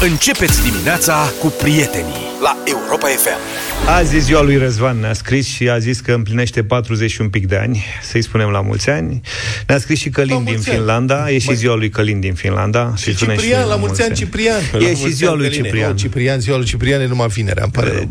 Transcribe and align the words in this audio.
Începeți 0.00 0.62
dimineața 0.62 1.32
cu 1.40 1.46
prietenii 1.46 2.26
la 2.42 2.56
Europa 2.64 3.06
FM. 3.06 3.38
Azi 3.88 4.16
e 4.16 4.18
ziua 4.18 4.42
lui 4.42 4.56
Răzvan, 4.56 4.98
ne-a 4.98 5.12
scris 5.12 5.46
și 5.46 5.68
a 5.68 5.78
zis 5.78 6.00
că 6.00 6.12
împlinește 6.12 6.64
41 6.64 7.30
pic 7.30 7.46
de 7.46 7.56
ani, 7.56 7.84
să-i 8.02 8.22
spunem 8.22 8.48
la 8.48 8.60
mulți 8.60 8.90
ani. 8.90 9.20
Ne-a 9.66 9.78
scris 9.78 9.98
și 9.98 10.08
Călin 10.08 10.44
din 10.44 10.58
Finlanda, 10.58 11.30
e 11.30 11.38
și 11.38 11.54
ziua 11.54 11.74
lui 11.74 11.88
Călin 11.88 12.20
din 12.20 12.34
Finlanda. 12.34 12.94
Și 12.96 13.14
Ciprian, 13.14 13.68
la 13.68 13.76
mulți 13.76 14.02
ani 14.02 14.14
Ciprian. 14.14 14.60
E 14.78 14.94
și 14.94 15.10
ziua 15.10 15.34
lui 15.34 15.50
Ciprian. 15.50 15.96
Ciprian, 15.96 16.40
ziua 16.40 16.56
lui 16.56 16.66
Ciprian 16.66 17.00
e 17.00 17.06
numai 17.06 17.26
vinerea, 17.26 17.62
îmi 17.62 17.72
pare 17.72 17.92
rău. 17.92 18.08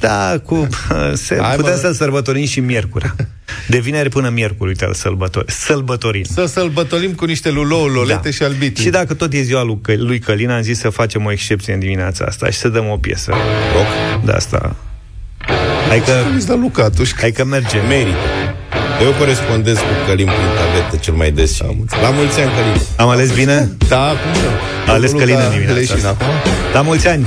Da, 0.00 0.40
cu... 0.44 0.68
Se, 1.12 1.40
putem 1.56 1.76
să 1.76 1.92
sărbătorim 1.92 2.46
și 2.46 2.60
miercurea. 2.60 3.14
De 3.70 3.78
vineri 3.78 4.08
până 4.08 4.28
miercuri, 4.28 4.68
uite, 4.68 4.84
îl 4.84 4.94
sărbători, 4.94 5.52
sărbătorim. 5.52 6.22
Să 6.22 6.46
sărbătorim 6.46 7.12
cu 7.12 7.24
niște 7.24 7.50
lulou, 7.50 7.86
lolete 7.86 8.20
da. 8.22 8.30
și 8.30 8.42
albitri. 8.42 8.82
Și 8.82 8.90
dacă 8.90 9.14
tot 9.14 9.32
e 9.32 9.40
ziua 9.40 9.62
lui, 9.62 9.96
lui 9.96 10.18
Călin, 10.18 10.50
am 10.50 10.62
zis 10.62 10.78
să 10.78 10.88
facem 10.88 11.24
o 11.24 11.32
excepție 11.32 11.72
în 11.72 11.78
dimineața 11.78 12.24
asta 12.24 12.50
și 12.50 12.58
să 12.58 12.68
dăm 12.68 12.88
o 12.88 12.96
piesă. 12.96 13.32
Rock? 13.74 14.24
De 14.24 14.32
asta. 14.32 14.76
Hai 15.88 16.02
că... 16.02 16.12
Da, 16.46 16.54
Luca, 16.54 16.84
atunci. 16.84 17.14
Hai 17.16 17.30
că 17.30 17.44
merge. 17.44 17.78
Merită. 17.88 18.16
Eu 19.02 19.12
corespondez 19.18 19.76
cu 19.76 20.06
Călim 20.06 20.26
prin 20.26 20.48
tabletă 20.58 20.96
cel 21.00 21.14
mai 21.14 21.30
des. 21.30 21.54
Și... 21.54 21.62
La 22.02 22.10
mulți 22.10 22.40
ani, 22.40 22.50
Călim. 22.50 22.82
Am 22.96 23.08
ales 23.08 23.34
bine? 23.34 23.70
Da, 23.88 24.08
cum 24.08 24.40
nu? 24.42 24.48
A 24.86 24.92
ales 24.92 25.10
Călin 25.10 25.36
în 25.36 25.50
dimineața 25.50 25.94
asta. 25.94 26.16
La 26.72 26.80
mulți 26.80 27.08
ani! 27.08 27.26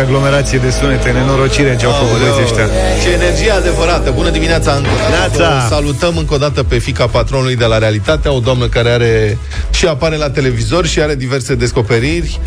Ce 0.00 0.06
aglomerație 0.06 0.58
de 0.58 0.70
sunete, 0.70 1.10
nenorocire 1.10 1.76
ce 1.76 1.84
au 1.84 1.92
făcut 1.92 2.18
băieții 2.18 2.42
ăștia. 2.42 2.66
Ce 3.02 3.10
energie 3.10 3.50
adevărată. 3.50 4.10
Bună 4.10 4.30
dimineața 4.30 4.72
încă 4.72 4.88
Neața. 5.10 5.66
Salutăm 5.68 6.16
încă 6.16 6.34
o 6.34 6.36
dată 6.36 6.62
pe 6.62 6.78
fica 6.78 7.06
patronului 7.06 7.56
de 7.56 7.64
la 7.64 7.78
Realitatea, 7.78 8.32
o 8.32 8.40
doamnă 8.40 8.66
care 8.66 8.90
are 8.90 9.38
și 9.70 9.86
apare 9.86 10.16
la 10.16 10.30
televizor 10.30 10.86
și 10.86 11.00
are 11.00 11.14
diverse 11.14 11.54
descoperiri. 11.54 12.40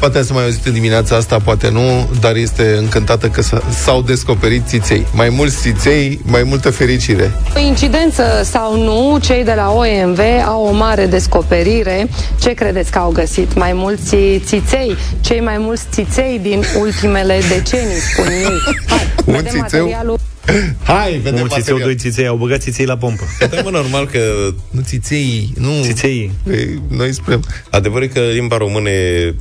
Poate 0.00 0.18
ați 0.18 0.32
mai 0.32 0.44
auzit 0.44 0.66
în 0.66 0.72
dimineața 0.72 1.16
asta, 1.16 1.38
poate 1.38 1.70
nu, 1.70 2.10
dar 2.20 2.36
este 2.36 2.74
încântată 2.78 3.28
că 3.28 3.42
s-au 3.84 4.02
descoperit 4.02 4.62
țiței. 4.66 5.06
Mai 5.12 5.28
mulți 5.28 5.60
țiței, 5.60 6.20
mai 6.24 6.42
multă 6.42 6.70
fericire. 6.70 7.30
Incidență 7.66 8.22
sau 8.44 8.82
nu, 8.82 9.18
cei 9.18 9.44
de 9.44 9.52
la 9.56 9.70
OMV 9.72 10.18
au 10.46 10.64
o 10.64 10.72
mare 10.72 11.06
descoperire. 11.06 12.08
Ce 12.40 12.50
credeți 12.50 12.90
că 12.90 12.98
au 12.98 13.10
găsit? 13.10 13.54
Mai 13.54 13.72
mulți 13.72 14.16
țiței, 14.44 14.96
cei 15.20 15.40
mai 15.40 15.56
mulți 15.58 15.82
țiței 15.90 16.38
din 16.42 16.64
ultimele 16.80 17.38
decenii, 17.48 18.00
spun 18.12 18.26
ei. 18.26 18.76
Hai, 18.86 19.06
Un 19.24 19.44
țițeu? 19.44 19.60
materialul. 19.60 20.18
Hai, 20.82 21.20
vedem 21.22 21.42
Un 21.42 21.48
țițeu, 21.48 21.78
doi 21.78 21.94
țiței, 21.96 22.26
au 22.26 22.36
băgat 22.36 22.60
țiței 22.60 22.86
la 22.86 22.96
pompă. 22.96 23.22
Da, 23.50 23.60
mă, 23.62 23.70
normal 23.70 24.06
că... 24.06 24.18
Nu 24.70 24.80
țiței, 24.84 25.52
nu... 25.58 25.70
Țiței. 25.82 26.30
Păi, 26.44 26.80
noi 26.88 27.12
spunem... 27.12 27.42
Adevărul 27.70 28.06
că 28.08 28.20
limba 28.20 28.56
română 28.56 28.88
e 28.88 29.34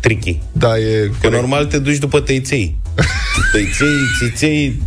tricky. 0.00 0.38
Da, 0.52 0.78
e 0.78 1.06
Că 1.06 1.14
corect. 1.20 1.40
normal 1.40 1.66
te 1.66 1.78
duci 1.78 1.96
după 1.96 2.20
tăiței. 2.20 2.76
tăiței, 3.52 3.86
țiței... 4.18 4.82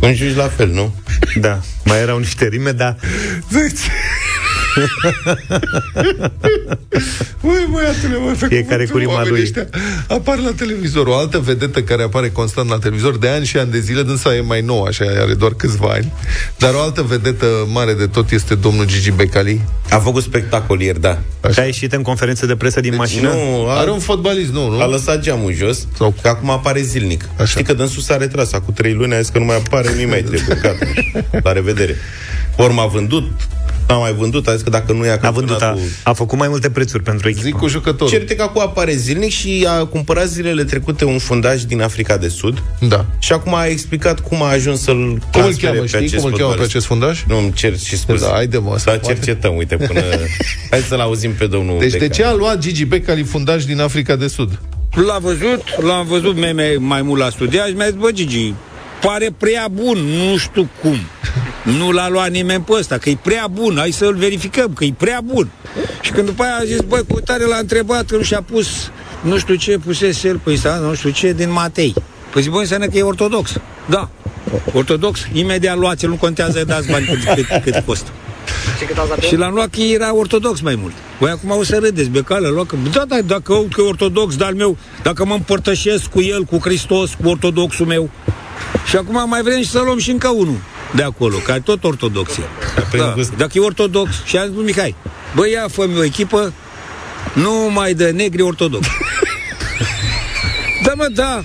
Conjugi 0.00 0.34
la 0.34 0.48
fel, 0.48 0.68
nu? 0.68 0.94
Da. 1.40 1.60
Mai 1.84 2.00
erau 2.00 2.18
niște 2.18 2.46
rime, 2.48 2.70
dar... 2.72 2.96
Ui, 7.40 7.66
băiatule, 7.70 8.16
mă, 8.16 8.34
pe 8.38 8.46
Fiecare 8.46 8.84
cuvântul, 8.84 8.90
cu 8.90 8.98
rima 8.98 9.12
oamenii 9.12 9.30
lui. 9.30 9.40
Ăștia 9.42 9.66
apar 10.08 10.38
la 10.38 10.52
televizor. 10.56 11.06
O 11.06 11.16
altă 11.16 11.38
vedetă 11.38 11.82
care 11.82 12.02
apare 12.02 12.30
constant 12.30 12.68
la 12.68 12.78
televizor 12.78 13.18
de 13.18 13.28
ani 13.28 13.46
și 13.46 13.56
ani 13.56 13.70
de 13.70 13.80
zile, 13.80 14.02
dânsa 14.02 14.34
e 14.34 14.40
mai 14.40 14.60
nouă, 14.60 14.86
așa, 14.86 15.04
are 15.20 15.34
doar 15.34 15.52
câțiva 15.52 15.88
ani. 15.90 16.12
Dar 16.58 16.74
o 16.74 16.80
altă 16.80 17.02
vedetă 17.02 17.46
mare 17.72 17.92
de 17.92 18.06
tot 18.06 18.30
este 18.30 18.54
domnul 18.54 18.86
Gigi 18.86 19.10
Becali. 19.10 19.60
A 19.90 19.98
făcut 19.98 20.22
spectacol 20.22 20.80
ieri, 20.80 21.00
da. 21.00 21.18
Și 21.52 21.58
a 21.60 21.64
ieșit 21.64 21.92
în 21.92 22.02
conferință 22.02 22.46
de 22.46 22.56
presă 22.56 22.80
din 22.80 22.90
Deci 22.90 22.98
mașină? 22.98 23.28
Nu, 23.28 23.66
a, 23.68 23.78
Are 23.78 23.90
un 23.90 23.98
fotbalist, 23.98 24.52
nu, 24.52 24.68
nu? 24.70 24.80
a 24.80 24.86
lăsat 24.86 25.20
geamul 25.20 25.52
jos, 25.52 25.86
Sau- 25.96 26.14
că 26.22 26.28
acum 26.28 26.50
apare 26.50 26.80
zilnic. 26.80 27.24
Așa. 27.34 27.44
Știi 27.44 27.64
că 27.64 27.72
dânsul 27.72 28.02
s-a 28.02 28.16
retras, 28.16 28.52
acum 28.52 28.74
trei 28.74 28.92
luni 28.92 29.14
a 29.14 29.20
zis 29.20 29.28
că 29.28 29.38
nu 29.38 29.44
mai 29.44 29.56
apare, 29.56 29.88
nu 30.00 30.08
mai 30.08 30.22
trebuie, 30.22 30.58
gata. 30.62 30.86
La 31.46 31.52
revedere. 31.52 31.96
Ori 32.56 32.74
a 32.78 32.86
vândut, 32.86 33.30
n-a 33.88 33.96
mai 33.96 34.12
vândut, 34.12 34.46
a 34.48 34.52
zis 34.52 34.62
că 34.62 34.70
dacă 34.70 34.92
nu 34.92 35.04
ia 35.04 35.18
A 35.22 35.30
vândut, 35.30 35.56
a, 35.56 35.58
campionatul... 35.58 35.90
a 36.04 36.12
făcut 36.12 36.38
mai 36.38 36.48
multe 36.48 36.70
prețuri 36.70 37.02
pentru 37.02 37.28
echipă. 37.28 37.44
Zic 37.44 37.54
cu 37.54 37.66
jucătorul. 37.68 38.12
Certe 38.12 38.34
că 38.36 38.42
acum 38.42 38.60
apare 38.62 38.92
zilnic 38.94 39.30
și 39.30 39.66
a 39.68 39.84
cumpărat 39.84 40.26
zilele 40.26 40.64
trecute 40.64 41.04
un 41.04 41.18
fundaj 41.18 41.62
din 41.62 41.80
Africa 41.82 42.16
de 42.16 42.28
Sud 42.28 42.62
Da. 42.88 43.04
și 43.18 43.32
acum 43.32 43.54
a 43.54 43.66
explicat 43.66 44.20
cum 44.20 44.42
a 44.42 44.46
ajuns 44.48 44.80
să-l 44.82 44.94
Cum 44.96 45.12
îl 45.12 45.20
transfere 45.30 45.66
cheamă, 45.66 45.80
pe 45.80 45.86
știi? 45.86 45.98
acest 45.98 46.14
Cum 46.22 46.24
îl 46.24 46.30
cheamă 46.38 46.50
pe 46.52 46.56
fotbalist. 46.58 46.74
acest 46.74 46.86
fundaj? 46.86 47.24
Nu 47.28 47.36
îmi 47.38 47.52
cer 47.52 47.78
și 47.78 47.96
scuze. 47.98 48.24
Da, 48.26 48.30
haide, 48.32 48.58
mă, 48.58 48.74
să 48.78 48.84
Dar 48.86 48.98
poate. 48.98 49.14
cercetăm, 49.14 49.56
uite, 49.56 49.76
până... 49.76 50.00
Hai 50.70 50.80
să-l 50.80 51.00
auzim 51.00 51.32
pe 51.32 51.46
domnul 51.46 51.78
Deci 51.78 51.90
de 51.92 51.98
Beca. 51.98 52.14
ce 52.14 52.24
a 52.24 52.32
luat 52.34 52.58
Gigi 52.58 52.84
Becali 52.84 53.22
fundaj 53.22 53.64
din 53.64 53.80
Africa 53.80 54.16
de 54.16 54.26
Sud? 54.26 54.58
L-a 55.06 55.18
văzut, 55.18 55.62
l-am 55.82 56.06
văzut 56.06 56.36
meme 56.36 56.76
mai 56.78 57.02
mult 57.02 57.20
la 57.20 57.30
studiat 57.30 57.66
și 57.66 57.72
mi-a 57.74 57.84
zis, 57.86 57.94
bă, 57.94 58.10
Gigi, 58.12 58.54
pare 59.00 59.34
prea 59.38 59.68
bun, 59.72 59.98
nu 59.98 60.36
știu 60.36 60.68
cum. 60.82 60.96
Nu 61.78 61.90
l-a 61.90 62.08
luat 62.08 62.30
nimeni 62.30 62.62
pe 62.62 62.72
ăsta, 62.72 62.98
că 62.98 63.08
e 63.08 63.18
prea 63.22 63.46
bun, 63.52 63.74
hai 63.78 63.90
să-l 63.90 64.14
verificăm, 64.14 64.72
că 64.72 64.84
e 64.84 64.92
prea 64.96 65.20
bun. 65.24 65.48
Și 66.00 66.10
când 66.10 66.26
după 66.26 66.42
aia 66.42 66.56
a 66.60 66.64
zis, 66.64 66.80
băi, 66.80 67.04
cu 67.08 67.20
tare 67.20 67.44
l-a 67.44 67.56
întrebat 67.56 68.06
că 68.06 68.16
nu 68.16 68.22
și-a 68.22 68.42
pus, 68.42 68.90
nu 69.20 69.38
știu 69.38 69.54
ce, 69.54 69.78
pusese 69.78 70.28
el 70.28 70.38
pe 70.38 70.50
Instagram, 70.50 70.88
nu 70.88 70.94
știu 70.94 71.10
ce, 71.10 71.32
din 71.32 71.50
Matei. 71.52 71.94
Păi 72.32 72.42
zic, 72.42 72.50
băi, 72.50 72.60
înseamnă 72.60 72.86
că 72.86 72.96
e 72.98 73.02
ortodox. 73.02 73.52
Da, 73.88 74.08
ortodox, 74.72 75.26
imediat 75.32 75.78
luați 75.78 76.06
nu 76.06 76.14
contează, 76.14 76.64
dați 76.64 76.90
bani 76.90 77.06
cât, 77.06 77.34
cât, 77.34 77.62
cât 77.62 77.82
costă. 77.86 78.10
Și 79.20 79.36
l-am 79.36 79.54
luat 79.54 79.70
că 79.70 79.80
era 79.80 80.14
ortodox 80.14 80.60
mai 80.60 80.74
mult. 80.74 80.92
Voi 81.18 81.30
acum 81.30 81.50
o 81.50 81.62
să 81.62 81.78
râdeți, 81.82 82.08
becală, 82.08 82.48
luat 82.48 82.66
că... 82.66 82.76
Da, 82.92 83.04
da, 83.08 83.16
dacă 83.26 83.52
aud 83.52 83.72
că 83.72 83.80
e 83.80 83.88
ortodox, 83.88 84.36
dar 84.36 84.48
al 84.48 84.54
meu, 84.54 84.76
dacă 85.02 85.24
mă 85.24 85.34
împărtășesc 85.34 86.06
cu 86.06 86.20
el, 86.20 86.42
cu 86.42 86.58
Hristos, 86.58 87.10
cu 87.22 87.28
ortodoxul 87.28 87.86
meu. 87.86 88.10
Și 88.86 88.96
acum 88.96 89.28
mai 89.28 89.42
vrem 89.42 89.62
și 89.62 89.70
să 89.70 89.80
luăm 89.84 89.98
și 89.98 90.10
încă 90.10 90.28
unul 90.28 90.58
de 90.94 91.02
acolo, 91.02 91.36
care 91.36 91.60
tot 91.60 91.84
ortodox 91.84 92.36
e. 92.36 92.40
prins 92.90 93.04
Da, 93.04 93.12
gust. 93.12 93.36
dacă 93.36 93.50
e 93.54 93.60
ortodox, 93.60 94.10
și 94.24 94.36
am 94.36 94.46
zis, 94.46 94.54
lui 94.54 94.64
Mihai, 94.64 94.94
băi, 95.34 95.50
ia, 95.50 95.66
fă 95.72 95.88
o 95.98 96.04
echipă, 96.04 96.52
nu 97.32 97.70
mai 97.72 97.94
de 97.94 98.10
negri 98.10 98.42
ortodox. 98.42 98.86
da, 100.84 100.92
mă, 100.96 101.08
da. 101.14 101.42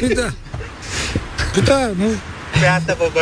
Păi 0.00 0.08
da. 0.14 0.28
Păi 1.52 1.62
da, 1.62 1.90
nu, 1.96 2.04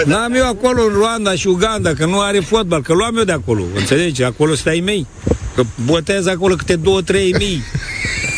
N-am 0.05 0.35
eu 0.35 0.47
acolo 0.49 0.83
în 0.83 0.93
Rwanda 0.93 1.35
și 1.35 1.47
Uganda, 1.47 1.95
că 1.95 2.07
nu 2.07 2.21
are 2.21 2.41
fotbal, 2.41 2.83
că 2.83 2.93
luam 2.93 3.17
eu 3.17 3.25
de 3.25 3.33
acolo, 3.33 3.63
înțelegi? 3.75 4.23
Acolo 4.23 4.55
stai 4.55 4.81
mei. 4.85 5.07
Că 5.55 5.63
botează 5.85 6.31
acolo 6.31 6.55
câte 6.55 6.77
două, 6.77 7.03
trei 7.03 7.35
mii 7.39 7.63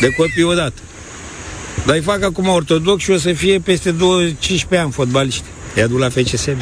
de 0.01 0.09
copii 0.09 0.43
odată. 0.43 0.81
Dar 1.85 1.95
îi 1.95 2.01
fac 2.01 2.23
acum 2.23 2.47
ortodox 2.47 3.03
și 3.03 3.11
o 3.11 3.17
să 3.17 3.33
fie 3.33 3.59
peste 3.59 3.95
15 4.39 4.77
ani 4.77 4.91
fotbaliști. 4.91 5.43
I-a 5.77 5.87
dus 5.87 5.99
la 5.99 6.09
FCSB. 6.09 6.57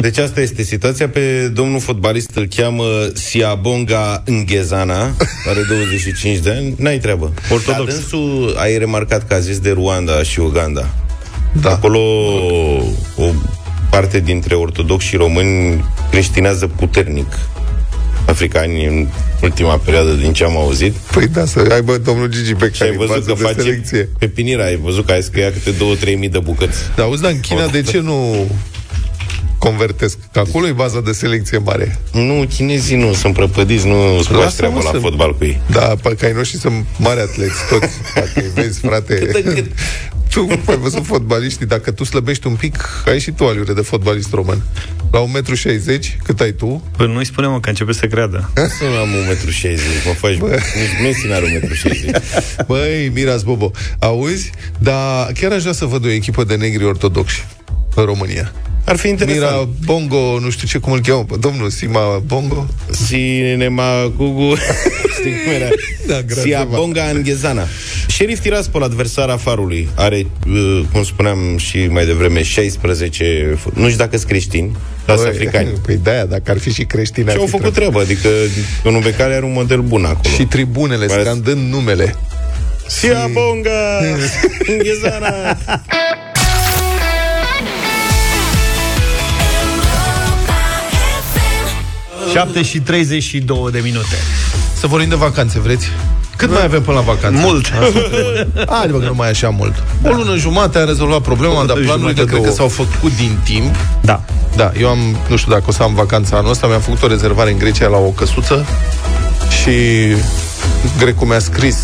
Deci 0.00 0.18
asta 0.18 0.40
este 0.40 0.62
situația. 0.62 1.08
Pe 1.08 1.48
domnul 1.48 1.80
fotbalist 1.80 2.30
îl 2.34 2.46
cheamă 2.46 2.84
Siabonga 3.14 4.22
Nghezana, 4.26 5.16
are 5.48 5.64
25 5.68 6.38
de 6.38 6.50
ani, 6.50 6.74
n-ai 6.78 6.98
treabă. 6.98 7.32
Ortodox. 7.50 7.84
Dar 7.84 7.94
dânsul, 7.94 8.54
ai 8.58 8.78
remarcat 8.78 9.26
că 9.26 9.34
a 9.34 9.38
zis 9.38 9.58
de 9.58 9.70
Ruanda 9.70 10.22
și 10.22 10.40
Uganda. 10.40 10.94
Da. 11.60 11.70
Acolo 11.70 12.00
o 13.16 13.30
parte 13.90 14.20
dintre 14.20 14.54
ortodoxi 14.54 15.06
și 15.06 15.16
români 15.16 15.84
creștinează 16.10 16.66
puternic 16.66 17.32
africani 18.34 18.86
în 18.86 19.06
ultima 19.42 19.76
perioadă 19.76 20.12
din 20.12 20.32
ce 20.32 20.44
am 20.44 20.56
auzit. 20.56 20.92
Păi 20.94 21.26
da, 21.26 21.44
să 21.44 21.66
aibă 21.72 21.96
domnul 21.98 22.28
Gigi 22.28 22.44
Și 22.44 22.50
ai 22.52 22.58
Becali 22.58 22.96
văzut 22.96 23.14
bază 23.14 23.26
că 23.30 23.34
de 23.36 23.42
face 23.42 23.60
selecție. 23.60 24.08
pe 24.18 24.26
pinirea, 24.26 24.64
ai 24.64 24.76
văzut 24.82 25.06
că 25.06 25.12
ai 25.12 25.22
scria 25.22 25.50
câte 25.52 25.70
2-3 26.14 26.18
mii 26.18 26.28
de 26.28 26.38
bucăți. 26.38 26.78
Dar 26.96 27.04
auzi, 27.06 27.22
dar 27.22 27.30
în 27.30 27.40
China 27.40 27.66
de 27.66 27.82
ce 27.82 28.00
nu 28.00 28.46
convertesc? 29.58 30.18
Că 30.32 30.38
acolo 30.38 30.66
e 30.66 30.72
baza 30.72 31.00
de 31.00 31.12
selecție 31.12 31.58
mare. 31.58 31.98
Nu, 32.12 32.44
chinezii 32.54 32.96
nu, 32.96 33.12
sunt 33.12 33.34
prăpădiți, 33.34 33.86
nu 33.86 34.16
îți 34.18 34.28
faci 34.28 34.36
Lasă, 34.42 34.56
treaba 34.56 34.74
mă, 34.74 34.80
la 34.84 34.90
să- 34.90 34.98
fotbal 34.98 35.36
cu 35.36 35.44
ei. 35.44 35.60
Da, 35.70 35.94
pe 36.02 36.14
că 36.18 36.24
ai 36.24 36.32
noștri 36.32 36.58
sunt 36.58 36.84
mari 36.98 37.20
atleți 37.20 37.54
toți. 37.70 37.92
Dacă 38.14 38.30
îi 38.34 38.50
vezi, 38.62 38.78
frate... 38.80 39.14
Cât 39.14 39.32
de 39.44 39.52
cât. 39.54 39.70
Tu 40.34 40.46
ai 40.66 40.76
văzut 40.76 41.04
fotbaliștii, 41.04 41.66
dacă 41.66 41.90
tu 41.90 42.04
slăbești 42.04 42.46
un 42.46 42.54
pic, 42.54 43.04
ai 43.06 43.20
și 43.20 43.30
tu 43.30 43.46
aliure 43.46 43.72
de 43.72 43.80
fotbalist 43.80 44.32
român. 44.32 44.62
La 45.12 45.24
1,60 45.24 45.26
m, 45.26 46.22
cât 46.24 46.40
ai 46.40 46.52
tu? 46.52 46.82
Păi 46.96 47.06
nu-i 47.12 47.24
spune, 47.24 47.46
mă, 47.46 47.60
că 47.60 47.68
începe 47.68 47.92
să 47.92 48.06
creadă. 48.06 48.50
Să 48.54 48.84
nu 48.84 48.96
am 48.96 49.08
1,60 49.08 49.74
m, 49.74 50.06
mă 50.06 50.12
faci... 50.12 50.32
Nici 50.32 51.02
Messi 51.02 51.26
n-are 51.26 51.60
1,60 51.60 52.22
m. 52.58 52.64
Băi, 52.66 53.10
Miras 53.14 53.42
Bobo, 53.42 53.70
auzi? 53.98 54.50
Dar 54.78 55.32
chiar 55.40 55.52
aș 55.52 55.60
vrea 55.60 55.72
să 55.72 55.84
văd 55.84 56.04
o 56.04 56.10
echipă 56.10 56.44
de 56.44 56.56
negri 56.56 56.84
ortodoxi 56.84 57.46
în 57.94 58.04
România. 58.04 58.52
Ar 58.84 58.96
fi 58.96 59.08
interesant. 59.08 59.42
Mira 59.50 59.68
Bongo, 59.84 60.38
nu 60.38 60.50
știu 60.50 60.66
ce, 60.68 60.78
cum 60.78 60.92
îl 60.92 61.00
cheamă, 61.00 61.24
pe 61.24 61.34
domnul 61.40 61.70
Sima 61.70 62.22
Bongo? 62.26 62.66
Cinema 63.08 64.12
Gugu 64.16 64.54
Știi 65.18 65.32
cum 65.44 65.52
era? 65.54 65.68
Da, 66.06 66.20
grație, 66.22 66.42
Siabonga 66.42 67.02
Înghezana 67.14 67.66
Șerif 68.08 68.40
Tiraspol, 68.40 68.82
adversara 68.82 69.36
Farului 69.36 69.88
Are, 69.94 70.26
uh, 70.48 70.82
cum 70.92 71.04
spuneam 71.04 71.56
și 71.58 71.86
mai 71.86 72.06
devreme 72.06 72.42
16, 72.42 73.54
f- 73.54 73.72
nu 73.74 73.84
știu 73.84 73.96
dacă 73.98 74.16
sunt 74.16 74.28
creștini 74.28 74.76
Dar 75.06 75.16
sunt 75.16 75.28
africani 75.28 75.68
Păi 75.86 75.98
de-aia, 76.02 76.24
dacă 76.24 76.50
ar 76.50 76.58
fi 76.58 76.72
și 76.72 76.84
creștini, 76.84 77.26
ar 77.26 77.32
Și 77.32 77.38
au 77.38 77.44
fi 77.44 77.50
făcut 77.50 77.72
treabă. 77.72 78.02
treabă 78.04 78.12
Adică 78.12 78.28
domnul 78.82 79.02
Becali 79.02 79.34
are 79.34 79.44
un 79.44 79.52
model 79.52 79.80
bun 79.80 80.04
acolo 80.04 80.34
Și 80.34 80.42
tribunele, 80.44 81.06
Pare- 81.06 81.22
scandând 81.22 81.72
numele. 81.72 82.14
Siabonga 82.88 83.98
Înghezana 84.72 85.56
7 92.32 92.62
și 92.62 92.80
32 92.80 93.70
de 93.72 93.80
minute. 93.82 94.16
Să 94.78 94.86
vorbim 94.86 95.08
de 95.08 95.14
vacanțe, 95.14 95.60
vreți? 95.60 95.86
Cât 96.36 96.50
mai 96.50 96.64
avem 96.64 96.82
până 96.82 96.96
la 96.96 97.02
vacanță? 97.02 97.40
Mult. 97.42 97.72
Hai, 98.68 98.88
bă, 98.88 98.98
că 98.98 99.06
nu 99.06 99.14
mai 99.14 99.26
e 99.26 99.30
așa 99.30 99.48
mult. 99.48 99.82
O 100.02 100.14
lună 100.14 100.36
jumate 100.36 100.78
am 100.78 100.86
rezolvat 100.86 101.20
problema, 101.20 101.54
dar 101.54 101.64
planurile 101.64 101.92
jumătate, 101.92 102.24
cred 102.24 102.36
că 102.36 102.42
două. 102.42 102.54
s-au 102.54 102.68
făcut 102.68 103.16
din 103.16 103.38
timp. 103.44 103.74
Da. 104.00 104.22
Da, 104.56 104.72
eu 104.80 104.88
am, 104.88 104.98
nu 105.28 105.36
știu 105.36 105.52
dacă 105.52 105.64
o 105.66 105.72
să 105.72 105.82
am 105.82 105.94
vacanța 105.94 106.36
anul 106.36 106.50
ăsta, 106.50 106.66
mi-am 106.66 106.80
făcut 106.80 107.02
o 107.02 107.06
rezervare 107.06 107.50
în 107.50 107.58
Grecia 107.58 107.88
la 107.88 107.96
o 107.96 108.08
căsuță 108.08 108.66
și 109.62 109.70
grecul 110.98 111.26
mi-a 111.26 111.38
scris, 111.38 111.76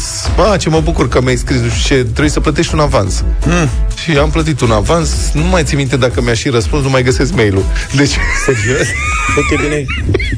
a, 0.52 0.56
ce 0.56 0.68
mă 0.68 0.80
bucur 0.80 1.08
că 1.08 1.20
mi-ai 1.20 1.36
scris, 1.36 1.60
nu 1.60 1.68
știu 1.68 1.96
ce, 1.96 2.02
trebuie 2.02 2.28
să 2.28 2.40
plătești 2.40 2.74
un 2.74 2.80
avans. 2.80 3.24
Mm. 3.46 3.68
Și 4.02 4.10
am 4.18 4.30
plătit 4.30 4.60
un 4.60 4.70
avans, 4.70 5.10
nu 5.32 5.42
mai 5.42 5.62
țin 5.64 5.76
minte 5.76 5.96
dacă 5.96 6.20
mi-a 6.22 6.34
și 6.34 6.48
răspuns, 6.48 6.82
nu 6.82 6.90
mai 6.90 7.02
găsesc 7.02 7.34
mail-ul. 7.34 7.64
Deci, 7.96 8.10
serios? 8.44 8.86
Foarte 9.34 9.54
bine 9.68 9.84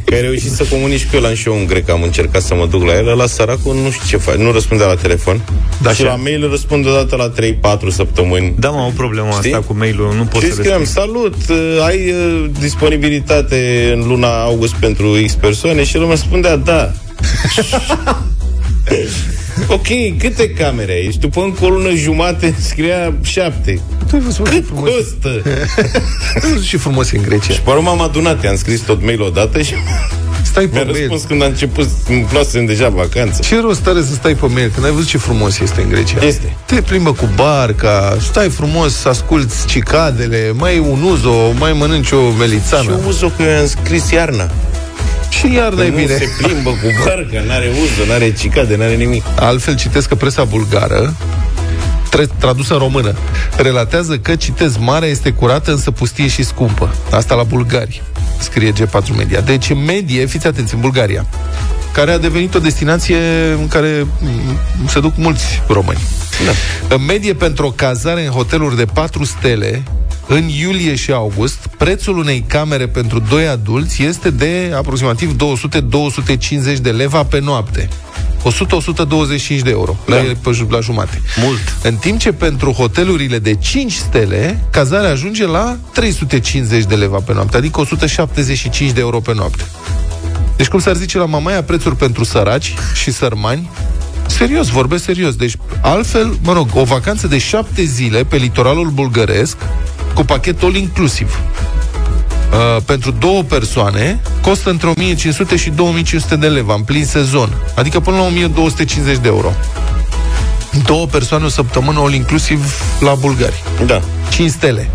că 0.04 0.14
ai 0.14 0.20
reușit 0.20 0.50
să 0.50 0.64
comunici 0.70 1.06
că 1.10 1.16
eu 1.16 1.22
l-am 1.22 1.34
și 1.34 1.48
eu 1.48 1.54
un 1.54 1.66
grec 1.66 1.90
Am 1.90 2.02
încercat 2.02 2.42
să 2.42 2.54
mă 2.54 2.66
duc 2.66 2.82
la 2.86 2.92
el 2.96 3.04
La 3.16 3.26
săracul 3.26 3.74
nu 3.74 3.90
știu 3.90 4.06
ce 4.08 4.16
face 4.16 4.38
Nu 4.42 4.52
răspundea 4.52 4.86
la 4.86 4.94
telefon 4.94 5.40
Da, 5.82 5.90
Și 5.90 5.96
și- 5.96 6.02
la 6.02 6.14
mail 6.14 6.48
răspunde 6.50 6.88
odată 6.88 7.16
la 7.16 7.28
3-4 7.28 7.90
săptămâni 7.90 8.54
Da, 8.58 8.68
mă, 8.70 8.80
o 8.80 8.90
problemă 8.96 9.28
Știi? 9.32 9.52
asta 9.52 9.64
cu 9.66 9.74
mail-ul, 9.78 10.14
nu 10.16 10.22
pot 10.24 10.42
Și 10.42 10.48
să 10.48 10.54
scriam, 10.54 10.78
răspund. 10.78 11.06
salut, 11.06 11.34
uh, 11.48 11.84
ai 11.86 12.10
uh, 12.10 12.44
disponibilitate 12.60 13.90
în 13.94 14.08
luna 14.08 14.42
august 14.42 14.72
pentru 14.74 15.16
X 15.26 15.32
persoane? 15.32 15.84
Și 15.84 15.96
el 15.96 16.02
mă 16.02 16.10
răspundea, 16.10 16.56
da. 16.56 16.92
ok, 19.68 19.86
câte 20.18 20.50
camere 20.50 20.92
ai? 20.92 21.08
Și 21.12 21.18
după 21.18 21.40
încă 21.40 21.64
o 21.64 21.68
lună 21.68 21.90
jumate 21.94 22.54
scria 22.58 23.12
șapte. 23.22 23.80
Tu 24.08 24.16
ai 24.16 24.20
văzut 24.22 24.48
ce 24.48 24.54
Cât 24.54 24.66
frumos, 24.66 24.90
costă? 24.90 25.42
ai 26.42 26.50
văzut 26.52 26.66
ce 26.66 26.76
frumos 26.76 27.10
e 27.12 27.16
în 27.16 27.22
Grecia. 27.22 27.52
Și 27.52 27.60
pe 27.60 27.70
urmă 27.70 27.82
m-am 27.88 28.00
adunat, 28.00 28.42
i-am 28.44 28.56
scris 28.56 28.80
tot 28.80 29.02
mail 29.04 29.22
odată 29.22 29.62
și 29.62 29.74
Stai 30.42 30.66
pe 30.66 30.74
mi-a 30.74 30.82
mail. 30.84 30.96
răspuns 30.98 31.22
când 31.22 31.42
a 31.42 31.44
început, 31.46 31.88
îmi 32.08 32.22
plasem 32.30 32.64
deja 32.64 32.88
vacanță. 32.88 33.42
Ce 33.42 33.60
rost 33.60 33.86
are 33.86 34.00
să 34.02 34.12
stai 34.14 34.34
pe 34.34 34.46
mail 34.46 34.70
când 34.74 34.86
ai 34.86 34.92
văzut 34.92 35.08
ce 35.08 35.18
frumos 35.18 35.58
este 35.58 35.80
în 35.80 35.88
Grecia? 35.88 36.26
Este. 36.26 36.56
Te 36.66 36.74
plimbă 36.80 37.12
cu 37.12 37.28
barca, 37.34 38.16
stai 38.20 38.48
frumos, 38.48 39.04
asculți 39.04 39.66
cicadele, 39.66 40.52
mai 40.54 40.72
iei 40.72 40.84
un 40.88 41.02
uzo, 41.02 41.52
mai 41.58 41.72
mănânci 41.72 42.10
o 42.10 42.30
Și 42.30 42.36
melițană. 42.38 42.90
eu 42.90 43.00
uzo 43.06 43.26
că 43.28 43.42
eu 43.42 43.58
am 43.60 43.66
scris 43.66 44.10
iarna. 44.10 44.50
Și 45.38 45.52
iarna 45.54 45.84
e 45.84 45.88
nu 45.88 45.96
bine. 45.96 46.16
se 46.16 46.28
plimbă 46.42 46.70
cu 46.70 46.86
barca, 47.04 47.40
n-are 47.46 47.70
uză, 47.82 48.08
n-are 48.08 48.32
cicade, 48.32 48.76
n-are 48.76 48.94
nimic. 48.94 49.24
Altfel 49.36 49.76
citesc 49.76 50.08
că 50.08 50.14
presa 50.14 50.44
bulgară 50.44 51.14
tre- 52.12 52.28
tradusă 52.38 52.72
în 52.72 52.78
română, 52.78 53.14
relatează 53.56 54.18
că, 54.18 54.36
citez, 54.36 54.76
marea 54.76 55.08
este 55.08 55.30
curată, 55.30 55.70
însă 55.70 55.90
pustie 55.90 56.28
și 56.28 56.42
scumpă. 56.44 56.94
Asta 57.10 57.34
la 57.34 57.42
bulgari. 57.42 58.02
scrie 58.38 58.72
G4 58.72 59.16
Media. 59.16 59.40
Deci, 59.40 59.70
în 59.70 59.84
medie, 59.84 60.26
fiți 60.26 60.46
atenți, 60.46 60.74
în 60.74 60.80
Bulgaria, 60.80 61.26
care 61.92 62.10
a 62.12 62.18
devenit 62.18 62.54
o 62.54 62.58
destinație 62.58 63.16
în 63.58 63.68
care 63.68 64.06
mm, 64.20 64.58
se 64.88 65.00
duc 65.00 65.16
mulți 65.16 65.62
români. 65.68 65.98
Da. 66.46 66.94
În 66.94 67.04
medie, 67.04 67.34
pentru 67.34 67.66
o 67.66 67.70
cazare 67.70 68.24
în 68.24 68.30
hoteluri 68.30 68.76
de 68.76 68.84
4 68.84 69.24
stele, 69.24 69.82
în 70.26 70.48
iulie 70.48 70.94
și 70.94 71.12
august, 71.12 71.68
prețul 71.78 72.18
unei 72.18 72.44
camere 72.46 72.88
pentru 72.88 73.18
doi 73.18 73.46
adulți 73.46 74.02
este 74.02 74.30
de 74.30 74.72
aproximativ 74.76 75.36
200-250 76.76 76.76
de 76.80 76.90
leva 76.90 77.24
pe 77.24 77.40
noapte. 77.40 77.88
100-125 79.58 79.62
de 79.62 79.70
euro 79.70 79.96
da. 80.06 80.16
la, 80.16 80.52
la 80.68 80.80
jumate. 80.80 81.22
Mult. 81.44 81.76
În 81.82 81.94
timp 81.94 82.18
ce 82.18 82.32
pentru 82.32 82.72
hotelurile 82.72 83.38
de 83.38 83.54
5 83.54 83.92
stele, 83.92 84.64
cazarea 84.70 85.10
ajunge 85.10 85.46
la 85.46 85.76
350 85.92 86.84
de 86.84 86.94
leva 86.94 87.18
pe 87.18 87.32
noapte, 87.32 87.56
adică 87.56 87.80
175 87.80 88.90
de 88.90 89.00
euro 89.00 89.20
pe 89.20 89.34
noapte. 89.34 89.64
Deci, 90.56 90.68
cum 90.68 90.80
s-ar 90.80 90.96
zice 90.96 91.18
la 91.18 91.24
Mamaia, 91.24 91.62
prețuri 91.62 91.96
pentru 91.96 92.24
săraci 92.24 92.74
și 92.94 93.12
sărmani, 93.12 93.70
Serios, 94.26 94.68
vorbesc 94.68 95.04
serios. 95.04 95.34
Deci, 95.34 95.56
altfel, 95.80 96.38
mă 96.42 96.52
rog, 96.52 96.68
o 96.74 96.84
vacanță 96.84 97.26
de 97.26 97.38
șapte 97.38 97.82
zile 97.82 98.24
pe 98.24 98.36
litoralul 98.36 98.88
bulgăresc, 98.88 99.56
cu 100.14 100.24
pachetul 100.24 100.76
inclusiv. 100.76 101.40
Uh, 102.52 102.82
pentru 102.84 103.10
două 103.10 103.42
persoane 103.42 104.20
costă 104.40 104.70
între 104.70 104.88
1500 104.88 105.56
și 105.56 105.70
2500 105.70 106.36
de 106.36 106.46
lei, 106.46 106.64
în 106.76 106.82
plin 106.82 107.04
sezon, 107.04 107.48
adică 107.74 108.00
până 108.00 108.16
la 108.16 108.22
1250 108.22 109.16
de 109.16 109.28
euro. 109.28 109.52
Două 110.84 111.06
persoane 111.06 111.44
o 111.44 111.48
săptămână 111.48 111.98
all 111.98 112.12
inclusiv 112.12 112.82
la 113.00 113.14
bulgari. 113.14 113.62
Da. 113.86 114.02
5 114.30 114.50
stele 114.50 114.90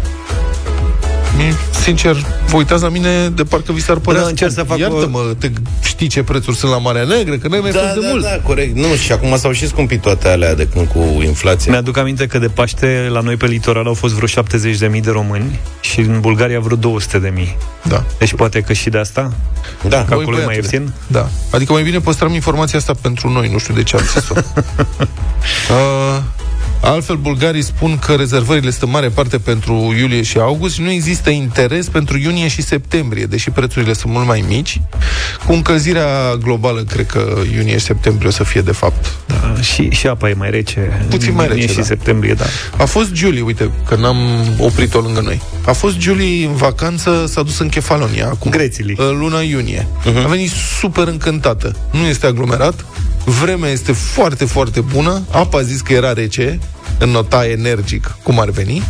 sincer, 1.84 2.26
vă 2.48 2.58
uitați 2.58 2.84
la 2.84 2.90
mine 2.90 3.30
de 3.30 3.44
parcă 3.44 3.72
vi 3.72 3.82
s-ar 3.82 3.98
părea... 3.98 4.22
Da, 4.22 4.28
încerc 4.28 4.52
să 4.52 4.64
fac 4.64 4.78
Iartă-mă, 4.78 5.18
o... 5.18 5.34
te 5.34 5.52
știi 5.84 6.08
ce 6.08 6.24
prețuri 6.24 6.56
sunt 6.56 6.72
la 6.72 6.78
Marea 6.78 7.04
Neagră, 7.04 7.36
că 7.36 7.48
noi 7.48 7.60
mai 7.60 7.72
da, 7.72 7.80
fost 7.80 7.94
da, 7.94 8.00
de 8.00 8.08
mult. 8.12 8.24
Da, 8.24 8.40
corect. 8.44 8.76
Nu, 8.76 8.96
și 8.96 9.12
acum 9.12 9.38
s-au 9.38 9.52
și 9.52 9.68
scumpit 9.68 10.02
toate 10.02 10.28
alea 10.28 10.56
de 10.56 10.68
când 10.68 10.88
cu 10.88 11.22
inflația. 11.24 11.72
Mi-aduc 11.72 11.98
aminte 11.98 12.28
că 12.28 12.40
de 12.40 12.48
Paște 12.48 13.08
la 13.10 13.20
noi 13.20 13.36
pe 13.36 13.46
litoral 13.46 13.88
au 13.88 13.94
fost 13.94 14.14
vreo 14.14 14.44
70.000 14.44 15.02
de 15.02 15.12
români 15.12 15.60
și 15.82 16.00
în 16.00 16.20
Bulgaria 16.20 16.60
vreo 16.60 17.00
200.000. 17.00 17.56
Da. 17.84 18.04
Deci 18.20 18.34
poate 18.34 18.62
că 18.62 18.74
și 18.74 18.90
de 18.90 18.98
asta? 18.98 19.34
Da. 19.88 20.06
Că 20.06 20.14
acolo 20.14 20.40
e 20.40 20.46
mai 20.46 20.56
ieftin? 20.56 20.94
Da. 21.08 21.30
Adică 21.52 21.74
mai 21.74 21.84
bine 21.84 22.00
păstrăm 22.00 22.34
informația 22.34 22.80
asta 22.80 22.94
pentru 23.02 23.30
noi, 23.30 23.50
nu 23.52 23.58
știu 23.58 23.74
de 23.74 23.84
ce 23.84 23.96
am 23.96 24.04
zis-o. 24.04 24.34
uh, 25.74 26.22
Altfel, 26.82 27.16
bulgarii 27.16 27.64
spun 27.64 28.00
că 28.00 28.14
rezervările 28.14 28.70
sunt 28.70 28.82
în 28.82 28.90
mare 28.90 29.10
parte 29.10 29.38
pentru 29.38 29.94
iulie 29.98 30.22
și 30.22 30.38
august 30.38 30.74
și 30.74 30.82
nu 30.82 30.92
există 30.92 31.30
interes 31.30 31.88
pentru 31.88 32.18
iunie 32.18 32.48
și 32.48 32.62
septembrie, 32.62 33.26
deși 33.26 33.50
prețurile 33.50 33.94
sunt 33.94 34.14
mult 34.14 34.26
mai 34.26 34.44
mici. 34.48 34.82
Cu 35.46 35.54
încălzirea 35.54 36.36
globală, 36.42 36.82
cred 36.82 37.06
că 37.06 37.36
iunie 37.56 37.78
și 37.78 37.84
septembrie 37.86 38.28
o 38.28 38.32
să 38.32 38.44
fie 38.44 38.62
de 38.62 38.72
fapt. 38.72 39.12
Da, 39.28 39.62
și, 39.62 39.90
și 39.90 40.08
apa 40.08 40.30
e 40.30 40.34
mai 40.34 40.50
rece. 40.50 41.06
Puțin 41.10 41.34
mai 41.34 41.48
rece, 41.48 41.68
și 41.68 41.76
da. 41.76 41.84
septembrie, 41.84 42.34
da. 42.34 42.46
A 42.78 42.86
fost 42.86 43.14
Julie, 43.14 43.42
uite, 43.42 43.72
că 43.88 43.96
n-am 43.96 44.18
oprit-o 44.60 45.00
lângă 45.00 45.22
noi. 45.22 45.42
A 45.66 45.72
fost 45.72 46.00
Julie 46.00 46.46
în 46.46 46.56
vacanță, 46.56 47.26
s-a 47.28 47.42
dus 47.42 47.60
în 47.60 47.70
Kefalonia 47.70 48.26
acum. 48.26 48.52
Grețilii. 48.52 48.96
În 48.98 49.18
luna 49.18 49.42
iunie. 49.42 49.88
Uh-huh. 50.02 50.24
A 50.26 50.28
venit 50.28 50.52
super 50.80 51.08
încântată. 51.08 51.76
Nu 51.92 52.06
este 52.06 52.26
aglomerat, 52.26 52.86
vremea 53.30 53.70
este 53.70 53.92
foarte, 53.92 54.46
foarte 54.46 54.82
bună, 54.82 55.22
apa 55.32 55.58
a 55.58 55.62
zis 55.62 55.82
că 55.82 55.94
era 55.94 56.14
rece, 56.14 56.60
în 57.00 57.10
nota 57.10 57.48
energic, 57.48 58.18
cum 58.24 58.40
ar 58.40 58.50
veni. 58.50 58.84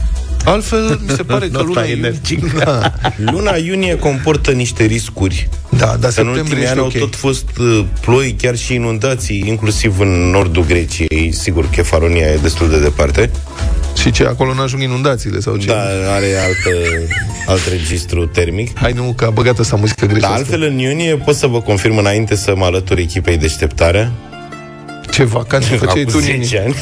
Altfel, 0.46 1.00
mi 1.08 1.10
se 1.16 1.24
pare 1.24 1.48
că 1.48 1.62
luna 1.62 1.84
energic. 1.84 2.40
Iunie, 2.42 2.64
da. 2.66 2.94
luna 3.16 3.56
iunie 3.56 3.98
comportă 3.98 4.52
niște 4.52 4.84
riscuri. 4.84 5.50
Da, 5.70 5.96
dar 6.00 6.12
În 6.16 6.28
ultimii 6.28 6.68
ani 6.68 6.80
okay. 6.80 6.92
au 7.02 7.08
tot 7.08 7.16
fost 7.16 7.58
uh, 7.60 7.86
ploi, 8.02 8.36
chiar 8.42 8.56
și 8.56 8.74
inundații, 8.74 9.44
inclusiv 9.48 10.00
în 10.00 10.30
nordul 10.30 10.66
Greciei. 10.66 11.32
Sigur, 11.32 11.70
Kefaronia 11.70 12.28
e 12.28 12.40
destul 12.42 12.70
de 12.70 12.80
departe. 12.80 13.30
Și 14.02 14.12
ce, 14.12 14.26
acolo 14.26 14.54
nu 14.54 14.62
ajung 14.62 14.82
inundațiile 14.82 15.40
sau 15.40 15.58
ce? 15.58 15.68
Da, 15.68 15.82
are 16.16 16.36
altă, 16.46 16.80
alt 17.48 17.68
registru 17.70 18.26
termic. 18.26 18.78
Hai 18.80 18.92
nu, 18.92 19.14
că 19.16 19.26
a 19.26 19.30
băgat 19.30 19.60
asta 19.60 19.76
muzică 19.76 20.06
greșită. 20.06 20.28
Dar 20.28 20.38
altfel, 20.38 20.62
în 20.62 20.78
iunie, 20.78 21.16
pot 21.16 21.36
să 21.36 21.48
vă 21.48 21.62
confirm 21.62 21.98
înainte 21.98 22.36
să 22.36 22.54
mă 22.56 22.66
alătur 22.66 22.98
echipei 22.98 23.38
deșteptarea, 23.38 24.12
ce 25.18 25.24
vacanțe 25.24 25.76
făceai 25.76 26.04
tu, 26.04 26.20
10 26.20 26.64
ani. 26.66 26.76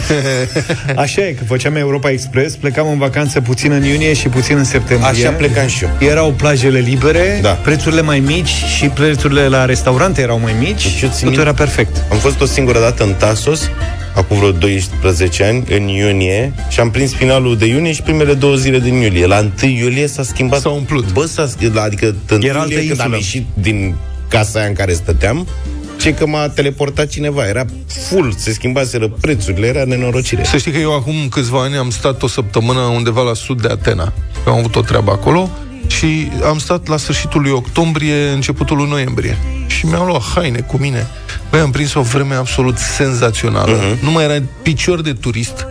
Așa 1.03 1.21
e, 1.27 1.31
că 1.31 1.43
făceam 1.43 1.75
Europa 1.75 2.09
Express, 2.09 2.55
plecam 2.55 2.87
în 2.89 2.97
vacanță 2.97 3.41
puțin 3.41 3.71
în 3.71 3.83
iunie 3.83 4.13
și 4.13 4.27
puțin 4.27 4.57
în 4.57 4.63
septembrie. 4.63 5.09
Așa 5.09 5.29
plecam 5.35 5.67
și 5.67 5.83
eu. 5.83 6.09
Erau 6.09 6.31
plajele 6.31 6.79
libere, 6.79 7.39
Da. 7.41 7.49
prețurile 7.49 8.01
mai 8.01 8.19
mici 8.19 8.47
și 8.77 8.85
prețurile 8.87 9.47
la 9.47 9.65
restaurante 9.65 10.21
erau 10.21 10.39
mai 10.39 10.55
mici. 10.59 10.83
Deci 10.83 11.01
eu 11.01 11.09
țin 11.09 11.09
Totul 11.09 11.27
minte- 11.27 11.41
era 11.41 11.53
perfect. 11.53 12.03
Am 12.11 12.17
fost 12.17 12.41
o 12.41 12.45
singură 12.45 12.79
dată 12.79 13.03
în 13.03 13.13
Tasos, 13.17 13.69
acum 14.15 14.37
vreo 14.37 14.51
12 14.51 15.43
ani, 15.43 15.63
în 15.69 15.87
iunie, 15.87 16.53
și 16.69 16.79
am 16.79 16.91
prins 16.91 17.13
finalul 17.13 17.57
de 17.57 17.65
iunie 17.65 17.91
și 17.91 18.01
primele 18.01 18.33
două 18.33 18.55
zile 18.55 18.79
din 18.79 18.93
iulie. 18.93 19.25
La 19.25 19.49
1 19.63 19.71
iulie 19.71 20.07
s-a 20.07 20.23
schimbat. 20.23 20.59
S-a 20.59 20.69
umplut. 20.69 21.11
Bă, 21.11 21.25
s-a 21.25 21.47
schimbat, 21.47 21.85
adică 21.85 22.15
în 22.27 22.41
Era 22.43 22.59
altă 22.59 22.73
iulie, 22.73 22.87
când 22.87 22.99
am 23.01 23.13
insulă. 23.13 23.15
ieșit 23.15 23.45
din 23.53 23.95
casa 24.27 24.59
aia 24.59 24.67
în 24.67 24.73
care 24.73 24.93
stăteam, 24.93 25.47
ce 25.97 26.13
că 26.13 26.27
m-a 26.27 26.49
teleportat 26.49 27.07
cineva. 27.07 27.47
Era 27.47 27.65
full, 27.87 28.33
se 28.37 28.53
schimbaseră 28.53 29.07
prețurile, 29.07 29.67
era 29.67 29.83
nenorocire. 29.83 30.43
Să 30.43 30.57
știi 30.57 30.71
că 30.71 30.77
eu 30.77 30.95
acum 30.95 31.13
câțiva 31.29 31.61
ani 31.61 31.75
am 31.75 31.89
stat 31.89 32.23
o 32.23 32.27
săptămână 32.27 32.79
undeva 32.79 33.21
la 33.21 33.33
sud 33.33 33.61
de 33.61 33.67
Atena. 33.67 34.13
Eu 34.47 34.53
am 34.53 34.59
avut 34.59 34.75
o 34.75 34.81
treabă 34.81 35.11
acolo 35.11 35.49
și 35.87 36.31
am 36.45 36.57
stat 36.57 36.87
la 36.87 36.97
sfârșitul 36.97 37.41
lui 37.41 37.51
octombrie, 37.51 38.27
începutul 38.27 38.77
lui 38.77 38.89
noiembrie. 38.89 39.37
Și 39.67 39.85
mi-am 39.85 40.05
luat 40.05 40.21
haine 40.35 40.59
cu 40.59 40.77
mine. 40.77 41.07
Băi, 41.49 41.59
am 41.59 41.71
prins 41.71 41.93
o 41.93 42.01
vreme 42.01 42.35
absolut 42.35 42.77
senzațională. 42.77 43.79
Uh-huh. 43.79 43.99
Nu 43.99 44.11
mai 44.11 44.23
era 44.23 44.43
picior 44.61 45.01
de 45.01 45.13
turist. 45.13 45.65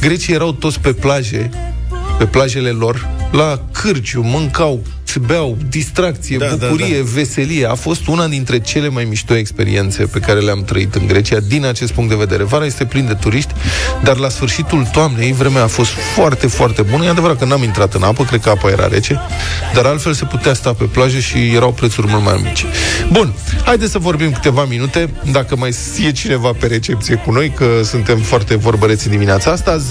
Grecii 0.00 0.34
erau 0.34 0.52
toți 0.52 0.80
pe 0.80 0.92
plaje, 0.92 1.50
pe 2.18 2.24
plajele 2.24 2.70
lor, 2.70 3.08
la 3.30 3.60
cârciu, 3.72 4.20
mâncau, 4.22 4.82
beau, 5.18 5.56
distracție, 5.68 6.36
Da, 6.36 6.46
da, 6.46 6.66
bucurie, 6.66 6.96
da. 6.96 7.10
veselie. 7.14 7.66
A 7.66 7.74
fost 7.74 8.06
una 8.06 8.26
dintre 8.26 8.60
cele 8.60 8.88
mai 8.88 9.04
mișto 9.04 9.34
experiențe 9.34 10.04
pe 10.04 10.18
care 10.18 10.40
le-am 10.40 10.64
trăit 10.64 10.94
în 10.94 11.06
Grecia 11.06 11.40
din 11.40 11.64
acest 11.64 11.92
punct 11.92 12.10
de 12.10 12.16
vedere. 12.16 12.42
Vara 12.42 12.64
este 12.64 12.84
plin 12.84 13.06
de 13.06 13.14
turiști, 13.14 13.52
dar 14.02 14.16
la 14.16 14.28
sfârșitul 14.28 14.88
toamnei 14.92 15.32
vremea 15.32 15.62
a 15.62 15.66
fost 15.66 15.90
foarte, 15.90 16.46
foarte 16.46 16.82
bună. 16.82 17.04
E 17.04 17.08
adevărat 17.08 17.38
că 17.38 17.44
n-am 17.44 17.62
intrat 17.62 17.94
în 17.94 18.02
apă, 18.02 18.24
cred 18.24 18.40
că 18.40 18.48
apa 18.48 18.70
era 18.70 18.86
rece, 18.86 19.20
dar 19.74 19.84
altfel 19.84 20.12
se 20.12 20.24
putea 20.24 20.54
sta 20.54 20.72
pe 20.72 20.84
plajă 20.84 21.18
și 21.18 21.54
erau 21.54 21.72
prețuri 21.72 22.06
mult 22.06 22.24
mai 22.24 22.40
mici. 22.44 22.64
Bun, 23.12 23.32
haideți 23.64 23.90
să 23.90 23.98
vorbim 23.98 24.32
câteva 24.32 24.64
minute, 24.64 25.10
dacă 25.32 25.56
mai 25.56 25.74
e 26.06 26.10
cineva 26.10 26.52
pe 26.60 26.66
recepție 26.66 27.14
cu 27.14 27.32
noi, 27.32 27.50
că 27.50 27.80
suntem 27.84 28.18
foarte 28.18 28.56
vorbăreți 28.56 29.06
în 29.06 29.12
dimineața 29.12 29.50
asta. 29.50 29.78
0372069599 29.78 29.82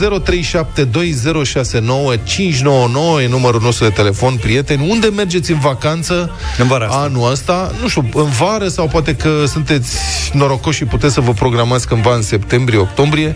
e 3.24 3.28
numărul 3.28 3.62
nostru 3.62 3.86
de 3.86 3.92
telefon, 3.92 4.36
prieteni. 4.36 4.90
Unde 4.90 5.09
mergeți 5.10 5.51
în 5.51 5.60
vacanță 5.60 6.32
În 6.58 6.68
vara 6.68 6.86
asta. 6.86 7.00
anul 7.00 7.32
ăsta? 7.32 7.72
Nu 7.82 7.88
știu, 7.88 8.10
în 8.13 8.30
vară 8.30 8.68
sau 8.68 8.88
poate 8.88 9.16
că 9.16 9.44
sunteți 9.48 9.98
norocoși 10.34 10.78
și 10.78 10.86
puteți 10.86 11.13
să 11.13 11.22
vă 11.22 11.32
programați 11.32 11.88
cândva 11.88 12.16
în 12.16 12.22
septembrie, 12.22 12.78
octombrie. 12.80 13.36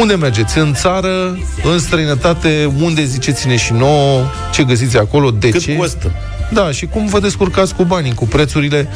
Unde 0.00 0.14
mergeți? 0.14 0.58
În 0.58 0.74
țară, 0.74 1.38
în 1.72 1.78
străinătate, 1.78 2.70
unde 2.82 3.04
ziceți-ne 3.04 3.56
și 3.56 3.72
nouă, 3.72 4.24
ce 4.52 4.64
găsiți 4.64 4.98
acolo, 4.98 5.30
de 5.30 5.48
Cât 5.48 5.60
ce? 5.62 5.76
costă? 5.76 6.12
Da, 6.52 6.70
și 6.70 6.86
cum 6.86 7.06
vă 7.06 7.20
descurcați 7.20 7.74
cu 7.74 7.82
banii, 7.84 8.14
cu 8.14 8.24
prețurile 8.26 8.88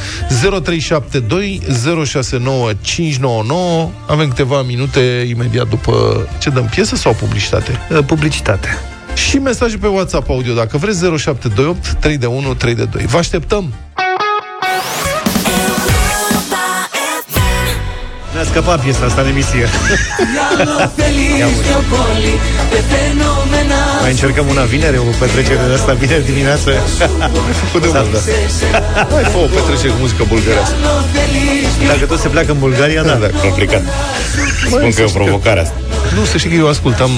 0372 0.62 1.60
069 2.04 2.70
599 2.80 3.90
Avem 4.06 4.28
câteva 4.28 4.62
minute 4.62 5.26
imediat 5.28 5.68
după 5.68 6.26
ce 6.38 6.50
dăm 6.50 6.68
piesă 6.74 6.96
sau 6.96 7.12
publicitate. 7.12 7.78
Uh, 7.90 7.98
Publicitate. 8.06 8.68
Și 9.14 9.38
mesaje 9.38 9.76
pe 9.76 9.86
WhatsApp 9.86 10.30
audio, 10.30 10.54
dacă 10.54 10.76
vreți 10.76 10.98
0728 10.98 11.92
3 12.00 12.16
de 12.16 12.26
1 12.26 12.54
3 12.54 12.74
de 12.74 12.84
2. 12.84 13.06
Vă 13.06 13.18
așteptăm! 13.18 13.74
Ne-a 18.32 18.44
scăpat 18.44 18.80
piesa 18.80 19.04
asta 19.04 19.20
în 19.20 19.28
emisie. 19.28 19.68
Mai 24.00 24.10
încercăm 24.10 24.46
una 24.48 24.62
vineri, 24.62 24.98
o 24.98 25.02
petrecere 25.18 25.60
de 25.68 25.72
asta 25.74 25.92
vineri 25.92 26.24
dimineață. 26.24 26.70
Făcut 27.64 27.82
de 27.82 27.88
mult, 27.92 28.12
da. 28.12 28.18
Hai, 29.14 29.24
fă 29.24 29.38
o 29.38 29.48
petrecere 29.60 29.92
cu 29.92 29.98
muzică 30.00 30.24
bulgărească. 30.28 30.74
Dacă 31.86 32.04
tot 32.06 32.18
se 32.18 32.28
pleacă 32.28 32.52
în 32.52 32.58
Bulgaria, 32.58 33.02
da. 33.02 33.14
Da, 33.14 33.26
complicat. 33.26 33.82
Spun 34.66 34.90
că 34.90 35.00
e 35.00 35.04
o 35.04 35.08
provocare 35.08 35.60
asta. 35.60 35.74
Nu, 36.14 36.24
să 36.24 36.36
știi 36.36 36.50
că 36.50 36.56
eu 36.56 36.68
ascultam 36.68 37.10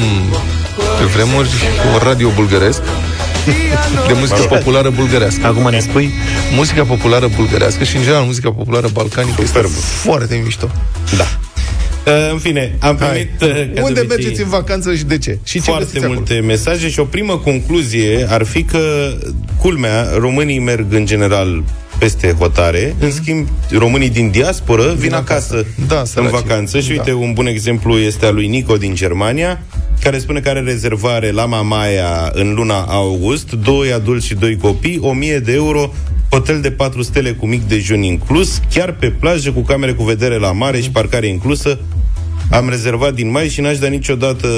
pe 1.05 1.11
vremuri 1.11 1.49
un 1.93 1.99
radio 2.03 2.31
bulgăresc 2.35 2.83
de 4.07 4.13
muzică 4.19 4.43
populară 4.49 4.91
bulgărească. 4.91 5.47
Acum 5.47 5.71
ne 5.71 5.81
spui? 5.81 6.11
Muzica 6.55 6.85
populară 6.85 7.29
bulgărească 7.37 7.85
și, 7.85 7.97
în 7.97 8.03
general, 8.03 8.25
muzica 8.25 8.51
populară 8.51 8.89
balcanică 8.93 9.43
este 9.43 9.59
foarte 10.03 10.41
mișto. 10.45 10.71
Da. 11.17 11.25
Uh, 12.13 12.33
în 12.33 12.39
fine, 12.39 12.77
am 12.79 12.97
primit... 12.97 13.31
Uh, 13.43 13.83
Unde 13.83 14.01
mergeți 14.09 14.43
în 14.43 14.49
vacanță 14.49 14.95
și 14.95 15.05
de 15.05 15.19
ce? 15.19 15.39
Și 15.43 15.61
ce 15.61 15.71
foarte 15.71 16.07
multe 16.07 16.33
acolo? 16.33 16.47
mesaje 16.47 16.89
și 16.89 17.01
o 17.01 17.05
primă 17.05 17.37
concluzie 17.37 18.27
ar 18.29 18.45
fi 18.45 18.63
că, 18.63 19.13
culmea, 19.61 20.09
românii 20.19 20.59
merg 20.59 20.93
în 20.93 21.07
general 21.07 21.65
peste 21.99 22.35
hotare, 22.39 22.89
mm-hmm. 22.89 23.03
în 23.03 23.13
schimb, 23.13 23.49
românii 23.71 24.11
din 24.11 24.31
diasporă 24.31 24.87
vin, 24.87 24.97
vin 24.97 25.15
acasă, 25.15 25.55
acasă 25.55 25.67
da, 25.89 25.99
în 25.99 26.07
săracii. 26.07 26.37
vacanță. 26.37 26.81
Și 26.81 26.89
da. 26.89 26.95
uite, 26.95 27.13
un 27.13 27.33
bun 27.33 27.47
exemplu 27.47 27.99
este 27.99 28.27
al 28.27 28.35
lui 28.35 28.47
Nico 28.47 28.77
din 28.77 28.95
Germania, 28.95 29.63
care 30.05 30.19
spune 30.19 30.41
că 30.41 30.49
are 30.49 30.61
rezervare 30.61 31.31
la 31.31 31.45
Mamaia 31.45 32.31
în 32.33 32.55
luna 32.55 32.81
august, 32.81 33.53
doi 33.53 33.93
adulți 33.93 34.27
și 34.27 34.35
doi 34.35 34.57
copii, 34.57 34.99
1000 35.01 35.39
de 35.39 35.53
euro, 35.53 35.93
hotel 36.31 36.61
de 36.61 36.71
4 36.71 37.03
stele 37.03 37.33
cu 37.33 37.47
mic 37.47 37.63
dejun 37.63 38.03
inclus, 38.03 38.61
chiar 38.71 38.93
pe 38.93 39.11
plajă 39.11 39.53
cu 39.53 39.61
camere 39.61 39.93
cu 39.93 40.03
vedere 40.03 40.39
la 40.39 40.53
mare 40.53 40.81
și 40.81 40.91
parcare 40.91 41.27
inclusă. 41.27 41.79
Am 42.51 42.69
rezervat 42.69 43.15
din 43.15 43.31
mai 43.31 43.49
și 43.49 43.61
n-aș 43.61 43.79
da 43.79 43.87
niciodată 43.87 44.49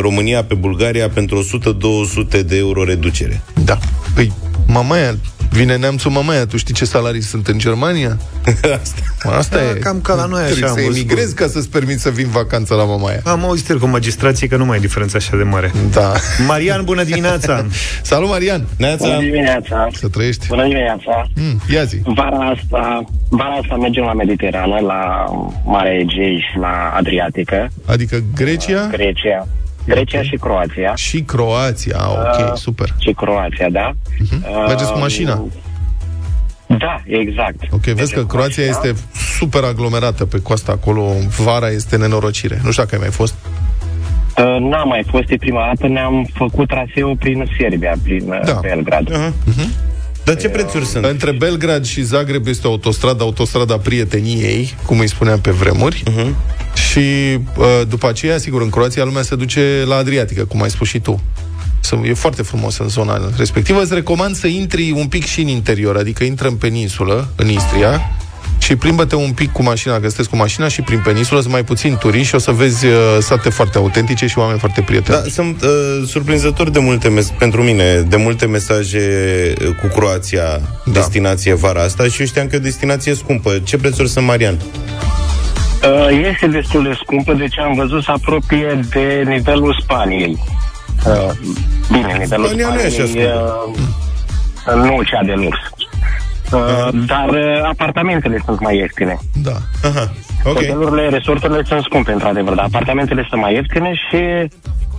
România 0.00 0.44
pe 0.44 0.54
Bulgaria 0.54 1.08
pentru 1.08 1.46
100-200 2.38 2.40
de 2.46 2.56
euro 2.56 2.84
reducere. 2.84 3.42
Da. 3.64 3.78
Păi, 4.14 4.32
Mamaia, 4.66 5.18
Vine 5.56 5.76
neamțul 5.76 6.10
mamaia, 6.10 6.46
tu 6.46 6.56
știi 6.56 6.74
ce 6.74 6.84
salarii 6.84 7.20
sunt 7.22 7.46
în 7.46 7.58
Germania? 7.58 8.16
Asta, 8.80 9.02
Asta 9.36 9.56
Da, 9.56 9.62
e. 9.70 9.72
cam 9.74 10.00
ca 10.00 10.14
la 10.14 10.26
noi 10.26 10.40
așa 10.42 10.50
Trebuie 10.50 10.70
am 10.70 10.76
să 10.76 10.82
văzut. 10.86 10.96
emigrezi 10.96 11.34
ca 11.34 11.46
să-ți 11.46 11.68
permiți 11.70 12.02
să 12.02 12.10
vin 12.10 12.28
vacanță 12.28 12.74
la 12.74 12.84
mamaia. 12.84 13.20
Am 13.24 13.44
auzit 13.44 13.68
ieri 13.68 13.80
cu 13.80 13.86
magistrații 13.86 14.48
că 14.48 14.56
nu 14.56 14.64
mai 14.64 14.76
e 14.76 14.80
diferența 14.80 15.18
așa 15.18 15.36
de 15.36 15.42
mare. 15.42 15.72
Da. 15.92 16.12
Marian, 16.46 16.84
bună 16.84 17.02
dimineața! 17.04 17.66
Salut, 18.02 18.28
Marian! 18.28 18.66
Neața, 18.76 19.06
Bună 19.06 19.18
dimineața! 19.20 19.88
Să 19.92 20.08
trăiești. 20.08 20.46
Bună 20.46 20.62
dimineața! 20.62 21.26
Mm, 21.34 21.60
ia 21.74 21.84
zi. 21.84 21.96
Vara 22.04 22.36
asta, 22.36 23.04
vara 23.28 23.54
asta 23.62 23.74
mergem 23.76 24.04
la 24.04 24.12
Mediterană, 24.12 24.78
la 24.80 25.24
Marea 25.64 25.92
Egei 25.92 26.44
și 26.52 26.58
la 26.58 26.92
Adriatică, 26.96 27.68
Adică 27.86 28.16
Grecia 28.34 28.88
Grecia. 28.90 29.48
Grecia 29.86 30.22
și 30.22 30.36
Croația. 30.40 30.92
și 30.94 31.20
Croația. 31.22 31.96
Ah, 31.98 32.08
ok, 32.10 32.50
Uh, 32.50 32.56
super. 32.56 32.94
Și 32.98 33.12
Croația, 33.12 33.68
da. 33.70 33.92
Uh, 34.20 34.64
Mergeți 34.66 34.92
cu 34.92 34.98
mașina? 34.98 35.44
Da, 36.66 37.02
exact. 37.06 37.56
Ok, 37.70 37.80
vezi 37.82 37.96
Mergem 37.96 38.16
că 38.16 38.20
cu 38.20 38.26
Croația 38.36 38.66
mașina. 38.66 38.88
este 38.88 39.02
super 39.38 39.62
aglomerată 39.64 40.24
pe 40.26 40.40
coasta 40.40 40.72
acolo. 40.72 41.12
Vara 41.38 41.68
este 41.68 41.96
nenorocire. 41.96 42.60
Nu 42.64 42.70
știu 42.70 42.82
dacă 42.82 42.94
ai 42.94 43.00
mai 43.00 43.10
fost. 43.10 43.34
Uh, 44.38 44.44
N-am 44.70 44.88
mai 44.88 45.04
fost, 45.10 45.30
e 45.30 45.36
prima 45.36 45.60
dată, 45.74 45.92
ne-am 45.92 46.28
făcut 46.34 46.68
traseul 46.68 47.16
prin 47.16 47.50
Serbia, 47.58 47.94
prin 48.02 48.28
uh, 48.28 48.40
Da. 48.44 48.58
Belgrad. 48.62 49.12
Aha. 49.14 49.32
Dar 50.24 50.36
ce 50.36 50.48
prețuri 50.48 50.84
sunt? 50.84 51.04
Între 51.04 51.32
Belgrad 51.32 51.84
și 51.84 52.02
Zagreb 52.02 52.46
este 52.46 52.66
o 52.66 52.70
autostradă, 52.70 53.22
autostrada 53.22 53.78
prieteniei, 53.78 54.74
cum 54.86 54.98
îi 54.98 55.08
spuneam 55.08 55.40
pe 55.40 55.50
vremuri. 55.50 56.02
Mhm. 56.06 56.34
Și 56.76 56.98
uh, 57.56 57.66
după 57.88 58.08
aceea, 58.08 58.38
sigur, 58.38 58.62
în 58.62 58.68
Croația 58.70 59.04
lumea 59.04 59.22
se 59.22 59.34
duce 59.36 59.82
la 59.86 59.96
Adriatică, 59.96 60.44
cum 60.44 60.62
ai 60.62 60.70
spus 60.70 60.88
și 60.88 60.98
tu. 61.00 61.20
Să- 61.80 61.96
E 62.04 62.14
foarte 62.14 62.42
frumos 62.42 62.78
în 62.78 62.88
zona 62.88 63.30
respectivă. 63.36 63.80
Îți 63.82 63.94
recomand 63.94 64.36
să 64.36 64.46
intri 64.46 64.90
un 64.90 65.06
pic 65.06 65.24
și 65.26 65.40
în 65.40 65.48
interior, 65.48 65.96
adică 65.96 66.24
intră 66.24 66.48
în 66.48 66.54
peninsulă, 66.54 67.28
în 67.36 67.48
Istria, 67.48 68.00
și 68.58 68.76
plimbă-te 68.76 69.14
un 69.14 69.30
pic 69.32 69.52
cu 69.52 69.62
mașina, 69.62 69.94
că 69.94 70.06
sunteți 70.06 70.28
cu 70.28 70.36
mașina 70.36 70.68
și 70.68 70.80
prin 70.82 71.00
peninsulă, 71.04 71.40
sunt 71.40 71.52
mai 71.52 71.64
puțini 71.64 71.96
turiști 71.98 72.26
și 72.28 72.34
o 72.34 72.38
să 72.38 72.50
vezi 72.50 72.86
uh, 72.86 72.92
sate 73.20 73.48
foarte 73.50 73.78
autentice 73.78 74.26
și 74.26 74.38
oameni 74.38 74.58
foarte 74.58 74.80
prieteni. 74.80 75.18
Da, 75.22 75.28
sunt 75.30 75.62
uh, 75.62 75.68
surprinzător 76.08 76.70
de 76.70 76.78
multe 76.78 77.08
mes- 77.08 77.32
pentru 77.38 77.62
mine, 77.62 78.00
de 78.00 78.16
multe 78.16 78.46
mesaje 78.46 79.00
uh, 79.60 79.68
cu 79.80 79.86
Croația, 79.86 80.42
da. 80.84 80.92
destinație 80.92 81.54
vara 81.54 81.82
asta 81.82 82.04
și 82.04 82.20
eu 82.20 82.26
știam 82.26 82.46
că 82.46 82.54
e 82.54 82.58
o 82.58 82.62
destinație 82.62 83.14
scumpă. 83.14 83.58
Ce 83.64 83.76
prețuri 83.76 84.08
sunt, 84.08 84.26
Marian? 84.26 84.58
Uh, 85.84 86.28
Este 86.32 86.46
destul 86.46 86.82
de 86.82 86.98
scumpă, 87.02 87.32
deci 87.32 87.58
am 87.58 87.74
văzut 87.74 88.02
să 88.02 88.10
apropie 88.10 88.80
de 88.90 89.22
nivelul 89.26 89.76
Spaniei. 89.82 90.38
Uh, 91.06 91.30
Bine, 91.92 92.16
nivelul 92.18 92.46
Spania 92.46 92.68
nu 92.68 92.80
e 92.80 92.84
așa 92.84 93.04
Spaniei, 93.04 93.26
uh, 94.66 94.90
nu 94.90 95.02
cea 95.02 95.22
de 95.24 95.32
lux. 95.32 95.56
Uh, 96.52 96.88
dar 97.06 97.28
uh, 97.28 97.62
apartamentele 97.62 98.42
sunt 98.44 98.60
mai 98.60 98.76
ieftine. 98.76 99.18
Da. 99.42 99.56
Aha, 99.82 100.12
ok. 100.44 100.54
Hotelurile, 100.54 101.08
resorturile 101.08 101.62
sunt 101.66 101.82
scumpe, 101.82 102.12
într-adevăr, 102.12 102.54
dar 102.54 102.64
apartamentele 102.64 103.26
sunt 103.28 103.40
mai 103.40 103.54
ieftine 103.54 103.92
și 104.08 104.48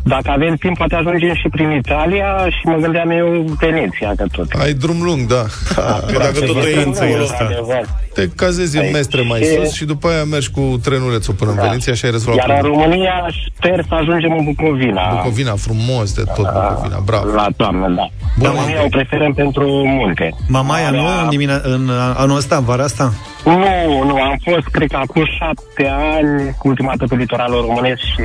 dacă 0.03 0.31
avem 0.31 0.55
timp, 0.55 0.77
poate 0.77 0.95
ajungem 0.95 1.33
și 1.33 1.47
prin 1.51 1.71
Italia 1.71 2.45
și 2.49 2.65
mă 2.65 2.75
gândeam 2.75 3.09
eu 3.09 3.55
Veneția, 3.59 4.13
că 4.17 4.25
tot. 4.31 4.47
Ai 4.61 4.73
drum 4.73 5.01
lung, 5.01 5.21
da. 5.25 5.45
Că 6.11 6.17
dacă 6.17 6.39
tot 6.39 6.63
e 6.63 6.83
în 6.85 6.93
țări 6.93 7.13
asta. 7.21 7.37
Într-adevăr. 7.39 7.85
Te 8.17 8.27
cazezi 8.35 8.75
în 8.77 8.81
Aici. 8.83 8.93
Mestre 8.93 9.21
mai 9.21 9.39
Și- 9.39 9.45
sus 9.55 9.73
și 9.73 9.85
după 9.85 10.07
aia 10.07 10.23
mergi 10.23 10.51
cu 10.51 10.79
trenulețul 10.83 11.33
până 11.33 11.51
în 11.51 11.57
Veneția 11.61 11.93
și 11.93 12.05
ai 12.05 12.11
rezolvat 12.11 12.47
Iar 12.47 12.55
în 12.55 12.61
problema. 12.61 12.83
România 12.83 13.13
sper 13.55 13.83
să 13.87 13.93
ajungem 13.93 14.31
în 14.37 14.43
Bucovina. 14.43 15.13
Bucovina, 15.15 15.53
frumos 15.55 16.13
de 16.13 16.23
tot 16.35 16.45
Bucovina, 16.53 16.99
bravo. 17.05 17.25
La 17.33 17.47
toamnă, 17.57 17.87
da. 17.95 18.07
Bun. 18.37 18.47
România 18.49 18.83
o 18.83 18.87
preferăm 18.89 19.33
pentru 19.33 19.67
munte. 19.85 20.35
Mamaia, 20.47 20.89
nu? 20.89 21.01
Marea- 21.01 21.21
În, 21.23 21.29
dimine- 21.29 21.61
în 21.63 21.89
anul 22.15 22.37
ăsta, 22.37 22.55
în 22.55 22.63
vara 22.65 22.83
asta? 22.83 23.13
Nu, 23.45 24.03
nu, 24.05 24.15
am 24.21 24.37
fost, 24.43 24.67
cred 24.71 24.89
că 24.91 24.97
acum 24.97 25.23
șapte 25.39 25.87
ani, 26.15 26.55
ultima 26.63 26.93
dată 26.97 27.05
pe 27.09 27.15
litoralul 27.15 27.61
românesc 27.61 28.01
și 28.01 28.21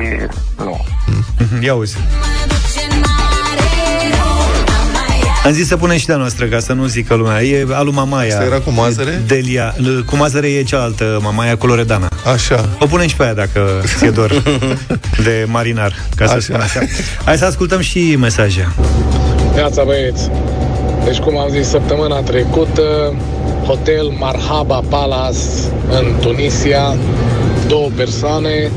nu. 0.59 0.81
Mhm, 1.39 1.63
Ia 1.65 1.75
uzi. 1.75 1.97
Am 5.45 5.53
zis 5.53 5.67
să 5.67 5.77
punem 5.77 5.97
și 5.97 6.07
de-a 6.07 6.17
noastră, 6.17 6.47
ca 6.47 6.59
să 6.59 6.73
nu 6.73 6.87
zică 6.87 7.15
lumea. 7.15 7.43
E 7.43 7.67
alu 7.71 7.93
Mamaia. 7.93 8.33
Asta 8.33 8.45
era 8.45 8.59
cu 8.59 8.71
mazăre? 8.71 9.23
Delia. 9.27 9.75
Cu 10.07 10.17
mazăre 10.17 10.49
e 10.49 10.63
cealaltă 10.63 11.19
Mamaia 11.23 11.57
cu 11.57 11.67
Loredana. 11.67 12.09
Așa. 12.33 12.69
O 12.81 12.87
punem 12.87 13.07
și 13.07 13.17
pe 13.17 13.23
aia 13.23 13.35
dacă 13.35 13.83
ți-e 13.97 14.11
dor 14.11 14.43
de 15.25 15.45
marinar, 15.49 15.93
ca 16.17 16.27
să 16.27 16.33
Așa. 16.33 16.41
spun 16.41 16.61
așa. 16.61 16.81
Hai 17.25 17.37
să 17.37 17.45
ascultăm 17.45 17.81
și 17.81 18.17
mesaje. 18.21 18.73
Neața 19.55 19.83
băieți 19.85 20.31
Deci 21.05 21.19
cum 21.19 21.39
am 21.39 21.49
zis 21.51 21.69
săptămâna 21.69 22.21
trecută 22.21 23.15
Hotel 23.67 24.07
Marhaba 24.19 24.83
Palace 24.89 25.39
în 25.91 26.07
Tunisia 26.21 26.97
Două 27.69 27.89
persoane 27.97 28.71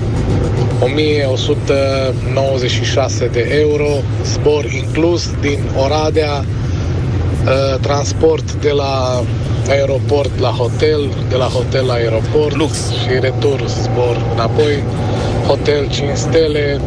1196 0.79 3.27
de 3.27 3.47
euro 3.59 3.87
Zbor 4.23 4.65
inclus 4.65 5.29
din 5.41 5.59
Oradea 5.83 6.45
uh, 7.45 7.79
Transport 7.81 8.53
de 8.53 8.71
la 8.71 9.23
aeroport 9.69 10.39
la 10.39 10.49
hotel 10.49 11.09
De 11.29 11.35
la 11.35 11.45
hotel 11.45 11.85
la 11.85 11.93
aeroport 11.93 12.55
Lux. 12.55 12.89
Și 12.89 13.19
retur 13.19 13.63
zbor 13.67 14.25
înapoi 14.33 14.83
Hotel 15.47 15.89
5 15.89 16.17
stele 16.17 16.79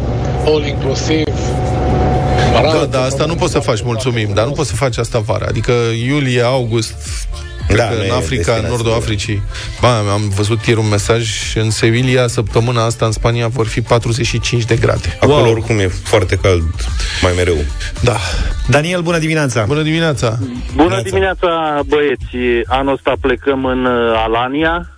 All 0.45 0.65
inclusiv 0.65 1.27
Da, 2.61 2.85
da, 2.89 3.03
asta 3.03 3.25
nu 3.25 3.35
poți 3.35 3.51
să 3.51 3.59
faci, 3.59 3.81
mulțumim, 3.81 4.29
dar 4.33 4.45
nu 4.45 4.51
poți 4.51 4.69
să 4.69 4.75
faci 4.75 4.97
asta 4.97 5.19
vara. 5.19 5.45
Adică 5.49 5.71
iulie, 6.07 6.41
august, 6.41 6.93
cred 7.69 7.81
Da, 7.81 7.87
că 7.87 7.93
nu 7.95 8.01
în 8.01 8.05
e 8.07 8.11
Africa, 8.11 8.33
în 8.33 8.35
destinație, 8.35 8.67
nordul 8.69 8.91
da. 8.91 8.97
Africii. 8.97 9.41
Ba, 9.81 9.97
am 9.97 10.29
văzut 10.35 10.65
ieri 10.65 10.79
un 10.79 10.87
mesaj 10.89 11.55
în 11.55 11.69
Sevilla, 11.69 12.27
săptămâna 12.27 12.85
asta 12.85 13.05
în 13.05 13.11
Spania 13.11 13.47
vor 13.47 13.67
fi 13.67 13.81
45 13.81 14.63
de 14.65 14.75
grade. 14.75 15.17
Acolo 15.19 15.41
wow. 15.41 15.51
oricum 15.51 15.79
e 15.79 15.87
foarte 15.87 16.35
cald, 16.35 16.63
mai 17.21 17.31
mereu. 17.35 17.57
Da. 18.03 18.17
Daniel, 18.67 19.01
bună 19.01 19.17
dimineața! 19.17 19.63
Bună 19.67 19.81
dimineața! 19.81 20.37
Bună 20.75 21.01
dimineața, 21.01 21.79
băieți! 21.87 22.65
Anul 22.67 22.93
ăsta 22.93 23.13
plecăm 23.21 23.65
în 23.65 23.85
uh, 23.85 24.23
Alania. 24.25 24.89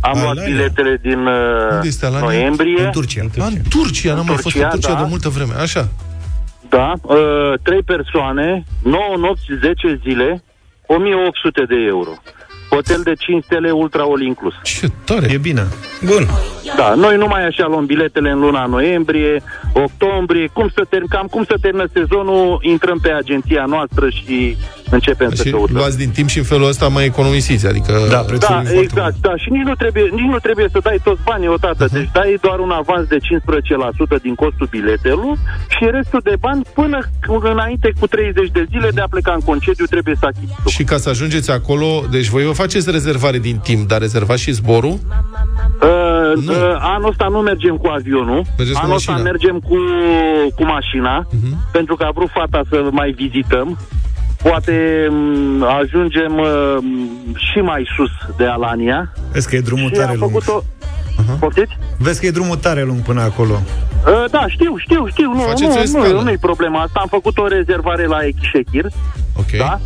Am 0.00 0.12
luat 0.20 0.30
Alania? 0.30 0.54
biletele 0.54 0.98
din 1.02 1.26
uh, 1.26 1.70
Unde 1.72 1.86
este 1.88 2.06
Alania? 2.06 2.26
noiembrie. 2.26 2.84
În 2.84 2.90
Turcia. 2.90 3.22
Ah, 3.38 3.46
în 3.46 3.60
Turcia, 3.68 4.14
n-am 4.14 4.26
mai 4.26 4.36
fost 4.36 4.56
în 4.56 4.62
Turcia, 4.62 4.68
Turcia 4.68 4.92
da. 4.92 5.00
de 5.02 5.06
multă 5.08 5.28
vreme. 5.28 5.54
Așa. 5.60 5.88
Da, 6.68 6.92
uh, 7.02 7.52
trei 7.62 7.82
persoane, 7.82 8.64
9 8.82 9.02
nopți, 9.18 9.44
10 9.60 10.00
zile, 10.02 10.42
1800 10.86 11.64
de 11.68 11.76
euro. 11.86 12.10
Hotel 12.70 13.00
de 13.02 13.14
5 13.14 13.44
stele, 13.44 13.70
ultra 13.70 14.02
all 14.02 14.22
inclus. 14.22 14.54
Ce 14.62 14.86
tare! 15.04 15.26
E 15.30 15.38
bine. 15.38 15.62
Bun. 16.04 16.26
Da, 16.76 16.94
noi 16.94 17.16
numai 17.16 17.44
așa 17.44 17.66
luăm 17.66 17.86
biletele 17.86 18.30
în 18.30 18.40
luna 18.40 18.66
noiembrie, 18.66 19.42
octombrie, 19.72 20.46
cum 20.52 20.68
să 20.74 20.84
term, 20.88 21.06
cam 21.08 21.26
cum 21.26 21.44
să 21.44 21.56
termină 21.60 21.86
sezonul, 21.92 22.58
intrăm 22.62 22.98
pe 23.02 23.12
agenția 23.12 23.64
noastră 23.64 24.08
și 24.08 24.56
începem 24.94 25.30
să 25.34 25.42
Și 25.44 25.50
căutăm. 25.50 25.76
luați 25.76 25.98
din 25.98 26.10
timp 26.10 26.28
și 26.28 26.38
în 26.38 26.44
felul 26.44 26.68
ăsta 26.68 26.88
mai 26.88 27.04
economisiți, 27.04 27.66
adică... 27.66 27.92
Da, 28.10 28.18
prețul 28.18 28.48
Da, 28.50 28.60
e 28.60 28.64
foarte 28.64 28.80
exact, 28.80 29.16
da. 29.20 29.36
Și 29.36 29.50
nici 29.50 29.62
nu 29.70 29.74
trebuie, 29.74 30.02
nici 30.12 30.30
nu 30.34 30.38
trebuie 30.38 30.68
să 30.72 30.78
dai 30.82 30.98
toți 31.04 31.20
banii 31.24 31.48
odată. 31.48 31.84
Mhm. 31.84 31.94
Deci 31.94 32.08
dai 32.12 32.38
doar 32.40 32.58
un 32.58 32.70
avans 32.70 33.06
de 33.08 33.16
15% 33.18 34.16
din 34.22 34.34
costul 34.34 34.66
biletelui 34.70 35.34
și 35.68 35.84
restul 35.90 36.20
de 36.24 36.34
bani 36.40 36.62
până 36.74 36.98
cu- 37.26 37.40
înainte 37.52 37.92
cu 38.00 38.06
30 38.06 38.50
de 38.50 38.66
zile 38.70 38.88
de 38.94 39.00
a 39.00 39.06
pleca 39.14 39.32
în 39.32 39.40
concediu 39.40 39.84
trebuie 39.84 40.14
să 40.18 40.26
achizi. 40.26 40.52
Și 40.76 40.84
ca 40.84 40.96
să 40.96 41.08
ajungeți 41.08 41.50
acolo, 41.50 41.86
deci 42.10 42.28
voi 42.28 42.44
vă 42.44 42.52
faceți 42.52 42.90
rezervare 42.90 43.38
din 43.38 43.56
timp, 43.56 43.88
dar 43.88 44.00
rezervați 44.00 44.42
și 44.42 44.50
zborul? 44.52 44.98
Uh, 45.82 46.42
Nu. 46.44 46.52
uh, 46.52 46.76
anul 46.78 47.08
ăsta 47.08 47.26
nu 47.30 47.38
mergem 47.38 47.76
cu 47.76 47.86
avionul, 47.86 48.42
Mergeți 48.56 48.78
cu 48.78 48.84
anul 48.84 48.96
ăsta 48.96 49.12
mașina. 49.12 49.30
mergem 49.30 49.58
cu, 49.58 49.76
cu 50.56 50.64
mașina, 50.64 51.26
Mhm. 51.30 51.70
pentru 51.72 51.96
că 51.96 52.04
a 52.04 52.10
vrut 52.14 52.30
fata 52.30 52.62
să 52.70 52.88
mai 52.90 53.10
vizităm. 53.10 53.78
Poate 54.42 55.06
m, 55.10 55.62
ajungem 55.62 56.32
uh, 56.38 56.78
și 57.34 57.58
mai 57.58 57.88
sus 57.96 58.10
de 58.36 58.44
Alania. 58.46 59.12
Vezi 59.32 59.48
că 59.48 59.56
e 59.56 59.60
drumul 59.60 59.88
Și 59.88 59.94
tare 59.94 60.10
am 60.10 60.16
lung. 60.18 60.30
făcut 60.32 60.46
o, 60.48 60.62
Poftiți? 61.38 61.78
Vezi 61.98 62.20
că 62.20 62.26
e 62.26 62.30
drumul 62.30 62.56
tare 62.56 62.82
lung 62.82 62.98
până 63.02 63.20
acolo. 63.20 63.52
Uh, 64.06 64.24
da, 64.30 64.44
știu, 64.48 64.76
știu, 64.76 65.06
știu. 65.08 65.32
Nu, 65.32 65.40
Faceți 65.40 65.64
o 65.70 65.74
nu, 65.74 65.80
escală. 65.80 66.06
nu, 66.08 66.22
nu-i 66.22 66.38
problema 66.38 66.80
asta. 66.80 66.98
Am 67.00 67.06
făcut 67.10 67.38
o 67.38 67.46
rezervare 67.46 68.06
la 68.06 68.18
Echișechir, 68.26 68.84
Ok, 69.38 69.50
da? 69.58 69.80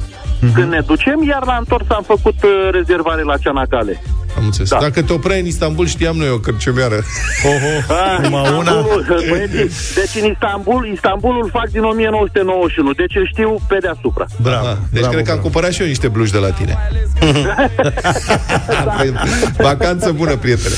Când 0.54 0.70
ne 0.72 0.80
ducem, 0.86 1.22
iar 1.28 1.44
la 1.46 1.56
întors 1.58 1.84
am 1.88 2.02
făcut 2.02 2.42
uh, 2.42 2.68
rezervare 2.70 3.22
la 3.22 3.36
Ceanacale. 3.36 4.02
Am 4.36 4.44
înțeles. 4.44 4.68
Da. 4.70 4.78
Dacă 4.80 5.02
te 5.02 5.12
opreai 5.12 5.40
în 5.40 5.46
Istanbul, 5.46 5.86
știam 5.86 6.16
noi 6.16 6.30
o 6.30 6.38
cărciomiară. 6.38 6.98
Oho, 7.44 7.94
Ah, 7.94 8.18
numai 8.22 8.42
una. 8.58 8.58
Istanbulul, 8.70 9.04
băieții, 9.28 9.70
deci 9.94 10.22
în 10.22 10.30
Istanbul, 10.30 10.88
Istanbulul 10.94 11.48
fac 11.52 11.68
din 11.70 11.82
1991, 11.82 12.92
deci 12.92 13.14
îl 13.16 13.28
știu 13.32 13.56
pe 13.68 13.76
deasupra. 13.80 14.24
Bravo, 14.42 14.66
Ah, 14.66 14.76
deci 14.90 15.00
bravo, 15.00 15.12
cred 15.14 15.24
că 15.24 15.30
am 15.30 15.36
bravo. 15.36 15.40
cumpărat 15.50 15.72
și 15.72 15.80
eu 15.82 15.86
niște 15.86 16.08
bluși 16.08 16.32
de 16.32 16.38
la 16.38 16.50
tine. 16.50 16.74
Păi, 18.96 19.12
Vacanță 19.58 20.12
bună, 20.12 20.36
prietene. 20.36 20.74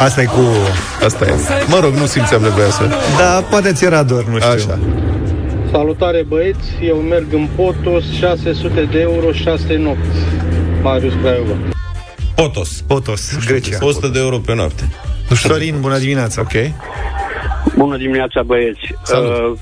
Asta 0.00 0.20
e 0.22 0.24
cu... 0.24 0.40
Asta 1.04 1.24
e. 1.26 1.32
Mă 1.66 1.78
rog, 1.82 1.94
nu 1.94 2.06
simțeam 2.06 2.42
nevoia 2.42 2.70
să... 2.70 2.82
Da, 3.18 3.44
poate 3.50 3.72
ți 3.72 3.84
era 3.84 4.02
dor, 4.02 4.24
nu 4.28 4.38
știu. 4.38 4.50
Așa. 4.50 4.78
Salutare 5.70 6.24
băieți, 6.28 6.68
eu 6.82 6.96
merg 6.96 7.26
în 7.32 7.48
Potos, 7.56 8.04
600 8.18 8.88
de 8.92 8.98
euro, 9.00 9.32
6 9.32 9.76
nopți. 9.76 10.18
Marius 10.86 11.14
Craiova. 11.22 11.54
Potos. 12.34 12.84
Potos, 12.86 13.38
Grecia. 13.46 13.78
100 13.80 14.08
de 14.08 14.18
euro 14.18 14.38
pe 14.38 14.54
noapte. 14.54 14.82
Nu 15.28 15.36
știu. 15.36 15.48
Sorin, 15.50 15.74
bună 15.80 15.98
dimineața. 15.98 16.40
Ok. 16.40 16.54
Bună 17.76 17.96
dimineața, 17.96 18.42
băieți. 18.42 18.80
Salut. 19.02 19.30
Uh, 19.30 19.58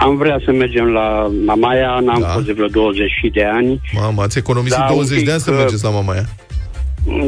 am 0.00 0.16
vrea 0.16 0.40
să 0.44 0.50
mergem 0.52 0.84
la 0.86 1.30
Mamaia, 1.44 1.88
n-am 2.04 2.20
Da. 2.20 2.26
da. 2.26 2.32
fost 2.32 2.46
de 2.46 2.52
vreo 2.52 2.66
20 2.66 3.10
de 3.32 3.44
ani. 3.44 3.80
Mamă, 3.92 4.22
ați 4.22 4.38
economisit 4.38 4.76
Da, 4.78 4.86
20 4.90 5.18
un 5.18 5.24
de 5.24 5.30
ani 5.30 5.40
pic, 5.40 5.46
să 5.48 5.50
uh, 5.52 5.56
mergeți 5.62 5.84
la 5.84 5.90
mamaia. 5.90 6.24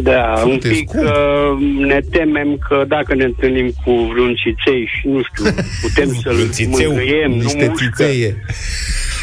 Da, 0.03 0.33
un 0.45 0.51
Sunteți 0.51 0.75
pic 0.79 0.89
cum? 0.91 1.01
uh, 1.01 1.87
ne 1.87 2.01
temem 2.11 2.59
că 2.69 2.85
dacă 2.89 3.15
ne 3.15 3.25
întâlnim 3.25 3.69
cu 3.85 3.91
vreun 4.13 4.35
țiței 4.43 4.91
și 4.99 5.09
nu 5.09 5.21
știu, 5.23 5.45
putem 5.83 6.09
să-l 6.23 6.33
Vreun 6.35 6.51
țițeu, 6.51 6.91
mângâiem, 6.93 7.31
nu 7.31 7.37
Niște 7.43 7.67
mușcă. 7.69 7.87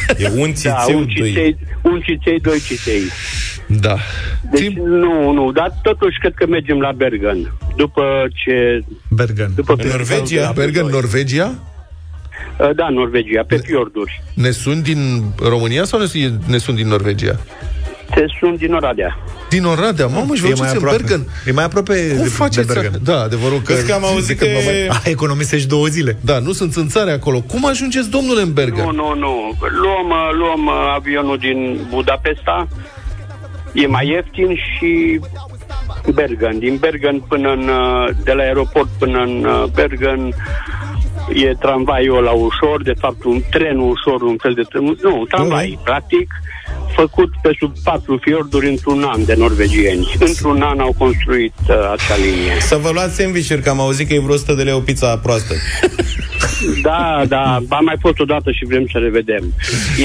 Țițeie. 0.07 0.27
E 0.35 0.41
un 0.41 0.47
Da, 0.47 0.53
țițeu, 0.53 0.97
un 0.97 1.05
doi. 1.17 1.27
țiței, 1.27 1.57
un 1.81 2.01
țiței, 2.05 2.39
doi 2.39 2.59
țiței. 2.59 3.01
Da. 3.67 3.95
Deci 4.51 4.61
Timp- 4.61 4.75
nu, 4.77 5.31
nu, 5.31 5.51
dar 5.51 5.71
totuși 5.81 6.19
cred 6.19 6.33
că 6.35 6.45
mergem 6.47 6.79
la 6.79 6.91
Bergen. 6.91 7.53
După 7.75 8.03
ce... 8.33 8.79
Bergen. 9.09 9.51
După 9.55 9.75
În 9.77 9.87
Norvegia? 9.89 10.51
Bergen, 10.55 10.85
Norvegia? 10.85 11.55
Uh, 12.59 12.69
Da, 12.75 12.89
Norvegia, 12.89 13.43
pe 13.47 13.57
fiorduri. 13.57 14.23
Ne 14.33 14.51
sunt 14.51 14.83
din 14.83 15.23
România 15.49 15.83
sau 15.83 15.99
ne 15.99 16.05
sunt, 16.05 16.43
ne 16.45 16.57
sunt 16.57 16.75
din 16.75 16.87
Norvegia? 16.87 17.39
Te 18.15 18.25
sunt 18.39 18.57
din 18.57 18.73
Oradea. 18.73 19.17
Din 19.49 19.63
Oradea. 19.63 20.07
Mamă, 20.07 20.35
și 20.35 20.41
vă 20.41 20.47
E 20.47 20.49
mai 20.49 20.57
duceți 20.59 20.71
în 20.75 20.77
aproape. 20.77 20.97
Bergen. 20.97 21.27
E 21.45 21.51
mai 21.51 21.63
aproape 21.63 22.07
Cum 22.07 22.17
de, 22.17 22.23
de 22.23 22.29
faceți? 22.29 22.67
Bergen. 22.73 22.91
Da, 23.03 23.19
adevărul 23.21 23.61
că... 23.65 23.73
Vezi 23.73 23.87
că 23.87 23.93
am 23.93 24.05
auzit 24.05 24.27
de 24.27 24.35
când 24.35 24.51
că- 24.51 24.57
mă 24.57 24.71
mai- 24.71 24.87
A, 25.05 25.09
economisești 25.09 25.67
două 25.67 25.85
zile. 25.87 26.17
Da, 26.21 26.39
nu 26.39 26.51
sunt 26.51 26.71
țânțare 26.71 27.11
acolo. 27.11 27.41
Cum 27.41 27.65
ajungeți, 27.65 28.09
domnule, 28.09 28.41
în 28.41 28.53
Bergen? 28.53 28.83
Nu, 28.85 28.91
nu, 28.91 29.13
nu. 29.15 29.33
Luăm, 29.81 30.09
uh, 30.09 30.29
luăm 30.37 30.65
uh, 30.65 30.93
avionul 30.95 31.37
din 31.37 31.79
Budapesta. 31.89 32.67
E 33.73 33.87
mai 33.87 34.07
ieftin 34.07 34.55
și 34.55 35.19
Bergen. 36.13 36.59
Din 36.59 36.77
Bergen 36.79 37.19
până 37.19 37.49
în, 37.51 37.67
uh, 37.67 38.09
de 38.23 38.31
la 38.31 38.43
aeroport 38.43 38.89
până 38.99 39.19
în 39.19 39.45
uh, 39.45 39.63
Bergen 39.73 40.33
e 41.33 41.53
tramvaiul 41.59 42.23
la 42.23 42.31
ușor, 42.31 42.83
de 42.83 42.93
fapt 42.99 43.23
un 43.23 43.41
tren 43.49 43.77
ușor, 43.77 44.21
un 44.21 44.37
fel 44.41 44.53
de 44.53 44.61
tren, 44.69 44.83
nu, 45.01 45.25
tramvai, 45.29 45.79
practic, 45.83 46.27
făcut 46.95 47.31
pe 47.41 47.49
sub 47.59 47.73
patru 47.83 48.19
fiorduri 48.21 48.67
într-un 48.69 49.03
an 49.03 49.25
de 49.25 49.33
norvegieni. 49.37 50.11
Într-un 50.19 50.61
an 50.61 50.79
au 50.79 50.95
construit 50.97 51.53
uh, 51.69 51.75
acea 51.75 52.15
linie. 52.17 52.57
Să 52.61 52.75
vă 52.81 52.89
luați 52.93 53.15
sandwich 53.15 53.59
că 53.63 53.69
am 53.69 53.79
auzit 53.79 54.07
că 54.07 54.13
e 54.13 54.19
vreo 54.19 54.33
100 54.33 54.53
de 54.53 54.63
lei 54.63 54.73
o 54.73 54.79
pizza 54.79 55.17
proastă. 55.17 55.53
Da, 56.81 57.23
da, 57.27 57.41
am 57.69 57.83
mai 57.85 57.95
fost 57.99 58.19
odată 58.19 58.51
și 58.51 58.65
vrem 58.65 58.85
să 58.91 58.97
revedem. 58.97 59.53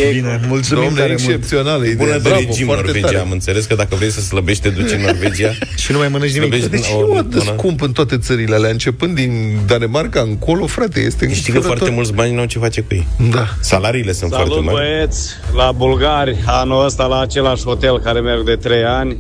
E 0.09 0.13
Bine, 0.13 0.41
mulțumim 0.49 0.83
Domnule, 0.85 1.01
tare 1.03 1.15
mult. 1.19 1.29
excepțională 1.29 1.83
idee. 1.85 1.95
Bună 1.95 2.11
de 2.13 2.19
Bravo, 2.29 2.39
regim 2.47 2.67
foarte 2.67 2.83
Norvegia. 2.85 3.07
tare. 3.07 3.19
Am 3.19 3.31
înțeles 3.31 3.65
că 3.65 3.75
dacă 3.75 3.95
vrei 3.95 4.11
să 4.11 4.21
slăbești, 4.21 4.63
te 4.63 4.69
duci 4.69 4.91
în 4.91 5.01
Norvegia. 5.01 5.51
Și 5.83 5.93
nu 5.93 5.99
mai 5.99 6.09
mănânci 6.09 6.33
nimic. 6.33 6.49
Slăbești 6.53 6.71
Deci 6.71 6.91
o- 7.11 7.15
e 7.15 7.19
atât 7.19 7.31
de 7.31 7.39
una- 7.51 7.55
scump 7.57 7.81
în 7.83 7.93
toate 7.93 8.19
țările 8.19 8.55
alea, 8.55 8.71
începând 8.71 9.15
din 9.15 9.59
Danemarca 9.67 10.21
încolo, 10.21 10.67
frate, 10.67 11.01
este 11.01 11.17
Știi 11.17 11.27
că 11.27 11.37
înfiorător. 11.57 11.77
foarte 11.77 11.91
mulți 11.95 12.13
bani 12.13 12.35
nu 12.35 12.41
au 12.41 12.47
ce 12.47 12.59
face 12.59 12.81
cu 12.81 12.95
ei. 12.95 13.07
Da. 13.31 13.47
Salariile 13.61 14.13
sunt 14.13 14.31
Salut 14.31 14.47
foarte 14.47 14.65
mari. 14.71 14.77
băieți, 14.87 15.31
la 15.57 15.73
bulgari, 15.73 16.37
anul 16.47 16.78
ăsta 16.85 17.07
la 17.07 17.21
același 17.21 17.65
hotel 17.65 18.01
care 18.01 18.21
merg 18.21 18.45
de 18.45 18.57
3 18.57 18.85
ani. 18.85 19.19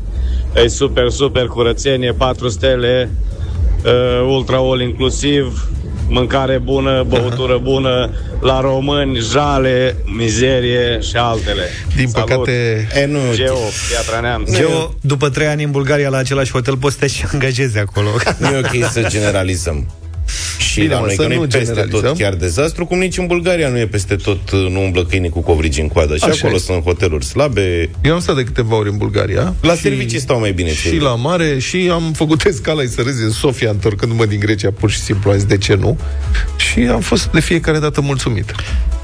E 0.64 0.68
super, 0.68 1.10
super 1.10 1.46
curățenie, 1.46 2.12
4 2.12 2.48
stele, 2.48 3.10
uh, 3.84 4.26
ultra 4.30 4.56
all 4.56 4.80
inclusiv, 4.80 5.68
mâncare 6.08 6.58
bună, 6.58 7.04
băutură 7.08 7.58
bună, 7.70 8.10
la 8.40 8.60
români, 8.60 9.18
jale, 9.18 9.96
mizerie 10.16 10.98
și 11.00 11.16
altele. 11.16 11.62
Din 11.96 12.08
Salut. 12.08 12.28
păcate, 12.28 12.88
E, 12.94 13.06
nu, 13.06 13.18
Geo, 13.34 13.54
Piatra 13.88 14.20
Neamț. 14.20 14.54
Geo, 14.56 14.94
după 15.00 15.28
trei 15.28 15.46
ani 15.46 15.64
în 15.64 15.70
Bulgaria 15.70 16.08
la 16.08 16.16
același 16.16 16.52
hotel, 16.52 16.76
poți 16.76 16.94
să 16.94 17.00
te 17.00 17.06
și 17.06 17.24
angajezi 17.32 17.78
acolo. 17.78 18.08
nu 18.38 18.46
e 18.46 18.58
ok 18.58 18.90
să 18.90 19.02
generalizăm. 19.08 19.86
Și 20.58 20.80
Bine, 20.80 20.92
la 20.92 20.98
mă, 21.00 21.06
noi, 21.06 21.14
să 21.14 21.22
că 21.22 21.28
nu 21.28 21.34
nu 21.34 21.42
e 21.42 21.46
peste 21.46 21.64
generalizăm. 21.64 22.00
tot 22.02 22.18
chiar 22.18 22.34
dezastru, 22.34 22.86
cum 22.86 22.98
nici 22.98 23.18
în 23.18 23.26
Bulgaria 23.26 23.68
nu 23.68 23.78
e 23.78 23.86
peste 23.86 24.14
tot, 24.16 24.50
uh, 24.50 24.66
nu 24.70 24.82
umblă 24.82 25.04
câinii 25.04 25.30
cu 25.30 25.40
covrigi 25.40 25.80
în 25.80 25.88
coadă. 25.88 26.16
Și 26.16 26.24
Așa 26.24 26.32
acolo 26.38 26.54
este. 26.54 26.72
sunt 26.72 26.84
hoteluri 26.84 27.24
slabe. 27.24 27.90
eu 28.02 28.12
am 28.14 28.20
stat 28.20 28.36
de 28.36 28.42
câteva 28.44 28.76
ori 28.76 28.88
în 28.90 28.96
Bulgaria. 28.96 29.54
La 29.60 29.74
și- 29.74 29.80
servicii 29.80 30.18
stau 30.20 30.38
mai 30.38 30.52
bine. 30.52 30.72
Și 30.74 30.88
cei. 30.88 30.98
la 30.98 31.14
mare 31.14 31.58
și 31.58 31.88
am 31.92 32.12
făcut 32.12 32.44
escala 32.52 32.82
să 32.88 33.02
râzi 33.02 33.22
în 33.22 33.30
Sofia 33.30 33.70
întorcându-mă 33.70 34.26
din 34.26 34.40
Grecia 34.40 34.70
pur 34.70 34.90
și 34.90 34.98
simplu, 34.98 35.30
am 35.30 35.36
zis 35.36 35.46
de 35.46 35.58
ce 35.58 35.74
nu 35.74 35.98
și 36.56 36.80
am 36.80 37.00
fost 37.00 37.30
de 37.30 37.40
fiecare 37.40 37.78
dată 37.78 38.00
mulțumit. 38.00 38.54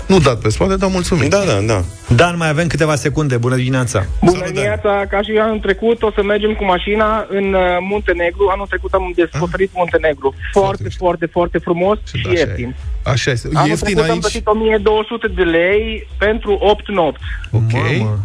Nu 0.07 0.19
dat 0.19 0.39
pe 0.41 0.49
spate, 0.49 0.77
dar 0.77 0.91
mulțumit. 0.91 1.31
Da, 1.31 1.43
da, 1.47 1.61
da. 1.67 1.83
Dan, 2.15 2.37
mai 2.37 2.49
avem 2.49 2.67
câteva 2.67 2.95
secunde. 2.95 3.37
Bună 3.37 3.57
dimineața. 3.57 4.05
Bună 4.23 4.45
dimineața, 4.47 5.03
ca 5.11 5.23
și 5.23 5.31
anul 5.41 5.59
trecut 5.59 6.03
o 6.03 6.11
să 6.15 6.23
mergem 6.23 6.53
cu 6.55 6.65
mașina 6.65 7.27
în 7.29 7.53
uh, 7.55 7.61
Muntenegru. 7.91 8.49
Anul 8.53 8.67
trecut 8.67 8.93
am 8.93 9.13
descoperit 9.17 9.71
Muntenegru. 9.75 10.35
Foarte, 10.53 10.83
mișto. 10.83 11.05
foarte, 11.05 11.27
foarte 11.27 11.59
frumos 11.59 11.99
și 12.15 12.23
Da, 12.23 12.31
așa 12.31 12.39
e. 12.39 12.45
ieftin. 12.47 12.75
Așa 13.03 13.31
este. 13.31 13.49
Anul 13.55 13.69
Ieftin 13.69 13.87
trecut 13.95 14.05
am 14.05 14.11
aici. 14.11 14.21
plătit 14.21 14.47
1200 14.47 15.27
de 15.37 15.43
lei 15.43 16.09
pentru 16.19 16.53
8 16.61 16.89
nopți. 16.89 17.23
Ok. 17.51 17.73
Mamă. 17.99 18.19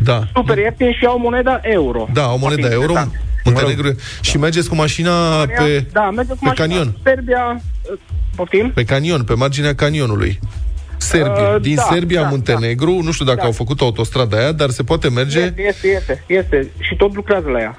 Da. 0.00 0.22
Super 0.34 0.58
ieftin 0.58 0.92
și 0.92 1.04
au 1.06 1.18
moneda 1.18 1.60
euro. 1.62 2.08
Da, 2.12 2.26
o 2.32 2.36
monedă 2.36 2.60
Foarte 2.60 2.74
euro. 2.80 2.92
interesant. 2.92 3.22
Muntenegru. 3.44 3.94
Și 4.20 4.38
mergeți 4.38 4.68
cu 4.68 4.74
mașina 4.74 5.12
pe, 5.46 5.84
Da, 5.92 6.10
mergem 6.10 6.34
cu 6.34 6.42
pe 6.42 6.48
mașina. 6.48 6.66
canion. 6.66 6.96
Serbia, 7.02 7.60
uh, 7.92 7.98
poftim? 8.36 8.70
Pe 8.74 8.84
canion, 8.84 9.22
pe 9.24 9.34
marginea 9.34 9.74
canionului. 9.74 10.38
Serbia. 10.98 11.32
Uh, 11.54 11.60
Din 11.60 11.74
da, 11.74 11.88
Serbia, 11.92 12.22
da, 12.22 12.28
Muntenegru, 12.28 13.00
nu 13.02 13.12
știu 13.12 13.24
dacă 13.24 13.38
Da. 13.38 13.44
au 13.46 13.52
făcut 13.52 13.80
autostrada 13.80 14.36
aia, 14.36 14.52
dar 14.52 14.70
se 14.70 14.82
poate 14.82 15.08
merge 15.08 15.38
Este, 15.40 15.62
este, 15.62 15.88
este, 15.88 16.24
este. 16.26 16.70
Și 16.78 16.96
tot 16.96 17.14
lucrează 17.14 17.48
la 17.48 17.60
ea. 17.60 17.78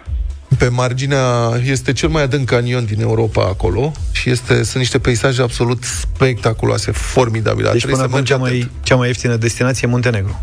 pe 0.58 0.68
marginea, 0.68 1.26
este 1.66 1.94
cel 1.94 2.10
mai 2.10 2.24
adânc 2.24 2.48
canion 2.50 2.86
din 2.86 3.02
Europa 3.02 3.42
acolo 3.44 3.92
și 4.12 4.30
este, 4.30 4.54
sunt 4.54 4.76
niște 4.76 5.00
peisaje 5.00 5.42
absolut 5.42 5.84
spectaculoase, 5.84 6.92
formidabile. 6.92 7.70
Deci 7.72 7.82
Trebuie 7.84 7.96
până 8.02 8.08
să 8.10 8.16
acum 8.16 8.16
mergi 8.16 8.32
cea 8.32 8.38
atent. 8.64 8.72
mai, 8.74 8.82
cea 8.84 8.96
mai 8.96 9.08
ieftină 9.08 9.36
destinație 9.36 9.88
e 9.88 9.92
Muntenegru. 9.92 10.40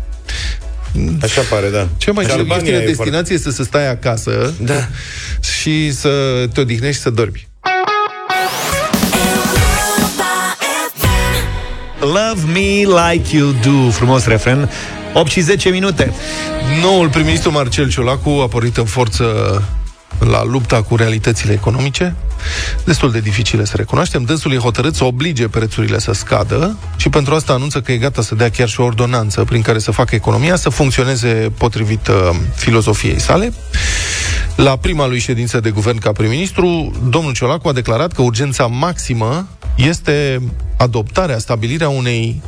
Așa 1.21 1.41
pare, 1.49 1.69
da. 1.69 1.87
Cea 1.97 2.11
mai 2.11 2.23
Și 2.23 2.29
cea 2.29 2.35
Albania 2.35 2.57
ieftină 2.71 2.83
e 2.83 2.85
destinație 2.95 3.35
este 3.35 3.51
să 3.51 3.63
stai 3.63 3.89
acasă 3.89 4.53
Da. 4.61 4.87
și 5.41 5.91
să 5.91 6.09
te 6.53 6.59
odihnești 6.61 6.95
și 6.95 7.01
să 7.01 7.09
dormi. 7.09 7.46
Love 11.99 12.45
me 12.53 12.85
like 12.85 13.35
you 13.35 13.51
do. 13.51 13.89
Frumos 13.91 14.25
refren. 14.25 14.69
8 15.13 15.31
și 15.31 15.39
10 15.39 15.69
minute. 15.69 16.13
Noul 16.81 17.09
prim-ministru 17.09 17.51
Marcel 17.51 17.89
Ciolacu 17.89 18.29
a 18.29 18.47
pornit 18.47 18.77
în 18.77 18.85
forță 18.85 19.23
la 20.19 20.43
lupta 20.43 20.81
cu 20.81 20.95
realitățile 20.95 21.53
economice, 21.53 22.15
destul 22.85 23.11
de 23.11 23.19
dificile 23.19 23.65
să 23.65 23.73
recunoaștem. 23.75 24.23
Dânsul 24.23 24.53
e 24.53 24.57
hotărât 24.57 24.95
să 24.95 25.03
oblige 25.03 25.47
prețurile 25.47 25.99
să 25.99 26.11
scadă 26.11 26.77
și 26.95 27.09
pentru 27.09 27.35
asta 27.35 27.53
anunță 27.53 27.81
că 27.81 27.91
e 27.91 27.97
gata 27.97 28.21
să 28.21 28.35
dea 28.35 28.49
chiar 28.49 28.67
și 28.67 28.79
o 28.79 28.83
ordonanță 28.83 29.43
prin 29.43 29.61
care 29.61 29.79
să 29.79 29.91
facă 29.91 30.15
economia 30.15 30.55
să 30.55 30.69
funcționeze 30.69 31.51
potrivit 31.57 32.07
uh, 32.07 32.29
filozofiei 32.55 33.19
sale. 33.19 33.53
La 34.55 34.75
prima 34.75 35.07
lui 35.07 35.19
ședință 35.19 35.59
de 35.59 35.69
guvern 35.69 35.97
ca 35.97 36.11
prim-ministru, 36.11 36.91
domnul 37.09 37.33
Ciolacu 37.33 37.67
a 37.67 37.73
declarat 37.73 38.13
că 38.13 38.21
urgența 38.21 38.65
maximă 38.65 39.47
este 39.77 40.41
adoptarea, 40.77 41.37
stabilirea 41.37 41.89
unei 41.89 42.41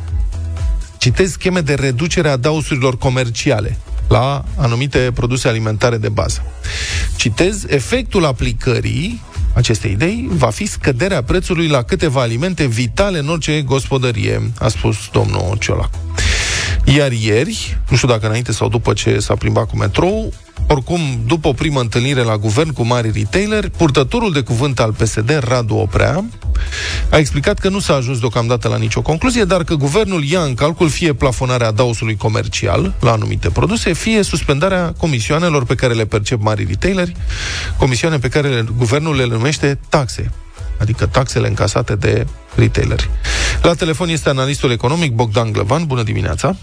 citez 0.98 1.30
scheme 1.30 1.60
de 1.60 1.74
reducere 1.74 2.28
a 2.28 2.36
dausurilor 2.36 2.98
comerciale 2.98 3.78
la 4.08 4.44
anumite 4.56 5.10
produse 5.14 5.48
alimentare 5.48 5.96
de 5.96 6.08
bază. 6.08 6.42
Citez, 7.16 7.64
efectul 7.68 8.24
aplicării 8.24 9.20
acestei 9.54 9.90
idei 9.90 10.28
va 10.30 10.50
fi 10.50 10.66
scăderea 10.66 11.22
prețului 11.22 11.68
la 11.68 11.82
câteva 11.82 12.20
alimente 12.20 12.66
vitale 12.66 13.18
în 13.18 13.28
orice 13.28 13.62
gospodărie, 13.62 14.50
a 14.58 14.68
spus 14.68 14.96
domnul 15.12 15.56
Ciolacu. 15.60 15.98
Iar 16.84 17.12
ieri, 17.12 17.78
nu 17.90 17.96
știu 17.96 18.08
dacă 18.08 18.26
înainte 18.26 18.52
sau 18.52 18.68
după 18.68 18.92
ce 18.92 19.18
s-a 19.18 19.34
plimbat 19.34 19.68
cu 19.68 19.76
metrou, 19.76 20.32
oricum, 20.68 21.00
după 21.26 21.48
o 21.48 21.52
primă 21.52 21.80
întâlnire 21.80 22.22
la 22.22 22.36
guvern 22.36 22.72
cu 22.72 22.82
mari 22.86 23.10
retaileri, 23.14 23.70
purtătorul 23.70 24.32
de 24.32 24.40
cuvânt 24.40 24.80
al 24.80 24.92
PSD, 24.92 25.38
Radu 25.48 25.74
Oprea, 25.74 26.24
a 27.10 27.16
explicat 27.16 27.58
că 27.58 27.68
nu 27.68 27.78
s-a 27.78 27.94
ajuns 27.94 28.18
deocamdată 28.18 28.68
la 28.68 28.76
nicio 28.76 29.02
concluzie, 29.02 29.44
dar 29.44 29.64
că 29.64 29.74
guvernul 29.74 30.24
ia 30.24 30.40
în 30.40 30.54
calcul 30.54 30.88
fie 30.88 31.12
plafonarea 31.12 31.66
adausului 31.66 32.16
comercial 32.16 32.94
la 33.00 33.12
anumite 33.12 33.48
produse, 33.48 33.92
fie 33.92 34.22
suspendarea 34.22 34.92
comisioanelor 34.98 35.64
pe 35.64 35.74
care 35.74 35.92
le 35.92 36.04
percep 36.04 36.40
mari 36.42 36.64
retaileri, 36.68 37.16
comisioane 37.76 38.18
pe 38.18 38.28
care 38.28 38.64
guvernul 38.76 39.16
le 39.16 39.26
numește 39.26 39.78
taxe 39.88 40.30
adică 40.80 41.06
taxele 41.06 41.48
încasate 41.48 41.96
de 41.96 42.26
retaileri. 42.54 43.10
La 43.62 43.74
telefon 43.74 44.08
este 44.08 44.28
analistul 44.28 44.70
economic 44.70 45.12
Bogdan 45.12 45.52
Glăvan. 45.52 45.86
Bună 45.86 46.02
dimineața! 46.02 46.56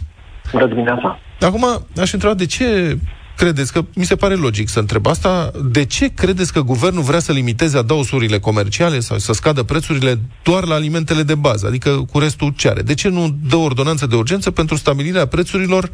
Bună 0.52 0.68
dimineața! 0.68 1.20
Acum, 1.40 1.86
aș 1.98 2.14
întreba 2.14 2.34
de 2.34 2.46
ce 2.46 2.98
credeți 3.38 3.74
că, 3.74 3.82
mi 3.96 4.04
se 4.04 4.16
pare 4.16 4.34
logic 4.34 4.68
să 4.68 4.80
întreb 4.80 5.06
asta, 5.08 5.52
de 5.72 5.86
ce 5.86 6.14
credeți 6.14 6.54
că 6.54 6.62
guvernul 6.62 7.04
vrea 7.04 7.20
să 7.20 7.32
limiteze 7.32 7.78
adausurile 7.78 8.40
comerciale 8.40 9.00
sau 9.00 9.18
să 9.18 9.34
scadă 9.34 9.64
prețurile 9.64 10.14
doar 10.44 10.64
la 10.66 10.76
alimentele 10.76 11.24
de 11.24 11.36
bază, 11.36 11.68
adică 11.68 11.90
cu 12.12 12.20
restul 12.20 12.54
ce 12.58 12.68
are? 12.68 12.82
De 12.82 12.94
ce 12.94 13.10
nu 13.10 13.28
dă 13.50 13.56
ordonanță 13.56 14.08
de 14.08 14.16
urgență 14.16 14.52
pentru 14.52 14.76
stabilirea 14.76 15.28
prețurilor 15.28 15.90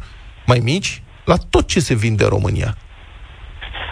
mai 0.46 0.60
mici 0.64 1.02
la 1.24 1.34
tot 1.50 1.66
ce 1.66 1.80
se 1.80 1.94
vinde 1.94 2.22
în 2.22 2.28
România? 2.28 2.76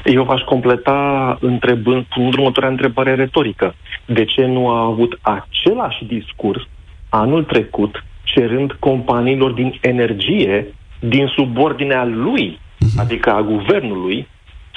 Eu 0.04 0.24
v-aș 0.24 0.40
completa 0.40 1.38
întrebând, 1.40 2.04
cu 2.04 2.20
următoarea 2.20 2.70
întrebare 2.70 3.14
retorică. 3.14 3.74
De 4.06 4.24
ce 4.24 4.44
nu 4.44 4.68
a 4.68 4.84
avut 4.84 5.18
același 5.20 6.04
discurs 6.04 6.60
anul 7.08 7.44
trecut 7.44 8.04
cerând 8.22 8.72
companiilor 8.72 9.50
din 9.50 9.78
energie 9.80 10.74
din 11.00 11.26
subordinea 11.26 12.04
lui, 12.04 12.44
mhm. 12.44 12.58
Adică 12.96 13.32
a 13.32 13.40
guvernului, 13.42 14.28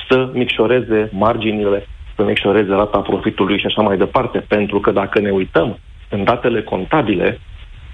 să 0.10 0.30
micșoreze 0.34 1.10
marginile, 1.12 1.88
să 2.15 2.23
micșoreze 2.23 2.69
rata 2.69 2.97
profitului 2.97 3.60
și 3.60 3.65
așa 3.65 3.82
mai 3.82 3.97
departe. 3.97 4.39
Pentru 4.39 4.80
că 4.80 4.91
dacă 4.91 5.19
ne 5.19 5.30
uităm 5.30 5.80
în 6.10 6.23
datele 6.23 6.62
contabile, 6.63 7.39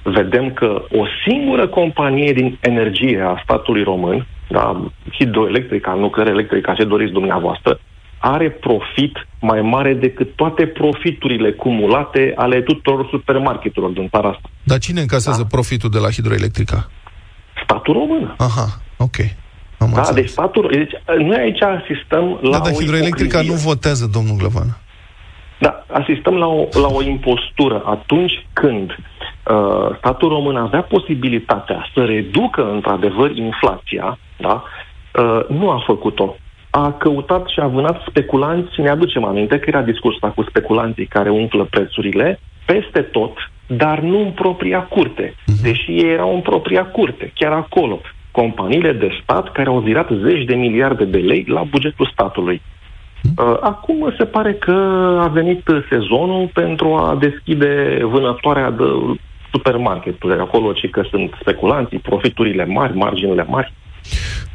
vedem 0.03 0.53
că 0.53 0.83
o 0.91 1.05
singură 1.27 1.67
companie 1.67 2.33
din 2.33 2.57
energie 2.61 3.21
a 3.21 3.41
statului 3.43 3.83
român, 3.83 4.27
da, 4.49 4.91
hidroelectrica, 5.11 5.93
nuclear 5.93 6.27
electrica, 6.27 6.73
ce 6.73 6.83
doriți 6.83 7.11
dumneavoastră, 7.11 7.79
are 8.21 8.49
profit 8.49 9.27
mai 9.39 9.61
mare 9.61 9.93
decât 9.93 10.35
toate 10.35 10.65
profiturile 10.65 11.51
cumulate 11.51 12.33
ale 12.35 12.61
tuturor 12.61 13.07
supermarketurilor 13.09 13.91
din 13.91 14.09
țara 14.09 14.29
asta. 14.29 14.49
Dar 14.63 14.77
cine 14.77 15.01
încasează 15.01 15.41
da? 15.41 15.47
profitul 15.47 15.89
de 15.89 15.97
la 15.97 16.09
hidroelectrica? 16.09 16.89
Statul 17.63 17.93
român. 17.93 18.35
Aha, 18.37 18.81
ok. 18.97 19.15
Am 19.81 19.91
da, 19.93 20.13
deci 20.13 20.29
statul... 20.29 20.69
Deci, 20.71 20.91
noi 21.17 21.37
aici 21.37 21.61
asistăm 21.61 22.39
la 22.41 22.57
da, 22.57 22.63
dar 22.63 22.73
hidroelectrica 22.73 23.39
ipocrizie. 23.39 23.53
nu 23.53 23.59
votează, 23.69 24.09
domnul 24.13 24.35
Glăvan. 24.37 24.77
Da, 25.59 25.85
asistăm 25.87 26.35
la 26.35 26.47
o, 26.47 26.67
la 26.71 26.87
o 26.87 27.01
impostură 27.01 27.83
atunci 27.85 28.45
când 28.53 28.89
uh, 28.89 29.97
statul 29.97 30.29
român 30.29 30.55
avea 30.55 30.81
posibilitatea 30.81 31.89
să 31.93 32.03
reducă 32.03 32.71
într-adevăr 32.71 33.35
inflația, 33.35 34.17
da, 34.37 34.63
uh, 35.13 35.47
nu 35.47 35.69
a 35.69 35.83
făcut-o 35.85 36.35
a 36.71 36.91
căutat 36.91 37.47
și 37.47 37.59
a 37.59 37.67
vânat 37.67 38.01
speculanți, 38.09 38.81
ne 38.81 38.89
aducem 38.89 39.23
aminte 39.23 39.59
că 39.59 39.65
era 39.67 39.81
discursul 39.81 40.33
cu 40.35 40.43
speculanții 40.43 41.05
care 41.05 41.29
umflă 41.29 41.63
prețurile 41.63 42.39
peste 42.65 43.01
tot, 43.01 43.37
dar 43.67 43.99
nu 43.99 44.19
în 44.19 44.31
propria 44.31 44.81
curte, 44.81 45.35
mhm. 45.45 45.61
deși 45.61 45.91
ei 45.91 46.11
erau 46.11 46.33
în 46.33 46.41
propria 46.41 46.85
curte, 46.85 47.31
chiar 47.35 47.51
acolo. 47.51 48.01
Companiile 48.31 48.91
de 48.91 49.09
stat 49.23 49.51
care 49.51 49.69
au 49.69 49.79
virat 49.79 50.09
zeci 50.23 50.43
de 50.43 50.55
miliarde 50.55 51.05
de 51.05 51.17
lei 51.17 51.45
la 51.47 51.63
bugetul 51.63 52.09
statului. 52.13 52.61
Mhm. 53.23 53.47
Uh, 53.47 53.57
acum 53.61 54.13
se 54.17 54.25
pare 54.25 54.53
că 54.53 54.71
a 55.21 55.27
venit 55.27 55.67
sezonul 55.89 56.49
pentru 56.53 56.93
a 56.93 57.17
deschide 57.19 57.99
vânătoarea 58.01 58.71
de 58.71 58.83
supermarketuri, 59.51 60.39
acolo 60.39 60.71
ci 60.71 60.89
că 60.89 61.03
sunt 61.09 61.33
speculanții, 61.39 61.99
profiturile 61.99 62.65
mari, 62.65 62.97
marginile 62.97 63.45
mari. 63.49 63.73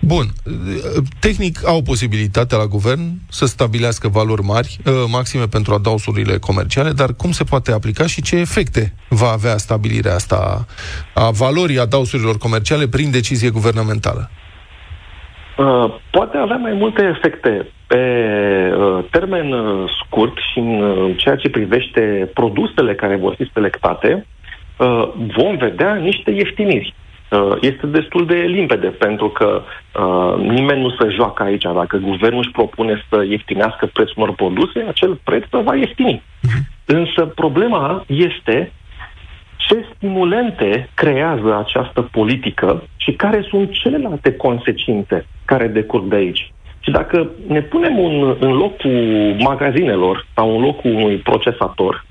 Bun. 0.01 0.27
Tehnic 1.21 1.67
au 1.67 1.83
posibilitatea 1.83 2.59
la 2.59 2.67
guvern 2.67 3.01
să 3.29 3.47
stabilească 3.47 4.09
valori 4.09 4.43
mari, 4.43 4.77
uh, 4.87 4.93
maxime 5.11 5.45
pentru 5.47 5.75
adausurile 5.75 6.39
comerciale, 6.39 6.91
dar 6.91 7.15
cum 7.17 7.31
se 7.31 7.45
poate 7.45 7.73
aplica 7.73 8.07
și 8.07 8.23
ce 8.23 8.37
efecte 8.37 8.93
va 9.09 9.31
avea 9.31 9.57
stabilirea 9.57 10.15
asta 10.15 10.67
a 11.15 11.31
valorii 11.31 11.79
adausurilor 11.79 12.39
comerciale 12.39 12.89
prin 12.89 13.11
decizie 13.11 13.51
guvernamentală? 13.51 14.31
Uh, 15.57 15.95
poate 16.11 16.37
avea 16.37 16.57
mai 16.57 16.73
multe 16.73 17.03
efecte 17.17 17.67
pe 17.87 18.03
uh, 18.79 19.05
termen 19.11 19.53
uh, 19.53 19.91
scurt 20.05 20.37
și 20.53 20.59
în 20.59 20.83
uh, 20.83 21.15
ceea 21.17 21.37
ce 21.37 21.49
privește 21.49 22.31
produsele 22.35 22.95
care 22.95 23.17
vor 23.17 23.35
fi 23.35 23.51
selectate, 23.53 24.27
uh, 24.77 25.09
vom 25.37 25.57
vedea 25.57 25.95
niște 25.95 26.31
ieftiniri. 26.31 26.95
Uh, 27.37 27.57
este 27.61 27.87
destul 27.87 28.27
de 28.27 28.35
limpede, 28.35 28.87
pentru 28.87 29.29
că 29.29 29.63
uh, 29.63 30.35
nimeni 30.39 30.81
nu 30.81 30.91
se 30.91 31.09
joacă 31.09 31.43
aici. 31.43 31.63
Dacă 31.63 31.97
guvernul 31.97 32.41
își 32.43 32.51
propune 32.51 33.03
să 33.09 33.25
ieftinească 33.29 33.87
prețul 33.87 34.15
unor 34.17 34.35
produse, 34.35 34.85
acel 34.89 35.21
preț 35.25 35.45
va 35.51 35.75
ieftini. 35.75 36.23
Însă 36.85 37.25
problema 37.25 38.05
este 38.07 38.73
ce 39.57 39.85
stimulente 39.95 40.89
creează 40.95 41.57
această 41.57 42.03
politică 42.03 42.83
și 42.97 43.13
care 43.13 43.47
sunt 43.49 43.71
celelalte 43.73 44.33
consecințe 44.33 45.27
care 45.45 45.67
decurg 45.67 46.05
de 46.05 46.17
aici. 46.17 46.53
Și 46.81 46.91
dacă 46.91 47.31
ne 47.49 47.61
punem 47.61 47.99
un, 47.99 48.37
în 48.41 48.53
locul 48.53 49.37
magazinelor 49.39 50.27
sau 50.35 50.57
în 50.57 50.63
locul 50.63 50.95
unui 50.95 51.17
procesator, 51.17 52.05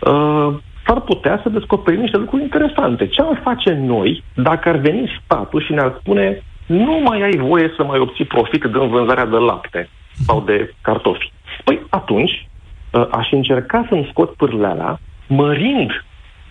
uh, 0.00 0.54
s-ar 0.86 1.00
putea 1.00 1.40
să 1.42 1.48
descoperim 1.48 2.00
niște 2.00 2.16
lucruri 2.16 2.42
interesante. 2.42 3.06
Ce 3.06 3.22
am 3.22 3.38
face 3.42 3.72
noi 3.74 4.24
dacă 4.34 4.68
ar 4.68 4.76
veni 4.76 5.20
statul 5.24 5.62
și 5.62 5.72
ne-ar 5.72 5.96
spune 6.00 6.42
nu 6.66 7.00
mai 7.04 7.22
ai 7.22 7.36
voie 7.36 7.72
să 7.76 7.84
mai 7.84 7.98
obții 7.98 8.24
profit 8.24 8.62
din 8.62 8.88
vânzarea 8.88 9.26
de 9.26 9.36
lapte 9.36 9.88
sau 10.26 10.40
de 10.40 10.74
cartofi? 10.80 11.32
Păi 11.64 11.80
atunci 11.88 12.48
ă, 12.94 13.08
aș 13.10 13.32
încerca 13.32 13.86
să-mi 13.88 14.08
scot 14.10 14.34
pârleala 14.34 14.98
mărind 15.26 15.90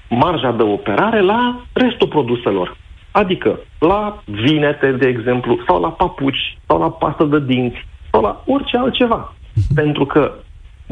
marja 0.09 0.51
de 0.51 0.63
operare 0.63 1.21
la 1.21 1.61
restul 1.73 2.07
produselor. 2.07 2.77
Adică 3.11 3.59
la 3.79 4.23
vinete, 4.25 4.91
de 4.91 5.07
exemplu, 5.07 5.59
sau 5.67 5.81
la 5.81 5.89
papuci, 5.89 6.57
sau 6.67 6.79
la 6.79 6.89
pastă 6.89 7.23
de 7.23 7.39
dinți, 7.39 7.87
sau 8.11 8.21
la 8.21 8.43
orice 8.45 8.77
altceva. 8.77 9.33
Pentru 9.75 10.05
că 10.05 10.33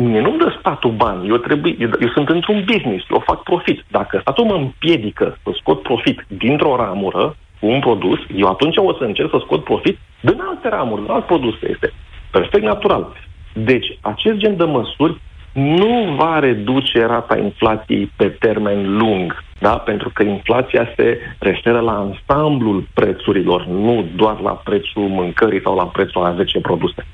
Mie 0.02 0.22
nu-mi 0.22 0.38
dă 0.38 0.56
statul 0.60 0.92
bani, 0.92 1.28
eu, 1.30 1.38
trebuie, 1.38 1.76
eu, 1.80 1.90
eu 2.00 2.10
sunt 2.10 2.30
într-un 2.30 2.64
business, 2.66 3.06
eu 3.10 3.24
fac 3.26 3.44
profit. 3.44 3.84
Dacă 3.88 4.18
statul 4.22 4.46
mă 4.46 4.54
împiedică 4.54 5.38
să 5.44 5.50
scot 5.54 5.82
profit 5.82 6.26
dintr-o 6.28 6.76
ramură 6.76 7.36
cu 7.60 7.66
un 7.68 7.80
produs, 7.80 8.20
eu 8.36 8.48
atunci 8.48 8.78
o 8.78 8.94
să 8.94 9.04
încerc 9.04 9.30
să 9.30 9.42
scot 9.44 9.64
profit 9.64 9.98
din 10.22 10.42
alte 10.50 10.70
ramuri, 10.70 11.02
din 11.02 11.12
alt 11.12 11.26
produs. 11.26 11.56
Este 11.62 11.94
perfect 12.32 12.64
natural. 12.64 13.14
Deci, 13.54 13.98
acest 14.02 14.38
gen 14.38 14.58
de 14.58 14.64
măsuri 14.64 15.22
nu 15.54 16.16
va 16.18 16.40
reduce 16.40 17.06
rata 17.06 17.38
inflației 17.38 18.12
pe 18.16 18.28
termen 18.28 18.98
lung, 18.98 19.44
da? 19.60 19.78
pentru 19.78 20.10
că 20.14 20.24
inflația 20.24 20.94
se 20.96 21.20
referă 21.40 21.80
la 21.80 21.98
ansamblul 21.98 22.88
prețurilor, 22.94 23.66
nu 23.66 24.06
doar 24.16 24.40
la 24.40 24.52
prețul 24.52 25.08
mâncării 25.08 25.62
sau 25.62 25.76
la 25.76 25.86
prețul 25.86 26.24
a 26.24 26.34
10 26.36 26.60
produse. 26.60 27.06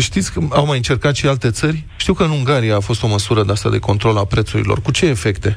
Știți 0.00 0.32
că 0.32 0.40
au 0.50 0.66
mai 0.66 0.76
încercat 0.76 1.14
și 1.14 1.26
alte 1.26 1.50
țări? 1.50 1.84
Știu 1.96 2.12
că 2.12 2.22
în 2.22 2.30
Ungaria 2.30 2.76
a 2.76 2.80
fost 2.80 3.02
o 3.02 3.08
măsură 3.08 3.42
de 3.42 3.52
asta 3.52 3.70
de 3.70 3.78
control 3.78 4.16
a 4.16 4.24
prețurilor. 4.24 4.80
Cu 4.80 4.90
ce 4.90 5.06
efecte? 5.06 5.56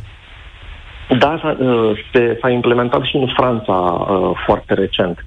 Da, 1.19 1.39
s-a, 1.41 1.57
uh, 1.59 1.91
se, 2.13 2.37
s-a 2.41 2.49
implementat 2.49 3.03
și 3.03 3.15
în 3.15 3.27
Franța 3.35 3.73
uh, 3.73 4.31
foarte 4.45 4.73
recent. 4.73 5.25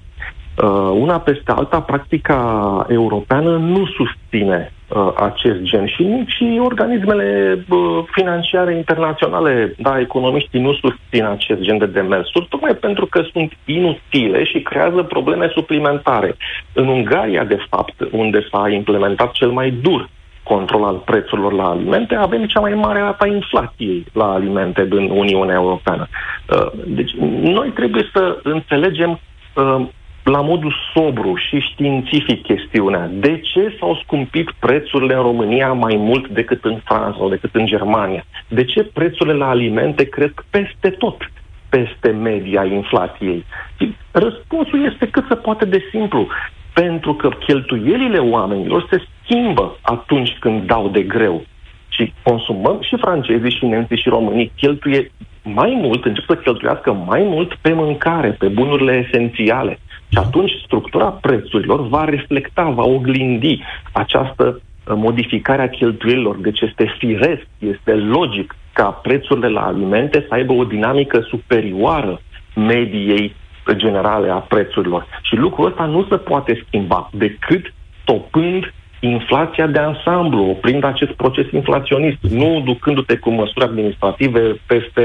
Uh, 0.54 0.90
una 0.92 1.20
peste 1.20 1.50
alta, 1.50 1.80
practica 1.80 2.86
europeană 2.88 3.56
nu 3.56 3.86
susține 3.86 4.72
uh, 4.72 4.73
acest 5.16 5.60
gen 5.60 5.86
și 5.86 6.02
nici 6.02 6.58
organismele 6.58 7.58
uh, 7.68 8.04
financiare 8.12 8.74
internaționale, 8.74 9.74
da, 9.78 10.00
economiștii 10.00 10.60
nu 10.60 10.72
susțin 10.72 11.24
acest 11.24 11.60
gen 11.60 11.78
de 11.78 11.86
demersuri, 11.86 12.46
tocmai 12.48 12.74
pentru 12.74 13.06
că 13.06 13.22
sunt 13.32 13.52
inutile 13.64 14.44
și 14.44 14.62
creează 14.62 15.02
probleme 15.02 15.50
suplimentare. 15.54 16.36
În 16.72 16.88
Ungaria, 16.88 17.44
de 17.44 17.58
fapt, 17.70 17.94
unde 18.10 18.46
s-a 18.50 18.68
implementat 18.68 19.30
cel 19.32 19.50
mai 19.50 19.70
dur 19.70 20.08
control 20.42 20.84
al 20.84 20.96
prețurilor 20.96 21.52
la 21.52 21.68
alimente, 21.68 22.14
avem 22.14 22.46
cea 22.46 22.60
mai 22.60 22.74
mare 22.74 23.00
rata 23.00 23.26
inflației 23.26 24.06
la 24.12 24.32
alimente 24.32 24.84
din 24.84 25.10
Uniunea 25.10 25.54
Europeană. 25.54 26.08
Uh, 26.48 26.70
deci, 26.86 27.10
noi 27.42 27.68
trebuie 27.68 28.10
să 28.12 28.38
înțelegem 28.42 29.20
uh, 29.54 29.86
la 30.24 30.40
modul 30.40 30.74
sobru 30.94 31.34
și 31.36 31.58
științific 31.58 32.42
chestiunea. 32.42 33.10
De 33.12 33.40
ce 33.40 33.76
s-au 33.78 34.00
scumpit 34.02 34.50
prețurile 34.58 35.14
în 35.14 35.22
România 35.22 35.72
mai 35.72 35.96
mult 35.96 36.28
decât 36.28 36.64
în 36.64 36.80
Franța 36.84 37.16
sau 37.18 37.28
decât 37.28 37.54
în 37.54 37.66
Germania? 37.66 38.24
De 38.48 38.64
ce 38.64 38.84
prețurile 38.84 39.34
la 39.34 39.48
alimente 39.48 40.04
cresc 40.04 40.44
peste 40.50 40.90
tot, 40.90 41.30
peste 41.68 42.08
media 42.08 42.64
inflației? 42.64 43.44
Și 43.78 43.94
răspunsul 44.10 44.90
este 44.92 45.06
cât 45.06 45.24
se 45.28 45.34
poate 45.34 45.64
de 45.64 45.82
simplu. 45.90 46.26
pentru 46.74 47.14
că 47.14 47.28
cheltuielile 47.28 48.18
oamenilor 48.18 48.86
se 48.90 49.02
schimbă 49.22 49.78
atunci 49.82 50.36
când 50.40 50.66
dau 50.66 50.88
de 50.88 51.02
greu. 51.02 51.44
Și 51.88 52.12
consumăm 52.22 52.78
și 52.80 52.96
francezii 52.96 53.56
și 53.58 53.64
nemții 53.64 53.96
și 53.96 54.08
românii 54.08 54.52
cheltuie 54.56 55.10
mai 55.42 55.78
mult, 55.82 56.04
încep 56.04 56.24
să 56.24 56.36
cheltuiască 56.36 56.92
mai 56.92 57.22
mult 57.22 57.54
pe 57.54 57.72
mâncare, 57.72 58.30
pe 58.30 58.48
bunurile 58.48 59.06
esențiale. 59.08 59.78
Și 60.08 60.18
atunci 60.18 60.50
structura 60.64 61.06
prețurilor 61.06 61.88
va 61.88 62.04
reflecta, 62.04 62.62
va 62.70 62.82
oglindi 62.82 63.62
această 63.92 64.44
uh, 64.46 64.94
modificare 64.96 65.62
a 65.62 65.68
cheltuielilor. 65.68 66.36
Deci 66.36 66.60
este 66.60 66.94
firesc, 66.98 67.46
este 67.58 67.92
logic 67.92 68.56
ca 68.72 68.84
prețurile 68.84 69.48
la 69.48 69.60
alimente 69.60 70.24
să 70.28 70.34
aibă 70.34 70.52
o 70.52 70.64
dinamică 70.64 71.20
superioară 71.28 72.20
mediei 72.54 73.34
generale 73.72 74.30
a 74.30 74.36
prețurilor. 74.36 75.06
Și 75.22 75.36
lucrul 75.36 75.66
ăsta 75.66 75.84
nu 75.84 76.06
se 76.10 76.16
poate 76.16 76.64
schimba 76.66 77.10
decât 77.12 77.74
topând 78.04 78.72
inflația 79.00 79.66
de 79.66 79.78
ansamblu, 79.78 80.48
oprind 80.48 80.84
acest 80.84 81.12
proces 81.12 81.50
inflaționist, 81.50 82.18
nu 82.22 82.62
ducându-te 82.64 83.16
cu 83.16 83.30
măsuri 83.30 83.64
administrative 83.64 84.60
peste 84.66 85.04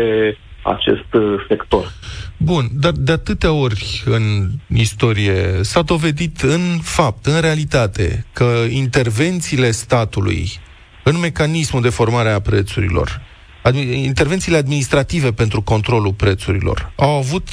acest 0.63 1.13
uh, 1.13 1.45
sector. 1.47 1.91
Bun, 2.37 2.69
dar 2.73 2.91
de 2.91 3.11
atâtea 3.11 3.51
ori 3.51 4.03
în 4.05 4.49
istorie 4.73 5.59
s-a 5.61 5.81
dovedit 5.81 6.41
în 6.41 6.79
fapt, 6.81 7.25
în 7.25 7.41
realitate, 7.41 8.25
că 8.33 8.65
intervențiile 8.69 9.71
statului 9.71 10.49
în 11.03 11.19
mecanismul 11.19 11.81
de 11.81 11.89
formare 11.89 12.29
a 12.29 12.39
prețurilor, 12.39 13.21
intervențiile 13.93 14.57
administrative 14.57 15.31
pentru 15.31 15.61
controlul 15.61 16.13
prețurilor 16.13 16.91
au 16.95 17.17
avut 17.17 17.47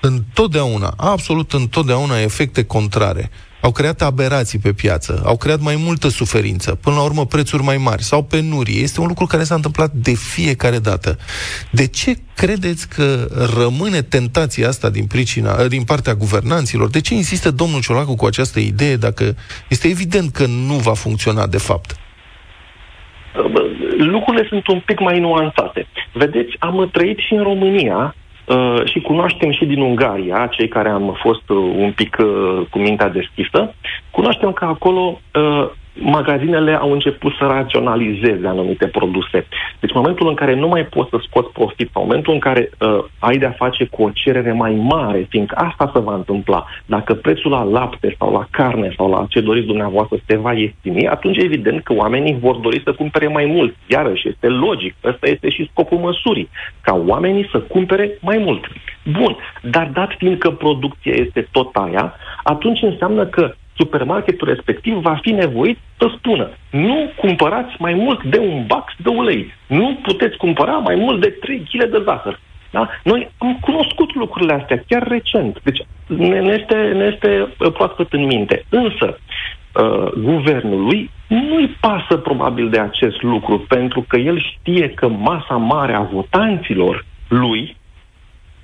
întotdeauna, 0.00 0.94
absolut 0.96 1.52
întotdeauna 1.52 2.20
efecte 2.20 2.64
contrare 2.64 3.30
au 3.66 3.72
creat 3.72 4.02
aberații 4.02 4.58
pe 4.58 4.72
piață, 4.72 5.22
au 5.24 5.36
creat 5.36 5.60
mai 5.60 5.76
multă 5.86 6.08
suferință, 6.08 6.74
până 6.74 6.96
la 6.96 7.02
urmă 7.02 7.26
prețuri 7.26 7.62
mai 7.62 7.76
mari 7.76 8.02
sau 8.02 8.22
penurie. 8.22 8.80
Este 8.80 9.00
un 9.00 9.06
lucru 9.06 9.26
care 9.26 9.42
s-a 9.42 9.54
întâmplat 9.54 9.90
de 9.92 10.14
fiecare 10.34 10.78
dată. 10.78 11.18
De 11.70 11.86
ce 11.86 12.10
credeți 12.34 12.88
că 12.88 13.26
rămâne 13.60 14.02
tentația 14.02 14.68
asta 14.68 14.90
din, 14.90 15.06
pricina, 15.06 15.66
din 15.66 15.84
partea 15.84 16.14
guvernanților? 16.14 16.88
De 16.90 17.00
ce 17.00 17.14
insistă 17.14 17.50
domnul 17.50 17.80
Ciolacu 17.80 18.14
cu 18.16 18.26
această 18.26 18.60
idee 18.60 18.96
dacă 18.96 19.24
este 19.68 19.88
evident 19.88 20.32
că 20.32 20.46
nu 20.46 20.74
va 20.74 20.94
funcționa 20.94 21.46
de 21.46 21.58
fapt? 21.58 21.90
Lucrurile 23.98 24.46
sunt 24.48 24.66
un 24.66 24.80
pic 24.86 25.00
mai 25.00 25.20
nuanțate. 25.20 25.86
Vedeți, 26.12 26.56
am 26.58 26.88
trăit 26.92 27.18
și 27.18 27.32
în 27.32 27.42
România 27.42 28.14
Uh, 28.46 28.84
și 28.84 29.00
cunoaștem 29.00 29.50
și 29.50 29.64
din 29.64 29.80
Ungaria, 29.80 30.46
cei 30.50 30.68
care 30.68 30.88
am 30.88 31.16
fost 31.22 31.48
uh, 31.48 31.56
un 31.56 31.92
pic 31.92 32.16
uh, 32.20 32.66
cu 32.70 32.78
mintea 32.78 33.08
deschisă, 33.08 33.74
cunoaștem 34.10 34.52
că 34.52 34.64
acolo 34.64 35.20
uh, 35.34 35.70
magazinele 36.00 36.74
au 36.74 36.92
început 36.92 37.32
să 37.38 37.44
raționalizeze 37.44 38.46
anumite 38.46 38.86
produse. 38.86 39.46
Deci 39.80 39.90
în 39.94 40.00
momentul 40.00 40.28
în 40.28 40.34
care 40.34 40.54
nu 40.54 40.68
mai 40.68 40.84
poți 40.84 41.10
să 41.10 41.18
scoți 41.20 41.52
profit, 41.52 41.90
în 41.92 42.02
momentul 42.04 42.32
în 42.32 42.38
care 42.38 42.70
uh, 42.78 43.04
ai 43.18 43.38
de-a 43.38 43.50
face 43.50 43.84
cu 43.84 44.02
o 44.02 44.10
cerere 44.10 44.52
mai 44.52 44.72
mare, 44.72 45.26
fiindcă 45.28 45.54
asta 45.54 45.90
se 45.94 46.00
va 46.00 46.14
întâmpla, 46.14 46.66
dacă 46.86 47.14
prețul 47.14 47.50
la 47.50 47.62
lapte 47.62 48.14
sau 48.18 48.32
la 48.32 48.46
carne 48.50 48.92
sau 48.96 49.10
la 49.10 49.26
ce 49.28 49.40
doriți 49.40 49.66
dumneavoastră 49.66 50.16
se 50.26 50.36
va 50.36 50.52
ieftini, 50.52 51.08
atunci 51.08 51.36
evident 51.36 51.82
că 51.82 51.92
oamenii 51.92 52.38
vor 52.40 52.56
dori 52.56 52.80
să 52.84 52.92
cumpere 52.92 53.26
mai 53.26 53.44
mult. 53.44 53.74
Iarăși, 53.86 54.28
este 54.28 54.48
logic, 54.48 54.94
ăsta 55.04 55.26
este 55.26 55.50
și 55.50 55.68
scopul 55.70 55.98
măsurii, 55.98 56.48
ca 56.80 57.02
oamenii 57.06 57.48
să 57.50 57.58
cumpere 57.58 58.18
mai 58.20 58.38
mult. 58.38 58.64
Bun, 59.04 59.36
dar 59.62 59.90
dat 59.92 60.14
fiind 60.18 60.38
că 60.38 60.50
producția 60.50 61.12
este 61.14 61.48
tot 61.50 61.74
aia, 61.74 62.14
atunci 62.42 62.82
înseamnă 62.82 63.26
că 63.26 63.54
supermarketul 63.76 64.48
respectiv 64.48 64.94
va 64.94 65.18
fi 65.22 65.30
nevoit 65.30 65.78
să 65.98 66.10
spună 66.16 66.50
nu 66.70 67.10
cumpărați 67.16 67.74
mai 67.78 67.94
mult 67.94 68.24
de 68.24 68.38
un 68.38 68.64
bax 68.66 68.92
de 68.96 69.08
ulei, 69.08 69.52
nu 69.66 69.98
puteți 70.02 70.36
cumpăra 70.36 70.72
mai 70.72 70.94
mult 70.94 71.20
de 71.20 71.28
3 71.28 71.58
kg 71.58 71.90
de 71.90 72.02
zahăr. 72.04 72.40
Da? 72.70 72.88
Noi 73.04 73.30
am 73.38 73.58
cunoscut 73.60 74.14
lucrurile 74.14 74.52
astea 74.52 74.84
chiar 74.86 75.08
recent, 75.08 75.60
deci 75.62 75.78
ne, 76.06 76.40
ne, 76.40 76.52
este, 76.60 76.76
ne 76.76 77.04
este 77.14 77.40
uh, 77.40 77.72
proaspăt 77.72 78.12
în 78.12 78.24
minte. 78.24 78.64
Însă, 78.68 79.18
uh, 79.18 80.12
guvernului 80.12 81.10
nu-i 81.26 81.76
pasă 81.80 82.16
probabil 82.16 82.68
de 82.70 82.78
acest 82.78 83.22
lucru, 83.22 83.58
pentru 83.68 84.04
că 84.08 84.16
el 84.16 84.40
știe 84.40 84.90
că 84.90 85.08
masa 85.08 85.56
mare 85.56 85.94
a 85.94 86.02
votanților 86.02 87.04
lui 87.28 87.76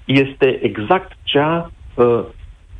este 0.04 0.58
exact 0.62 1.12
cea 1.22 1.70
uh, 1.94 2.20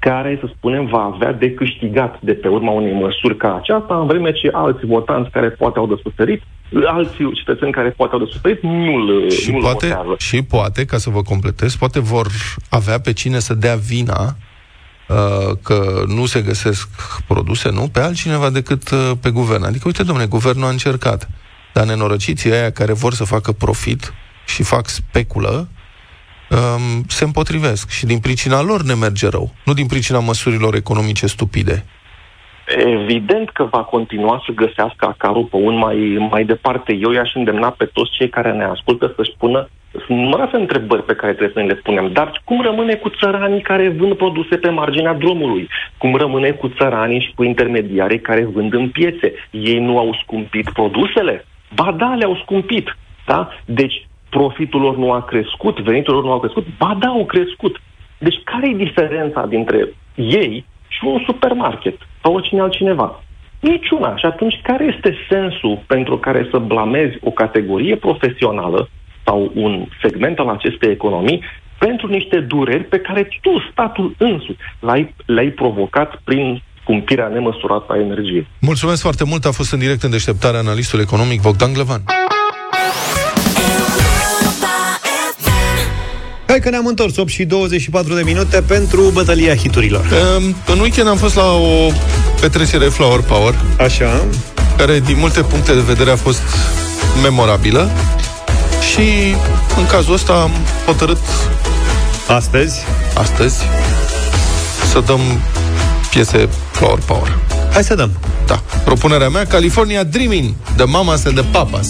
care, 0.08 0.38
să 0.40 0.46
spunem, 0.56 0.86
va 0.86 1.10
avea 1.14 1.32
de 1.32 1.50
câștigat 1.50 2.20
de 2.20 2.32
pe 2.32 2.48
urma 2.48 2.70
unei 2.70 2.92
măsuri 2.92 3.36
ca 3.36 3.56
aceasta, 3.56 3.98
în 3.98 4.06
vreme 4.06 4.32
ce 4.32 4.48
alți 4.52 4.86
votanți 4.86 5.30
care 5.30 5.48
poate 5.48 5.78
au 5.78 5.86
de 5.86 6.00
suferit, 6.02 6.42
alții 6.86 7.32
cetățeni 7.32 7.72
care 7.72 7.90
poate 7.90 8.12
au 8.12 8.18
de 8.18 8.30
suferit, 8.32 8.62
nu-l, 8.62 9.30
și 9.30 9.50
nu 9.50 9.58
poate, 9.58 9.86
votează. 9.86 10.14
Și 10.18 10.42
poate, 10.42 10.84
ca 10.84 10.98
să 10.98 11.10
vă 11.10 11.22
completez, 11.22 11.76
poate 11.76 12.00
vor 12.00 12.26
avea 12.70 13.00
pe 13.00 13.12
cine 13.12 13.38
să 13.38 13.54
dea 13.54 13.76
vina 13.76 14.22
uh, 15.08 15.56
că 15.62 16.02
nu 16.06 16.26
se 16.26 16.40
găsesc 16.40 16.88
produse, 17.28 17.70
nu, 17.70 17.88
pe 17.92 18.00
altcineva 18.00 18.50
decât 18.50 18.90
uh, 18.90 19.10
pe 19.20 19.30
guvern. 19.30 19.64
Adică, 19.64 19.82
uite, 19.86 20.02
domnule, 20.02 20.28
guvernul 20.28 20.66
a 20.66 20.70
încercat, 20.70 21.28
dar 21.72 21.84
nenorociții 21.84 22.52
aia 22.52 22.70
care 22.70 22.92
vor 22.92 23.12
să 23.12 23.24
facă 23.24 23.52
profit 23.52 24.14
și 24.46 24.62
fac 24.62 24.88
speculă, 24.88 25.68
um, 26.52 27.02
se 27.08 27.24
împotrivesc 27.24 27.90
și 27.90 28.06
din 28.06 28.18
pricina 28.18 28.62
lor 28.62 28.82
ne 28.82 28.94
merge 28.94 29.28
rău, 29.28 29.50
nu 29.64 29.72
din 29.72 29.86
pricina 29.86 30.18
măsurilor 30.18 30.74
economice 30.74 31.26
stupide. 31.26 31.84
Evident 32.76 33.50
că 33.50 33.64
va 33.70 33.82
continua 33.82 34.42
să 34.46 34.52
găsească 34.52 35.06
acarul 35.06 35.44
pe 35.44 35.56
un 35.56 35.76
mai, 35.76 36.28
mai 36.30 36.44
departe. 36.44 36.98
Eu 37.00 37.10
i-aș 37.10 37.34
îndemna 37.34 37.70
pe 37.70 37.84
toți 37.84 38.10
cei 38.10 38.28
care 38.28 38.52
ne 38.52 38.64
ascultă 38.64 39.12
să-și 39.16 39.34
pună 39.38 39.68
sunt 40.06 40.18
numeroase 40.18 40.56
întrebări 40.56 41.04
pe 41.04 41.14
care 41.14 41.32
trebuie 41.32 41.54
să 41.54 41.60
ne 41.60 41.66
le 41.66 41.74
punem. 41.74 42.12
Dar 42.12 42.42
cum 42.44 42.62
rămâne 42.62 42.94
cu 42.94 43.08
țăranii 43.08 43.60
care 43.60 43.88
vând 43.88 44.14
produse 44.16 44.56
pe 44.56 44.68
marginea 44.68 45.14
drumului? 45.14 45.68
Cum 45.98 46.14
rămâne 46.14 46.50
cu 46.50 46.68
țăranii 46.68 47.20
și 47.20 47.32
cu 47.34 47.42
intermediarii 47.42 48.20
care 48.20 48.44
vând 48.44 48.74
în 48.74 48.88
piețe? 48.88 49.32
Ei 49.50 49.78
nu 49.78 49.98
au 49.98 50.18
scumpit 50.22 50.70
produsele? 50.72 51.46
Ba 51.74 51.94
da, 51.98 52.14
le-au 52.14 52.36
scumpit. 52.42 52.96
Da? 53.26 53.48
Deci 53.64 54.06
profitul 54.36 54.80
lor 54.80 54.96
nu 54.96 55.12
a 55.12 55.22
crescut, 55.22 55.80
venitul 55.80 56.14
lor 56.14 56.24
nu 56.24 56.32
a 56.32 56.40
crescut, 56.40 56.66
ba 56.78 56.96
da, 57.00 57.08
au 57.08 57.24
crescut. 57.24 57.80
Deci 58.18 58.38
care 58.44 58.68
e 58.68 58.84
diferența 58.86 59.46
dintre 59.46 59.78
ei 60.14 60.64
și 60.88 61.00
un 61.04 61.22
supermarket 61.26 61.96
sau 62.22 62.34
oricine 62.34 62.60
altcineva? 62.60 63.22
Niciuna. 63.60 64.16
Și 64.16 64.26
atunci 64.26 64.60
care 64.62 64.84
este 64.94 65.16
sensul 65.30 65.82
pentru 65.86 66.18
care 66.18 66.48
să 66.50 66.58
blamezi 66.58 67.16
o 67.20 67.30
categorie 67.30 67.96
profesională 67.96 68.88
sau 69.24 69.50
un 69.54 69.86
segment 70.02 70.38
al 70.38 70.48
acestei 70.48 70.90
economii 70.90 71.42
pentru 71.78 72.06
niște 72.06 72.40
dureri 72.40 72.84
pe 72.84 72.98
care 72.98 73.28
tu, 73.40 73.68
statul 73.70 74.14
însuți, 74.18 74.58
le-ai, 74.80 75.14
le-ai 75.26 75.50
provocat 75.50 76.20
prin 76.24 76.62
scumpirea 76.80 77.28
nemăsurată 77.28 77.92
a 77.92 77.98
energiei. 77.98 78.46
Mulțumesc 78.60 79.02
foarte 79.02 79.24
mult. 79.24 79.44
A 79.44 79.50
fost 79.50 79.72
în 79.72 79.78
direct 79.78 80.02
în 80.02 80.10
deșteptarea 80.10 80.60
analistul 80.60 81.00
economic 81.00 81.40
Bogdan 81.40 81.72
Glevan. 81.72 82.02
Hai 86.52 86.60
că 86.60 86.70
ne-am 86.70 86.86
întors 86.86 87.16
8 87.16 87.28
și 87.28 87.44
24 87.44 88.14
de 88.14 88.22
minute 88.22 88.62
pentru 88.66 89.10
bătălia 89.12 89.56
hiturilor. 89.56 90.04
Um, 90.36 90.54
în 90.66 90.78
weekend 90.78 91.08
am 91.08 91.16
fost 91.16 91.34
la 91.34 91.52
o 91.52 91.90
petrecere 92.40 92.84
Flower 92.84 93.20
Power. 93.20 93.54
Așa. 93.78 94.24
Care, 94.76 95.00
din 95.00 95.16
multe 95.18 95.40
puncte 95.40 95.72
de 95.72 95.80
vedere, 95.80 96.10
a 96.10 96.16
fost 96.16 96.42
memorabilă. 97.22 97.90
Și, 98.92 99.34
în 99.78 99.86
cazul 99.86 100.14
ăsta, 100.14 100.32
am 100.32 100.50
hotărât 100.86 101.18
Astăzi? 102.28 102.78
Astăzi 103.14 103.56
Să 104.90 105.02
dăm 105.06 105.20
piese 106.10 106.48
Flower 106.70 106.98
Power 107.06 107.38
Hai 107.72 107.84
să 107.84 107.94
dăm 107.94 108.10
Da, 108.46 108.62
propunerea 108.84 109.28
mea 109.28 109.46
California 109.46 110.02
Dreaming 110.02 110.54
The 110.76 110.84
Mamas 110.84 111.24
and 111.24 111.34
the 111.34 111.44
Papas 111.50 111.88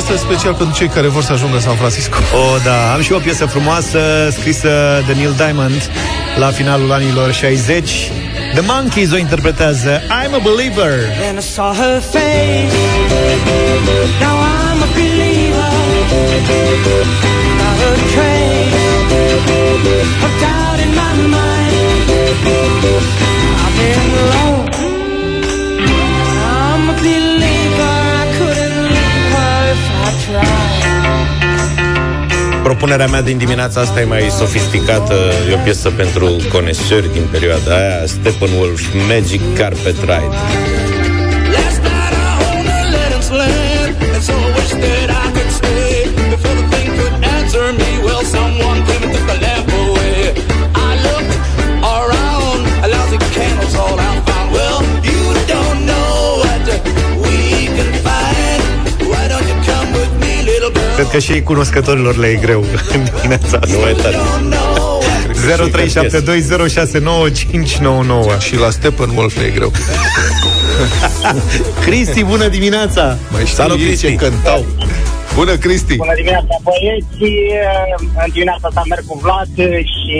piesă 0.00 0.16
special 0.16 0.54
pentru 0.54 0.74
cei 0.76 0.88
care 0.88 1.08
vor 1.08 1.22
să 1.22 1.32
ajungă 1.32 1.54
în 1.54 1.60
San 1.60 1.76
Francisco. 1.76 2.16
O, 2.16 2.58
da, 2.64 2.92
am 2.92 3.00
și 3.02 3.12
o 3.12 3.18
piesă 3.18 3.46
frumoasă 3.46 3.98
scrisă 4.30 5.02
de 5.06 5.12
Neil 5.12 5.34
Diamond 5.36 5.90
la 6.38 6.46
finalul 6.46 6.92
anilor 6.92 7.32
60 7.32 8.10
The 8.54 8.62
Monkeys 8.66 9.12
o 9.12 9.16
interpretează 9.16 10.00
I'm 10.00 10.34
a 10.34 10.38
Believer. 10.38 10.92
Then 11.20 11.36
I 11.38 11.40
saw 11.40 11.72
her 11.74 12.00
face. 12.00 12.74
Now 14.24 14.36
I'm 14.56 14.80
a 14.86 14.90
believer. 14.98 15.72
Not 17.60 17.78
a 17.88 17.92
trace 18.14 18.82
of 20.26 20.32
doubt 20.42 20.78
in 20.84 20.90
my 21.02 21.12
mind. 21.36 22.06
I've 23.64 23.74
been 23.78 24.10
alone. 24.22 24.63
Propunerea 32.76 33.06
mea 33.06 33.22
din 33.22 33.38
dimineața 33.38 33.80
asta 33.80 34.00
e 34.00 34.04
mai 34.04 34.30
sofisticată. 34.30 35.14
E 35.50 35.54
o 35.54 35.56
piesă 35.56 35.90
pentru 35.90 36.36
conesori 36.52 37.12
din 37.12 37.22
perioada 37.30 37.76
aia. 37.76 38.06
Steppenwolf, 38.06 38.82
Magic 39.08 39.40
Carpet 39.56 39.96
Ride. 40.00 40.36
Last 41.56 41.80
night 41.82 42.12
I 42.12 42.34
owned 42.50 42.68
a 42.68 43.14
că 61.14 61.20
și 61.20 61.32
ei 61.32 61.42
cunoscătorilor 61.42 62.16
le 62.16 62.26
e 62.26 62.34
greu 62.34 62.60
în 62.92 63.04
dimineața 63.04 63.58
asta. 63.62 63.76
Nu 63.78 63.88
e 63.88 63.92
tare. 63.92 64.16
0372069599 68.38 68.38
Și 68.38 68.58
la 68.58 68.70
Steppenwolf 68.70 69.36
le 69.38 69.44
e 69.44 69.50
greu. 69.50 69.72
Cristi, 71.86 72.24
bună 72.24 72.48
dimineața! 72.48 73.16
Mai 73.30 73.44
știu 73.44 73.54
Salut, 73.62 73.78
ei 73.78 73.84
Cristi. 73.84 74.06
ce 74.06 74.14
cântau. 74.14 74.64
Bună, 75.34 75.56
Cristi! 75.56 75.96
Bună 75.96 76.14
dimineața, 76.16 76.56
băieți! 76.62 77.22
În 78.24 78.30
dimineața 78.32 78.68
asta 78.68 78.82
merg 78.88 79.04
cu 79.06 79.18
Vlad 79.22 79.48
și 79.78 80.18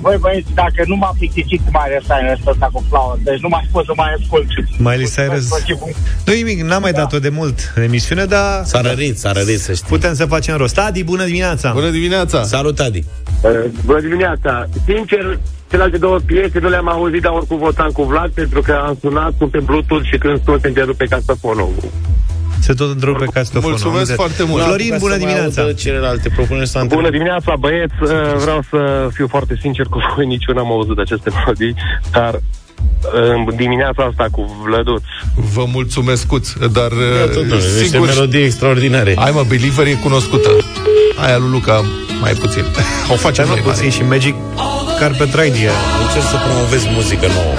voi 0.00 0.16
băieți, 0.20 0.54
dacă 0.54 0.82
nu 0.86 0.96
m-a 0.96 1.12
plictisit 1.18 1.60
mai 1.72 1.88
Cyrus 2.08 2.46
ăsta 2.46 2.68
cu 2.72 2.84
Flower, 2.88 3.18
deci 3.22 3.40
nu 3.40 3.48
mai 3.48 3.68
pot 3.72 3.84
să 3.84 3.92
mai 3.96 4.10
ascult. 4.20 4.46
Miley 4.78 5.06
Cyrus 5.14 5.48
Nu 6.26 6.32
nimic, 6.32 6.60
n-am 6.60 6.82
mai 6.82 6.92
dat-o 6.92 7.18
de 7.18 7.28
mult 7.28 7.72
în 7.74 7.82
emisiune, 7.82 8.24
dar 8.24 8.64
S-a 8.64 8.80
rărit, 8.80 9.18
s-a 9.18 9.32
rărit, 9.32 9.60
să 9.60 9.72
știi. 9.72 9.86
putem 9.88 10.14
să 10.14 10.24
facem 10.24 10.56
rost 10.56 10.78
Adi, 10.78 11.04
bună 11.04 11.24
dimineața! 11.24 11.72
Bună 11.72 11.90
dimineața! 11.90 12.42
Salut, 12.42 12.78
Adi. 12.78 13.04
Bună 13.84 14.00
dimineața! 14.00 14.68
Sincer, 14.86 15.38
celelalte 15.70 15.98
două 15.98 16.18
piese 16.26 16.58
nu 16.58 16.68
le-am 16.68 16.88
auzit, 16.88 17.22
dar 17.22 17.32
oricum 17.32 17.58
votam 17.58 17.90
cu 17.90 18.02
Vlad 18.02 18.30
pentru 18.30 18.60
că 18.60 18.72
am 18.86 18.98
sunat, 19.00 19.32
sunt 19.38 19.50
pe 19.50 19.58
Bluetooth 19.58 20.04
și 20.10 20.18
când 20.18 20.42
sun 20.44 20.58
se 20.60 20.66
întrerupe 20.66 21.04
casafonul. 21.04 21.70
Se 22.60 22.72
tot 22.72 22.90
întrerupe 22.90 23.24
castofonul. 23.24 23.68
Mulțumesc 23.70 23.94
Am 23.94 23.98
înțeles. 24.00 24.18
foarte 24.24 24.42
mult. 24.50 24.62
Florin, 24.64 24.94
bună 24.98 25.12
Să 25.12 25.18
mai 25.18 25.18
dimineața! 25.18 25.60
audă 25.60 25.72
Celelalte 25.72 26.28
propuneri 26.36 26.68
s-a 26.68 26.84
Bună 26.84 27.10
dimineața, 27.10 27.54
băieți! 27.58 27.94
Uh, 28.02 28.08
Vreau 28.36 28.60
să 28.70 29.08
fiu 29.12 29.26
foarte 29.28 29.58
sincer 29.60 29.86
cu 29.86 29.98
voi, 30.14 30.26
nici 30.34 30.44
eu 30.48 30.54
n-am 30.54 30.70
auzit 30.72 30.98
aceste 30.98 31.30
melodii, 31.36 31.74
dar 32.10 32.34
uh, 32.34 32.40
în 33.34 33.56
dimineața 33.56 34.02
asta 34.10 34.26
cu 34.30 34.60
Vlăduț. 34.64 35.02
Vă 35.54 35.64
mulțumesc, 35.72 36.26
dar 36.72 36.90
Iată, 37.18 37.32
domnule, 37.34 37.54
niște 37.54 37.84
sigur, 37.84 38.06
melodii 38.06 38.42
extraordinare. 38.44 39.12
I'm 39.12 39.38
a 39.38 39.42
Believer 39.48 39.86
e 39.86 39.92
cunoscută. 39.92 40.48
Aia 41.24 41.36
lui 41.38 41.50
Luca 41.50 41.84
mai 42.20 42.32
puțin. 42.32 42.64
O 43.12 43.14
facem 43.14 43.44
Mai 43.46 43.54
mai 43.54 43.62
mare. 43.64 43.76
puțin 43.76 43.90
și 43.90 44.02
Magic 44.08 44.34
Carpet 44.98 45.34
Ride 45.40 45.58
e. 45.58 45.70
Încerc 46.04 46.24
să 46.32 46.36
promovezi 46.46 46.86
muzică 46.94 47.26
nouă. 47.26 47.54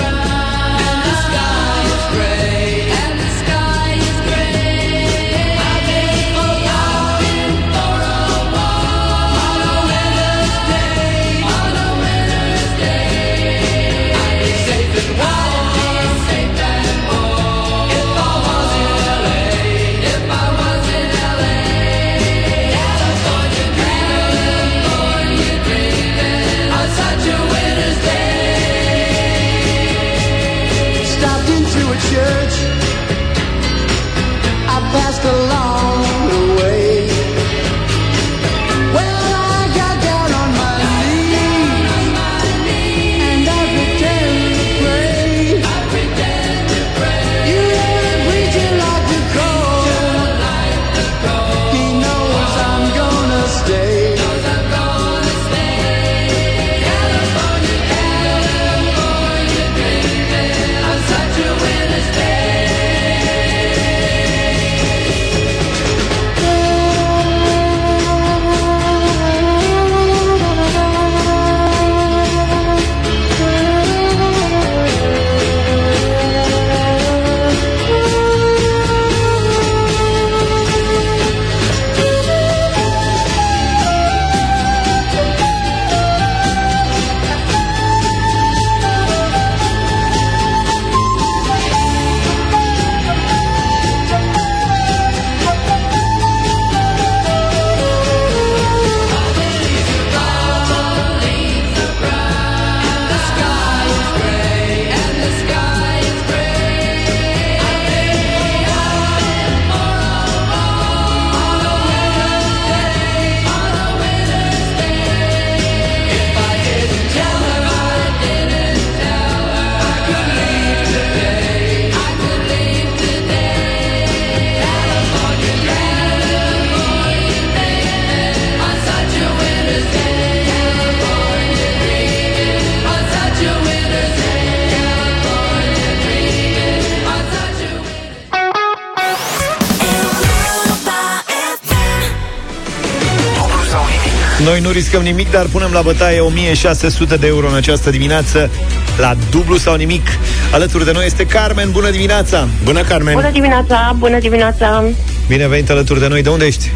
Noi 144.44 144.60
nu 144.60 144.70
riscăm 144.70 145.02
nimic, 145.02 145.32
dar 145.32 145.46
punem 145.46 145.70
la 145.74 145.82
bătaie 145.82 146.20
1600 146.20 147.16
de 147.16 147.28
euro 147.28 147.48
în 147.48 147.56
această 147.56 147.90
dimineață 147.90 148.50
la 148.98 149.16
dublu 149.32 149.58
sau 149.58 149.76
nimic. 149.76 150.08
Alături 150.52 150.86
de 150.86 150.92
noi 150.92 151.06
este 151.06 151.26
Carmen. 151.26 151.72
Bună 151.72 151.90
dimineața! 151.90 152.48
Bună, 152.64 152.82
Carmen! 152.82 153.14
Bună 153.14 153.30
dimineața, 153.32 153.96
bună 153.98 154.20
dimineața. 154.20 154.84
Bine 155.28 155.48
venit 155.48 155.70
alături 155.70 156.00
de 156.00 156.08
noi. 156.08 156.22
De 156.22 156.30
unde 156.30 156.46
ești? 156.46 156.72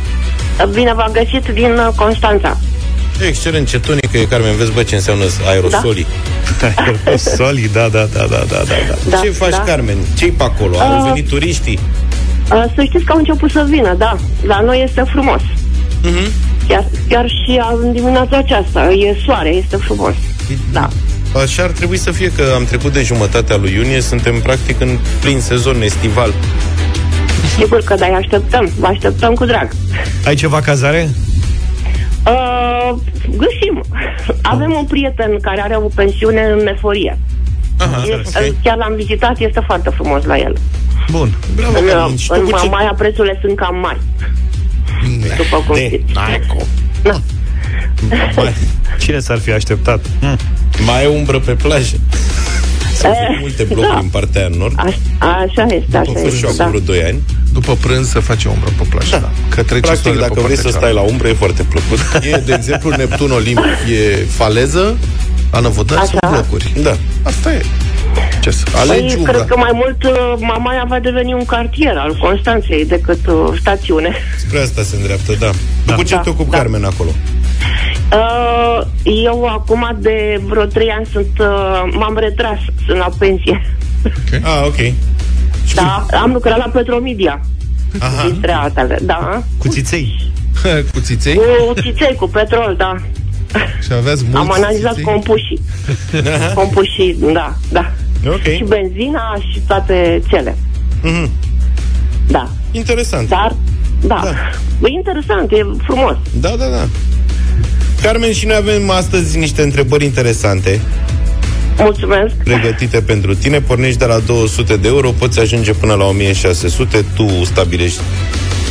Bine 0.73 0.93
v-am 0.93 1.11
găsit 1.11 1.47
din 1.53 1.71
uh, 1.71 1.87
Constanța. 1.95 2.57
Excelent, 3.27 3.67
ce 3.67 3.79
tonică 3.79 4.17
e, 4.17 4.23
Carmen. 4.23 4.55
Vezi, 4.55 4.71
bă, 4.71 4.83
ce 4.83 4.95
înseamnă 4.95 5.23
aerosolii. 5.47 6.05
Aerosoli, 7.05 7.69
da, 7.73 7.87
da, 7.91 8.07
da, 8.13 8.25
da, 8.29 8.43
da, 8.49 8.61
da. 8.67 8.95
Da, 9.09 9.17
ce 9.17 9.29
faci, 9.29 9.49
da. 9.49 9.59
Carmen? 9.59 9.97
Ce-i 10.17 10.31
pe 10.31 10.43
acolo? 10.43 10.79
Au 10.79 10.97
Uh, 10.99 11.07
venit 11.07 11.27
turiștii? 11.29 11.79
Uh, 12.51 12.63
Să 12.75 12.83
știți 12.83 13.03
că 13.03 13.11
au 13.11 13.17
început 13.17 13.51
să 13.51 13.65
vină, 13.69 13.95
da. 13.97 14.17
La 14.47 14.61
noi 14.65 14.81
este 14.85 15.03
frumos. 15.11 15.41
Mhm. 16.01 16.31
Chiar, 16.67 16.85
chiar 17.09 17.27
și 17.27 17.59
uh, 17.59 17.79
în 17.81 17.91
dimineața 17.93 18.37
aceasta 18.37 18.91
e 18.91 19.17
soare, 19.25 19.49
este 19.49 19.75
frumos. 19.77 20.13
Da. 20.71 20.87
așa 21.41 21.63
ar 21.63 21.69
trebui 21.69 21.97
să 21.97 22.11
fie, 22.11 22.31
că 22.31 22.43
am 22.55 22.65
trecut 22.65 22.93
de 22.93 23.01
jumătatea 23.03 23.55
lui 23.57 23.73
iunie, 23.73 24.01
suntem 24.01 24.39
practic 24.41 24.81
în 24.81 24.97
plin 25.21 25.39
sezon 25.39 25.81
estival. 25.81 26.33
Sigur 27.57 27.81
că 27.83 27.95
da, 27.95 28.05
îi 28.05 28.13
așteptăm. 28.13 28.69
Vă 28.79 28.87
așteptăm 28.87 29.33
cu 29.33 29.45
drag. 29.45 29.69
Ai 30.25 30.35
ceva 30.35 30.59
cazare? 30.61 31.09
Uh, 32.27 32.95
găsim. 33.37 33.83
Avem 34.41 34.73
un 34.77 34.85
prieten 34.85 35.37
care 35.41 35.61
are 35.61 35.75
o 35.75 35.87
pensiune 35.95 36.41
în 36.59 36.67
eforie. 36.67 37.17
Aha, 37.77 38.03
E- 38.07 38.13
ok. 38.37 38.55
Chiar 38.63 38.77
l-am 38.77 38.93
vizitat, 38.95 39.39
este 39.39 39.61
foarte 39.65 39.89
frumos 39.89 40.23
la 40.23 40.37
el. 40.37 40.57
Bun. 41.11 41.33
Bravo, 41.55 41.77
În, 41.79 41.85
Carmen. 41.85 42.15
Și 42.17 42.27
tu 42.27 42.35
în 42.37 42.45
cu 42.49 42.57
ce- 42.59 42.65
Mamaia 42.69 42.93
prețurile 42.97 43.39
sunt 43.41 43.55
cam 43.55 43.75
mari. 43.81 43.99
După 45.37 45.63
cum 45.67 45.75
De, 45.75 45.85
știți. 45.85 46.13
n-ai 46.13 46.41
cum. 46.47 46.65
Da. 47.03 47.21
Mai, 48.35 48.53
Cine 48.99 49.19
s-ar 49.19 49.37
fi 49.39 49.51
așteptat? 49.51 50.05
Hm. 50.19 50.37
mai 50.85 51.03
e 51.03 51.07
umbră 51.07 51.39
pe 51.39 51.51
plajă. 51.51 51.95
Sunt 52.99 53.11
Eh, 53.13 53.37
multe 53.39 53.63
blocuri 53.63 53.87
da. 53.93 53.97
în 53.99 54.07
partea 54.07 54.41
aia 54.41 54.49
în 54.51 54.57
nord. 54.59 54.75
A, 54.79 55.27
așa 55.27 55.65
este, 55.69 55.97
Am 55.97 56.01
așa 56.01 56.11
fost 56.21 56.35
și 56.35 56.43
eu 56.43 56.49
este. 56.49 56.49
acum 56.49 56.57
Da. 56.57 56.65
vreo 56.67 56.79
2 56.79 57.03
ani. 57.03 57.21
După 57.53 57.73
prânz 57.81 58.09
să 58.09 58.19
face 58.19 58.47
umbră 58.47 58.69
pe 58.77 58.83
plajă, 58.89 59.17
da. 59.21 59.31
Că 59.49 59.63
trece 59.63 59.79
Practic, 59.81 60.01
soarele 60.03 60.21
dacă 60.21 60.33
pe 60.33 60.41
vrei 60.41 60.55
partea 60.55 60.71
să 60.71 60.77
stai 60.77 60.89
cealaltă. 60.89 61.07
la 61.07 61.11
umbră, 61.13 61.27
e 61.27 61.33
foarte 61.33 61.63
plăcut. 61.63 61.99
E, 62.31 62.41
de 62.45 62.53
exemplu, 62.53 62.89
Neptun 62.89 63.31
Olimp 63.31 63.59
e 63.91 64.25
faleză, 64.29 64.97
la 65.51 65.59
Năvodari 65.59 66.01
Așa. 66.01 66.09
sunt 66.09 66.31
blocuri. 66.31 66.73
Da. 66.81 66.97
Asta 67.23 67.53
e. 67.53 67.61
Ce 68.43 68.51
să 68.51 68.65
alegi 68.75 69.05
Păi, 69.05 69.15
umbra. 69.17 69.31
cred 69.31 69.45
că 69.45 69.57
mai 69.57 69.71
mult 69.73 70.03
uh, 70.03 70.33
Mamaia 70.39 70.85
va 70.87 70.99
deveni 70.99 71.33
un 71.33 71.45
cartier 71.45 71.97
al 71.97 72.15
Constanței 72.21 72.85
decât 72.85 73.27
uh, 73.27 73.57
stațiune. 73.59 74.15
Spre 74.37 74.59
asta 74.59 74.81
se 74.83 74.95
îndreaptă, 74.95 75.33
da. 75.39 75.49
da. 75.85 75.93
Cu 75.95 76.03
ce 76.03 76.15
Da, 76.15 76.21
te 76.21 76.29
ocupi, 76.29 76.49
da. 76.49 76.57
Carmen, 76.57 76.83
acolo? 76.83 77.09
Uh, 78.13 78.81
eu 79.25 79.45
acum 79.45 79.97
de 79.99 80.41
vreo 80.45 80.63
trei 80.65 80.89
ani 80.89 81.05
sunt, 81.11 81.39
uh, 81.39 81.83
m-am 81.91 82.17
retras, 82.17 82.59
sunt 82.85 82.97
la 82.97 83.09
pensie. 83.19 83.75
Ah, 84.43 84.63
ok. 84.65 84.93
Da, 85.75 86.05
am 86.21 86.31
lucrat 86.31 86.57
la 86.57 86.69
Petromedia. 86.73 87.41
Aha. 87.99 88.27
Dintre 88.27 88.51
altele, 88.51 88.99
da. 89.01 89.43
Cu 89.57 89.67
țiței. 89.67 90.31
Cu 90.93 90.99
țiței? 90.99 91.35
Cu 91.35 91.73
țiței, 91.81 92.15
cu 92.15 92.27
petrol, 92.27 92.75
da. 92.77 92.95
Și 93.81 93.93
aveți 93.93 94.23
mulți 94.23 94.37
Am 94.37 94.51
analizat 94.51 94.89
țiței? 94.95 95.03
compușii. 95.03 95.61
compușii, 96.59 97.17
da, 97.33 97.55
da. 97.71 97.91
Ok. 98.27 98.41
Și 98.55 98.63
benzina 98.67 99.35
și 99.51 99.59
toate 99.67 100.21
cele. 100.27 100.57
Mhm. 101.01 101.29
Da. 102.27 102.49
Interesant. 102.71 103.29
Dar, 103.29 103.55
da. 104.01 104.21
da. 104.23 104.33
E 104.87 104.91
interesant, 104.91 105.51
e 105.51 105.65
frumos. 105.83 106.15
Da, 106.39 106.49
da, 106.49 106.65
da. 106.65 106.87
Carmen, 108.01 108.33
și 108.33 108.45
noi 108.45 108.55
avem 108.55 108.89
astăzi 108.89 109.37
niște 109.37 109.61
întrebări 109.61 110.03
interesante 110.05 110.81
Mulțumesc. 111.77 112.35
pregătite 112.43 113.01
pentru 113.01 113.35
tine. 113.35 113.61
Pornești 113.61 113.97
de 113.99 114.05
la 114.05 114.19
200 114.19 114.75
de 114.75 114.87
euro, 114.87 115.09
poți 115.11 115.39
ajunge 115.39 115.73
până 115.73 115.93
la 115.93 116.05
1600. 116.05 117.05
Tu 117.15 117.43
stabilești 117.43 117.99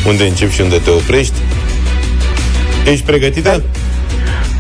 unde 0.07 0.25
începi 0.25 0.55
și 0.55 0.61
unde 0.61 0.77
te 0.77 0.91
oprești. 0.91 1.35
Ești 2.91 3.05
pregătită? 3.05 3.63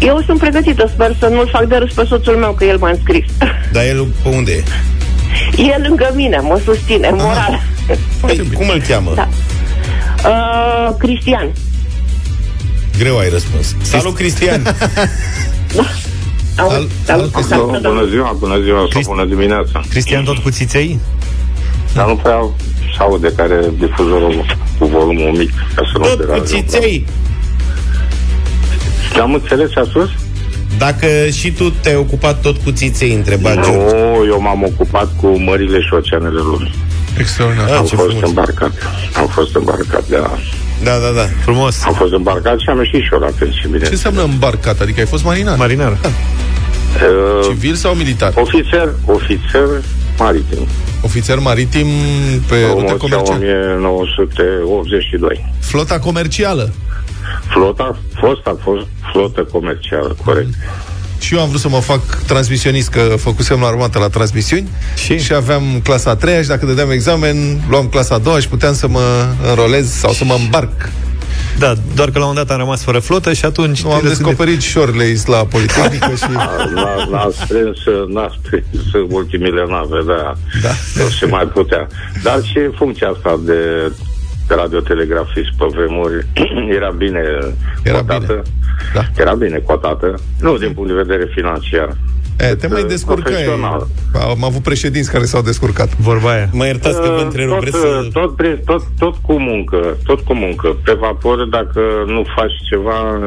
Eu 0.05 0.23
sunt 0.27 0.39
pregătită, 0.39 0.91
sper 0.95 1.17
să 1.19 1.27
nu-l 1.27 1.49
fac 1.53 1.65
de 1.65 1.77
râs 1.77 1.93
pe 1.93 2.05
soțul 2.09 2.37
meu, 2.37 2.53
că 2.53 2.65
el 2.65 2.79
m-a 2.79 2.89
înscris. 2.89 3.25
Dar 3.73 3.85
el 3.85 4.07
pe 4.23 4.29
unde 4.29 4.53
e? 4.53 4.63
El 5.63 5.85
lângă 5.87 6.13
mine, 6.15 6.39
mă 6.39 6.61
susține, 6.65 7.11
moral. 7.13 7.63
Păi, 8.21 8.49
cum 8.59 8.69
îl 8.69 8.83
cheamă? 8.89 9.13
Da. 9.15 9.29
Uh, 10.29 10.95
Cristian. 10.99 11.53
Greu 12.99 13.19
ai 13.19 13.29
răspuns. 13.29 13.77
Salut, 13.83 14.15
Cristian! 14.15 14.63
Salut, 16.55 16.91
salut, 17.05 17.33
salut, 17.49 17.81
Bună 17.81 18.07
ziua, 18.07 18.37
bună 18.39 18.61
ziua 18.63 18.89
sau 18.93 19.03
bună 19.05 19.25
dimineața. 19.25 19.81
Cristian 19.91 20.25
tot 20.25 20.39
cu 20.39 20.51
țiței? 20.51 21.01
Dar 21.95 22.07
nu 22.07 22.17
prea 22.17 22.39
se 22.97 23.03
aude 23.03 23.33
care 23.37 23.55
e 23.55 23.71
difuzorul 23.79 24.45
cu 24.79 24.85
volumul 24.85 25.37
mic, 25.37 25.51
ca 25.75 25.83
să 25.93 25.99
nu 25.99 26.05
Tot 26.05 26.17
cu 26.19 26.25
deranjăm. 26.25 26.65
Țiței! 29.13 29.21
Am 29.23 29.35
înțeles 29.35 29.71
ce 29.71 29.79
a 29.81 29.85
spus? 29.85 30.09
Dacă 30.79 31.07
și 31.33 31.51
tu 31.53 31.71
te-ai 31.71 31.97
ocupat 31.97 32.41
tot 32.41 32.57
cu 32.57 32.71
țiței, 32.71 33.13
întreba 33.15 33.55
George. 33.55 33.71
Nu, 33.71 34.25
eu 34.27 34.41
m-am 34.41 34.63
ocupat 34.63 35.09
cu 35.21 35.27
mările 35.27 35.81
și 35.81 35.95
oceanele 35.95 36.39
lumii. 36.51 36.75
Extraordinar. 37.19 37.69
Am 37.69 37.85
ce 37.85 37.97
fost 37.97 38.09
frumos. 38.09 38.29
îmbarcat. 38.29 38.73
Am 39.17 39.27
fost 39.27 39.55
îmbarcat 39.57 40.05
de 40.09 40.17
la... 40.17 40.39
Da, 40.85 40.91
da, 40.91 41.11
da. 41.15 41.27
Frumos. 41.43 41.83
Am 41.85 41.93
fost 41.95 42.13
îmbarcat 42.13 42.59
și 42.59 42.69
am 42.69 42.79
ieșit 42.79 43.03
și 43.03 43.09
eu 43.13 43.19
la 43.19 43.31
pensie, 43.39 43.69
bine. 43.71 43.85
Ce 43.85 43.91
înseamnă 43.91 44.23
îmbarcat? 44.23 44.81
Adică 44.81 45.01
ai 45.01 45.07
fost 45.07 45.25
marinar? 45.25 45.57
Marinar. 45.57 45.93
Uh, 45.93 47.47
Civil 47.49 47.75
sau 47.75 47.95
militar? 47.95 48.33
ofițer, 48.37 48.89
ofițer 49.07 49.69
maritim. 50.19 50.67
Ofițer 51.01 51.39
maritim 51.39 51.87
pe 52.49 52.55
rute 52.55 52.73
Promoția 52.73 52.97
comerciale. 52.97 53.77
1982. 53.87 55.51
Flota 55.61 55.99
comercială. 55.99 56.73
Flota, 57.53 57.97
fost 58.21 58.47
a 58.47 58.57
fost 58.63 58.87
flotă 59.13 59.45
comercială, 59.53 60.17
corect. 60.25 60.49
Și 61.19 61.35
eu 61.35 61.41
am 61.41 61.49
vrut 61.49 61.61
să 61.61 61.69
mă 61.69 61.81
fac 61.81 62.01
transmisionist, 62.27 62.89
că 62.91 63.01
făcusem 63.01 63.61
la 63.61 63.67
armată 63.67 63.99
la 63.99 64.09
transmisiuni 64.09 64.69
Și? 64.97 65.19
și 65.19 65.35
aveam 65.35 65.63
clasa 65.83 66.11
a 66.11 66.17
treia 66.17 66.43
și 66.43 66.49
dacă 66.49 66.67
dădeam 66.67 66.91
examen, 66.91 67.37
luam 67.69 67.87
clasa 67.89 68.15
a 68.15 68.19
doua 68.19 68.39
și 68.39 68.49
puteam 68.49 68.75
să 68.75 68.89
mă 68.89 69.27
înrolez 69.49 69.91
sau 69.91 70.13
să 70.13 70.25
mă 70.25 70.35
îmbarc. 70.39 70.91
Da, 71.59 71.73
doar 71.95 72.11
că 72.11 72.19
la 72.19 72.27
un 72.27 72.35
dat 72.35 72.51
am 72.51 72.59
rămas 72.59 72.83
fără 72.83 72.99
flotă 72.99 73.33
și 73.33 73.45
atunci... 73.45 73.83
Nu, 73.83 73.93
am 73.93 74.01
te 74.01 74.07
răspunde- 74.07 74.31
descoperit 74.31 74.63
Shoreleys 74.63 75.27
la 75.27 75.37
Politehnică 75.37 76.15
și... 76.17 76.31
N-a, 76.75 77.07
n-a 77.11 77.29
strâns, 77.45 77.79
n-a 78.09 78.33
strâns 78.41 79.11
ultimile 79.11 79.65
nave, 79.69 79.99
da. 80.07 80.35
Da. 80.63 81.03
Nu 81.03 81.09
se 81.11 81.27
mai 81.27 81.45
putea. 81.45 81.87
Dar 82.23 82.43
și 82.43 82.59
funcția 82.77 83.09
asta 83.09 83.41
de 83.45 83.53
de 83.55 83.93
radiotelegrafist 84.55 85.51
pe 85.59 85.65
vremuri 85.75 86.27
era 86.77 86.91
bine 86.91 87.23
Era 87.83 87.99
cotată. 87.99 88.27
bine. 88.27 88.43
Da. 88.95 89.01
Era 89.23 89.35
bine 89.35 89.59
cotată. 89.59 90.15
Nu 90.41 90.57
din 90.59 90.73
punct 90.73 90.89
de 90.89 90.95
vedere 91.03 91.25
financiar. 91.35 91.97
E, 92.41 92.55
te 92.55 92.67
mai 92.67 92.85
descurcai. 92.85 93.33
profesional. 93.33 93.87
Am 94.31 94.45
avut 94.45 94.63
președinți 94.63 95.11
care 95.11 95.25
s-au 95.25 95.43
descurcat. 95.43 95.97
Vorba 95.97 96.31
aia. 96.31 96.49
Mă 96.53 96.67
iertați 96.67 97.01
că 97.01 97.07
vă 97.09 97.15
Uh, 97.15 97.23
întrerup. 97.25 97.53
tot, 97.55 97.61
Vreți 97.61 97.77
să... 97.77 98.09
tot, 98.13 98.37
prin- 98.37 98.61
tot, 98.65 98.83
tot 98.99 99.15
cu 99.27 99.33
muncă, 99.41 99.97
tot 100.05 100.21
cu 100.21 100.35
muncă. 100.35 100.77
Pe 100.85 100.93
vapor, 101.01 101.45
dacă 101.45 101.81
nu 102.07 102.25
faci 102.37 102.53
ceva, 102.71 103.19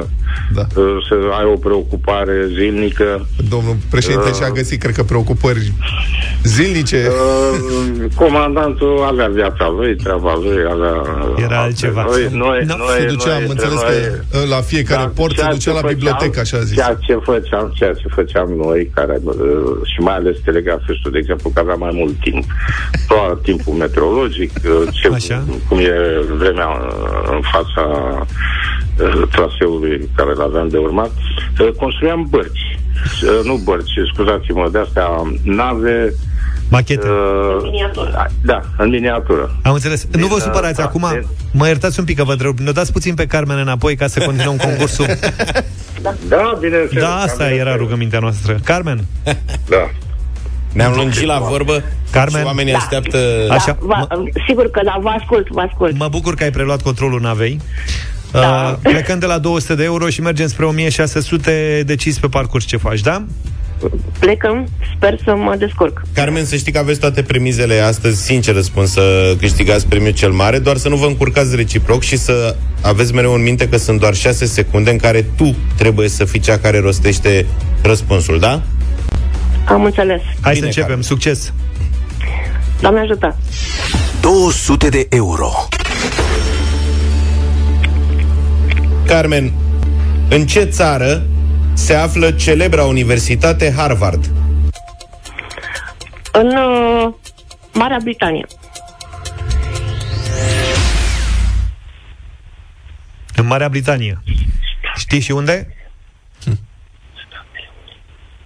Da. 0.53 0.61
uh, 0.75 0.85
să 1.09 1.15
ai 1.39 1.45
o 1.53 1.57
preocupare 1.57 2.47
zilnică. 2.57 3.27
Domnul 3.49 3.75
președinte 3.89 4.29
Uh. 4.29 4.35
și-a 4.35 4.49
găsit, 4.49 4.79
cred 4.81 4.95
că, 4.95 5.03
preocupări 5.03 5.73
zilnice. 6.43 7.07
Uh, 7.07 8.05
comandantul 8.15 9.03
avea 9.11 9.27
viața 9.27 9.73
lui, 9.77 9.95
treaba 9.95 10.33
lui, 10.43 10.57
avea... 10.71 11.01
Era 11.43 11.61
altceva. 11.61 12.03
Noi, 12.09 12.27
noi, 12.31 12.63
Da, 12.67 12.75
noi, 12.75 12.87
se 12.99 13.05
ducea, 13.05 13.33
am 13.35 13.39
noi, 13.41 13.49
înțeles 13.49 13.73
noi, 13.81 13.93
că 14.31 14.37
la 14.49 14.61
fiecare 14.61 15.01
Da, 15.01 15.11
port 15.15 15.31
se 15.35 15.37
ceea 15.41 15.51
ducea 15.51 15.59
ce 15.63 15.69
la 15.69 15.75
făceam- 15.75 15.93
bibliotecă, 15.93 16.39
așa 16.39 16.57
a 16.57 16.61
zis. 16.61 16.73
Ceea 16.75 16.97
ce 17.07 17.13
făceam, 17.23 17.71
ceea 17.75 17.93
ce 17.93 18.07
făceam 18.15 18.49
noi, 18.65 18.91
care, 18.95 19.19
uh, 19.23 19.33
și 19.93 19.99
mai 19.99 20.15
ales 20.15 20.35
telegrafistul, 20.43 21.11
de 21.11 21.17
exemplu, 21.17 21.49
că 21.53 21.59
avea 21.59 21.75
mai 21.75 21.91
mult 21.93 22.15
timp. 22.19 22.43
Tot 23.07 23.41
timpul 23.43 23.73
meteorologic, 23.73 24.51
uh, 24.65 24.87
ce, 24.91 25.07
Așa. 25.13 25.43
cum 25.67 25.77
e 25.77 25.93
vremea 26.37 26.67
uh, 26.67 27.29
în 27.35 27.41
fața 27.53 27.83
uh, 28.99 29.27
traseului 29.31 30.09
care 30.15 30.31
îl 30.35 30.41
aveam 30.41 30.67
de 30.67 30.77
urmat, 30.77 31.11
uh, 31.59 31.69
construiam 31.79 32.27
bărci. 32.29 32.77
Uh, 33.23 33.39
Nu 33.45 33.55
bărci, 33.63 33.91
scuzați-mă, 34.13 34.69
de 34.71 34.79
astea 34.79 35.07
nave 35.43 36.13
Machete. 36.69 37.07
Uh, 37.07 37.57
miniatură. 37.63 38.27
Da, 38.43 38.61
în 38.77 38.89
miniatură. 38.89 39.55
Am 39.63 39.73
înțeles. 39.73 40.07
Nu 40.11 40.27
vă 40.27 40.35
Din, 40.35 40.43
supărați 40.43 40.77
da, 40.77 40.83
acum. 40.83 41.05
din- 41.11 41.27
Mă 41.51 41.67
iertați 41.67 41.99
un 41.99 42.05
pic 42.05 42.17
că 42.17 42.23
vă 42.23 42.31
întreb. 42.31 42.57
Ne 42.59 42.71
dați 42.71 42.91
puțin 42.91 43.13
pe 43.15 43.25
Carmen 43.25 43.57
înapoi 43.57 43.95
ca 43.95 44.07
să 44.07 44.19
continuăm 44.25 44.57
concursul. 44.67 45.05
Da, 46.27 46.57
bineînțeles. 46.59 47.03
Da, 47.03 47.15
asta 47.15 47.49
era 47.51 47.75
rugămintea 47.75 48.19
noastră. 48.19 48.59
Carmen, 48.63 49.05
Da. 49.69 49.89
Ne-am 50.73 50.93
lungit 50.95 51.25
la 51.25 51.39
vorbă 51.39 51.83
Carmen? 52.11 52.39
și 52.41 52.45
oamenii 52.45 52.71
Da. 52.71 52.77
așteaptă... 52.77 53.17
Așa, 53.49 53.65
Da, 53.65 53.77
va, 53.87 54.07
sigur 54.47 54.69
că 54.69 54.81
da, 54.83 54.97
vă 55.01 55.09
ascult, 55.09 55.47
vă 55.47 55.61
ascult. 55.61 55.97
mă 55.97 56.07
bucur 56.07 56.35
că 56.35 56.43
ai 56.43 56.51
preluat 56.51 56.81
controlul 56.81 57.21
navei. 57.21 57.59
Da. 58.31 58.77
Uh, 58.83 58.91
plecăm 58.91 59.19
de 59.19 59.25
la 59.25 59.37
200 59.37 59.75
de 59.75 59.83
euro 59.83 60.09
și 60.09 60.21
mergem 60.21 60.47
spre 60.47 60.65
1600, 60.65 61.83
decizi 61.85 62.19
pe 62.19 62.27
parcurs 62.27 62.65
ce 62.65 62.77
faci, 62.77 62.99
da? 63.01 63.23
Plecăm, 64.19 64.67
sper 64.95 65.19
să 65.23 65.35
mă 65.35 65.55
descurc. 65.57 66.01
Carmen, 66.13 66.45
să 66.45 66.55
știi 66.55 66.71
că 66.71 66.79
aveți 66.79 66.99
toate 66.99 67.21
premizele 67.21 67.79
astăzi, 67.79 68.23
sincer 68.23 68.55
răspund, 68.55 68.87
să 68.87 69.35
câștigați 69.39 69.87
premiul 69.87 70.13
cel 70.13 70.31
mare, 70.31 70.59
doar 70.59 70.77
să 70.77 70.89
nu 70.89 70.95
vă 70.95 71.05
încurcați 71.05 71.55
reciproc 71.55 72.01
și 72.01 72.17
să 72.17 72.55
aveți 72.81 73.13
mereu 73.13 73.33
în 73.33 73.41
minte 73.41 73.69
că 73.69 73.77
sunt 73.77 73.99
doar 73.99 74.13
6 74.15 74.45
secunde 74.45 74.89
în 74.91 74.97
care 74.97 75.25
tu 75.37 75.55
trebuie 75.77 76.07
să 76.09 76.25
fii 76.25 76.39
cea 76.39 76.57
care 76.57 76.79
rostește 76.79 77.45
răspunsul, 77.81 78.39
da? 78.39 78.61
Am 79.67 79.83
înțeles. 79.83 80.21
Hai 80.41 80.53
Bine, 80.53 80.55
să 80.59 80.65
începem, 80.65 80.87
Carmen. 80.87 81.01
succes! 81.03 81.53
Doamne 82.79 82.99
ajută. 82.99 83.37
200 84.21 84.89
de 84.89 85.07
euro. 85.09 85.51
Carmen, 89.05 89.53
în 90.29 90.45
ce 90.45 90.63
țară 90.63 91.25
se 91.75 91.93
află 91.93 92.31
celebra 92.31 92.83
Universitate 92.83 93.73
Harvard? 93.75 94.25
În 96.31 96.47
uh, 96.47 97.13
Marea 97.73 97.99
Britanie. 98.03 98.45
În 103.35 103.45
Marea 103.45 103.69
Britanie. 103.69 104.21
Știi 104.95 105.19
și 105.19 105.31
unde? 105.31 105.75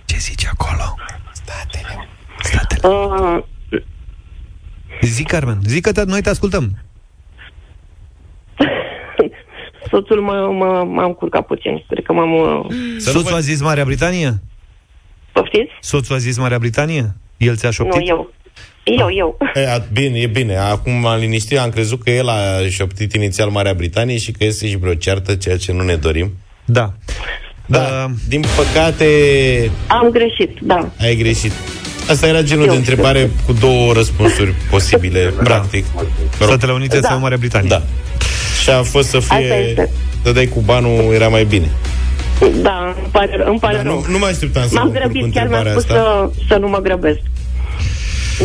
Ce 0.06 0.18
zici 0.18 0.46
acolo? 0.46 0.96
Statele. 1.32 2.08
Statele. 2.42 2.88
Uh, 2.88 3.44
Zic, 5.02 5.28
Carmen, 5.28 5.60
zic 5.66 5.84
că 5.84 5.92
te, 5.92 6.04
noi 6.04 6.22
te 6.22 6.30
ascultăm. 6.30 6.78
Soțul 9.90 10.22
mă, 10.22 10.50
mă, 10.58 10.84
m-a 10.88 11.04
încurcat 11.06 11.46
puțin. 11.46 11.84
Cred 11.88 12.04
că 12.06 12.14
m-am... 12.14 12.34
Uh, 12.34 12.66
Soțul 12.98 13.36
a 13.36 13.40
zis 13.40 13.62
Marea 13.62 13.86
Britanie? 13.86 14.42
poftiți? 15.32 15.72
Soțul 15.82 16.16
a 16.16 16.18
zis 16.18 16.38
Marea 16.38 16.60
Britanie? 16.60 17.16
El 17.38 17.56
ți-a 17.56 17.68
Nu, 17.68 17.74
șoptit? 17.74 18.08
eu. 18.08 18.34
Eu, 18.84 19.08
eu. 19.16 19.38
E, 19.54 19.72
a, 19.72 19.78
bine, 19.94 20.18
e 20.20 20.28
bine. 20.28 20.56
Acum 20.58 20.92
m-am 20.94 21.20
liniștit, 21.20 21.58
am 21.58 21.70
crezut 21.70 22.04
că 22.04 22.10
el 22.10 22.28
a 22.30 22.38
șoptit 22.70 23.14
inițial 23.14 23.50
Marea 23.50 23.74
Britanie 23.74 24.18
și 24.18 24.32
că 24.32 24.44
este 24.44 24.68
și 24.68 24.78
vreo 24.78 24.94
ceartă, 24.94 25.36
ceea 25.36 25.58
ce 25.58 25.72
nu 25.72 25.84
ne 25.84 25.96
dorim. 25.96 26.32
Da. 26.66 26.94
Da, 27.66 27.80
uh, 27.80 28.12
din 28.28 28.44
păcate 28.56 29.06
Am 29.88 30.10
greșit, 30.10 30.58
da. 30.62 30.90
ai 31.02 31.16
greșit. 31.16 31.52
Asta 32.10 32.28
era 32.28 32.42
genul 32.42 32.66
Eu 32.66 32.72
de 32.72 32.78
întrebare 32.78 33.30
cu 33.46 33.54
două 33.54 33.94
răspunsuri 33.94 34.54
posibile, 34.70 35.34
practic. 35.44 35.86
Mă 35.94 36.02
rog. 36.40 36.48
Statele 36.50 36.72
Unite 36.72 37.00
Da. 37.00 37.08
sau 37.08 37.20
Marea 37.20 37.38
Britanie? 37.38 37.70
Da. 37.70 37.82
Și 38.70 38.76
a 38.76 38.84
fost 38.84 39.10
să 39.10 39.18
Asta 39.18 39.36
fie... 39.36 39.66
este. 39.70 39.90
Dădeai 40.24 40.46
cu 40.48 40.60
banul, 40.60 41.14
era 41.14 41.28
mai 41.28 41.44
bine. 41.44 41.70
Da, 42.62 42.96
îmi 42.98 43.08
pare, 43.12 43.44
îmi 43.48 43.60
pare 43.60 43.76
Da, 43.76 43.82
rău. 43.82 43.94
nu, 44.08 44.12
nu 44.12 44.18
mai 44.18 44.30
așteptam 44.30 44.64
să 44.68 44.74
M-am 44.74 44.88
mă 44.88 44.94
încurc 44.94 45.06
cu 45.12 45.12
grăbit, 45.18 45.34
chiar 45.36 45.48
mi-am 45.48 45.60
întrebarea 45.66 45.72
spus 45.82 45.98
asta. 45.98 46.32
să, 46.38 46.44
să 46.54 46.58
nu 46.60 46.68
mă 46.68 46.78
grăbesc. 46.78 47.20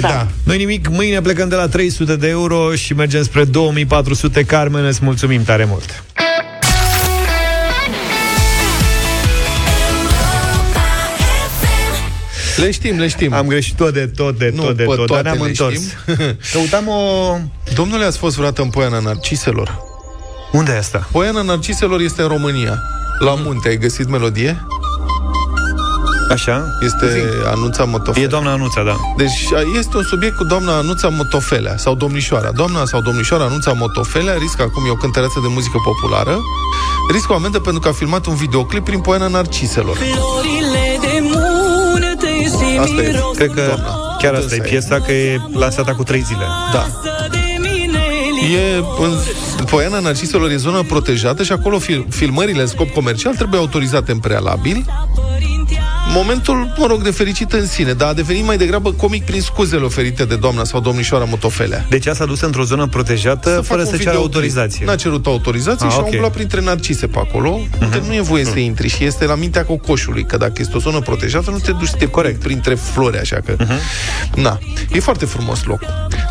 Da. 0.01 0.09
da. 0.09 0.27
Noi 0.45 0.57
nimic, 0.57 0.89
mâine 0.89 1.21
plecăm 1.21 1.49
de 1.49 1.55
la 1.55 1.69
300 1.69 2.17
de 2.17 2.29
euro 2.29 2.75
și 2.75 2.95
mergem 2.95 3.23
spre 3.23 3.45
2400. 3.45 4.43
Carmen, 4.43 4.85
îți 4.85 5.01
mulțumim 5.03 5.43
tare 5.45 5.65
mult. 5.65 6.05
Le 12.57 12.71
știm, 12.71 12.99
le 12.99 13.09
știm. 13.09 13.33
Am 13.33 13.47
greșit 13.47 13.77
tot 13.77 13.93
de 13.93 14.07
tot, 14.07 14.39
de 14.39 14.53
Nu, 14.55 14.63
tot, 14.63 14.77
de 14.77 14.83
pe 14.83 14.89
tot, 14.89 14.97
dar 14.97 15.07
toate 15.07 15.23
ne-am 15.23 15.39
le 15.43 15.49
întors. 15.49 15.75
știm. 15.75 16.17
Căutam 16.53 16.89
o... 16.89 17.37
Domnule, 17.75 18.05
ați 18.05 18.19
fost 18.19 18.35
vreodată 18.37 18.63
în 18.63 18.69
Poiana 18.71 18.99
Narciselor? 18.99 19.79
Unde 20.55 20.73
e 20.73 20.79
asta? 20.79 21.09
Poiana 21.13 21.43
Narciselor 21.43 22.01
este 22.01 22.23
în 22.23 22.29
România. 22.29 22.83
La 23.19 23.35
munte, 23.45 23.69
ai 23.69 23.77
găsit 23.77 24.09
melodie? 24.09 24.67
Așa? 26.31 26.65
Este 26.81 27.23
Anuța 27.53 27.85
Motofelea. 27.85 28.23
E 28.23 28.31
doamna 28.31 28.53
Anuța, 28.53 28.83
da. 28.83 28.97
Deci 29.17 29.53
a- 29.55 29.79
este 29.79 29.97
un 29.97 30.03
subiect 30.03 30.37
cu 30.37 30.45
doamna 30.45 30.77
Anuța 30.77 31.09
Motofelea 31.09 31.77
sau 31.77 31.95
domnișoara. 31.95 32.51
Doamna 32.51 32.85
sau 32.85 33.01
domnișoara 33.01 33.45
Anuța 33.45 33.73
Motofelea 33.73 34.35
riscă 34.35 34.63
acum, 34.63 34.87
e 34.87 34.91
o 34.91 34.95
cântăreață 34.95 35.39
de 35.43 35.49
muzică 35.51 35.79
populară, 35.85 36.39
riscă 37.13 37.33
o 37.33 37.35
amendă 37.35 37.59
pentru 37.59 37.81
că 37.81 37.89
a 37.89 37.93
filmat 37.93 38.27
un 38.27 38.35
videoclip 38.35 38.85
prin 38.85 39.01
Poiana 39.01 39.27
Narciselor. 39.29 39.97
Florile 39.97 40.99
de 41.01 41.19
munte 41.23 42.33
Asta 42.81 43.03
e. 43.03 43.21
Cred 43.37 43.51
că 43.55 43.77
chiar 44.19 44.35
asta 44.35 44.55
e 44.55 44.59
piesa, 44.59 45.01
că 45.01 45.13
e 45.13 45.41
lansată 45.53 45.93
cu 45.97 46.03
trei 46.03 46.21
zile. 46.21 46.45
Da. 46.73 46.87
E, 48.55 48.77
în 49.01 49.15
Poiana 49.63 49.99
Narciselor 49.99 50.51
e 50.51 50.57
zonă 50.57 50.83
protejată 50.83 51.43
și 51.43 51.53
acolo 51.53 51.79
fil- 51.79 52.07
filmările 52.11 52.61
în 52.61 52.67
scop 52.67 52.91
comercial 52.91 53.35
trebuie 53.35 53.61
autorizate 53.61 54.13
în 54.13 54.19
prealabil. 54.19 54.85
Momentul, 56.15 56.73
mă 56.79 56.87
rog, 56.87 57.03
de 57.03 57.11
fericit 57.11 57.53
în 57.53 57.67
sine, 57.67 57.93
dar 57.93 58.09
a 58.09 58.13
devenit 58.13 58.45
mai 58.45 58.57
degrabă 58.57 58.93
comic 58.93 59.25
prin 59.25 59.41
scuzele 59.41 59.83
oferite 59.85 60.25
de 60.25 60.37
doamna 60.37 60.65
sau 60.65 60.81
domnișoara 60.81 61.25
Motofelea. 61.25 61.87
Deci 61.89 62.07
a 62.07 62.13
s-a 62.15 62.25
dus 62.25 62.41
într-o 62.41 62.63
zonă 62.65 62.87
protejată 62.87 63.49
Să 63.55 63.61
fără 63.61 63.81
facă 63.81 63.83
să 63.85 63.91
un 63.97 63.99
ceară 63.99 64.17
videoclip. 64.17 64.35
autorizație. 64.35 64.85
N-a 64.87 64.95
cerut 64.95 65.27
autorizație 65.27 65.87
Ah, 65.87 65.93
și 65.93 65.97
a 65.99 66.01
ok. 66.01 66.07
Mhm. 66.07 66.15
umblat 66.15 66.33
printre 66.33 66.61
narcise 66.61 67.07
pe 67.07 67.19
acolo, 67.19 67.61
unde 67.81 68.03
nu 68.07 68.15
e 68.15 68.21
voie 68.21 68.45
să 68.45 68.59
intri 68.59 68.89
și 68.89 69.05
este 69.05 69.25
la 69.27 69.35
mintea 69.35 69.65
cocoșului, 69.65 70.25
că 70.25 70.37
dacă 70.37 70.53
este 70.57 70.77
o 70.77 70.81
zonă 70.81 70.99
protejată, 71.01 71.51
nu 71.51 71.59
te 71.59 71.73
duci 71.73 71.89
să 71.89 71.97
te 71.99 72.07
corect 72.09 72.43
printre 72.43 72.75
flori, 72.75 73.19
așa 73.19 73.37
că... 73.45 73.55
Mhm. 73.59 73.73
Na, 74.43 74.59
e 74.93 75.01
foarte 75.01 75.25
frumos 75.25 75.65
loc. 75.65 75.81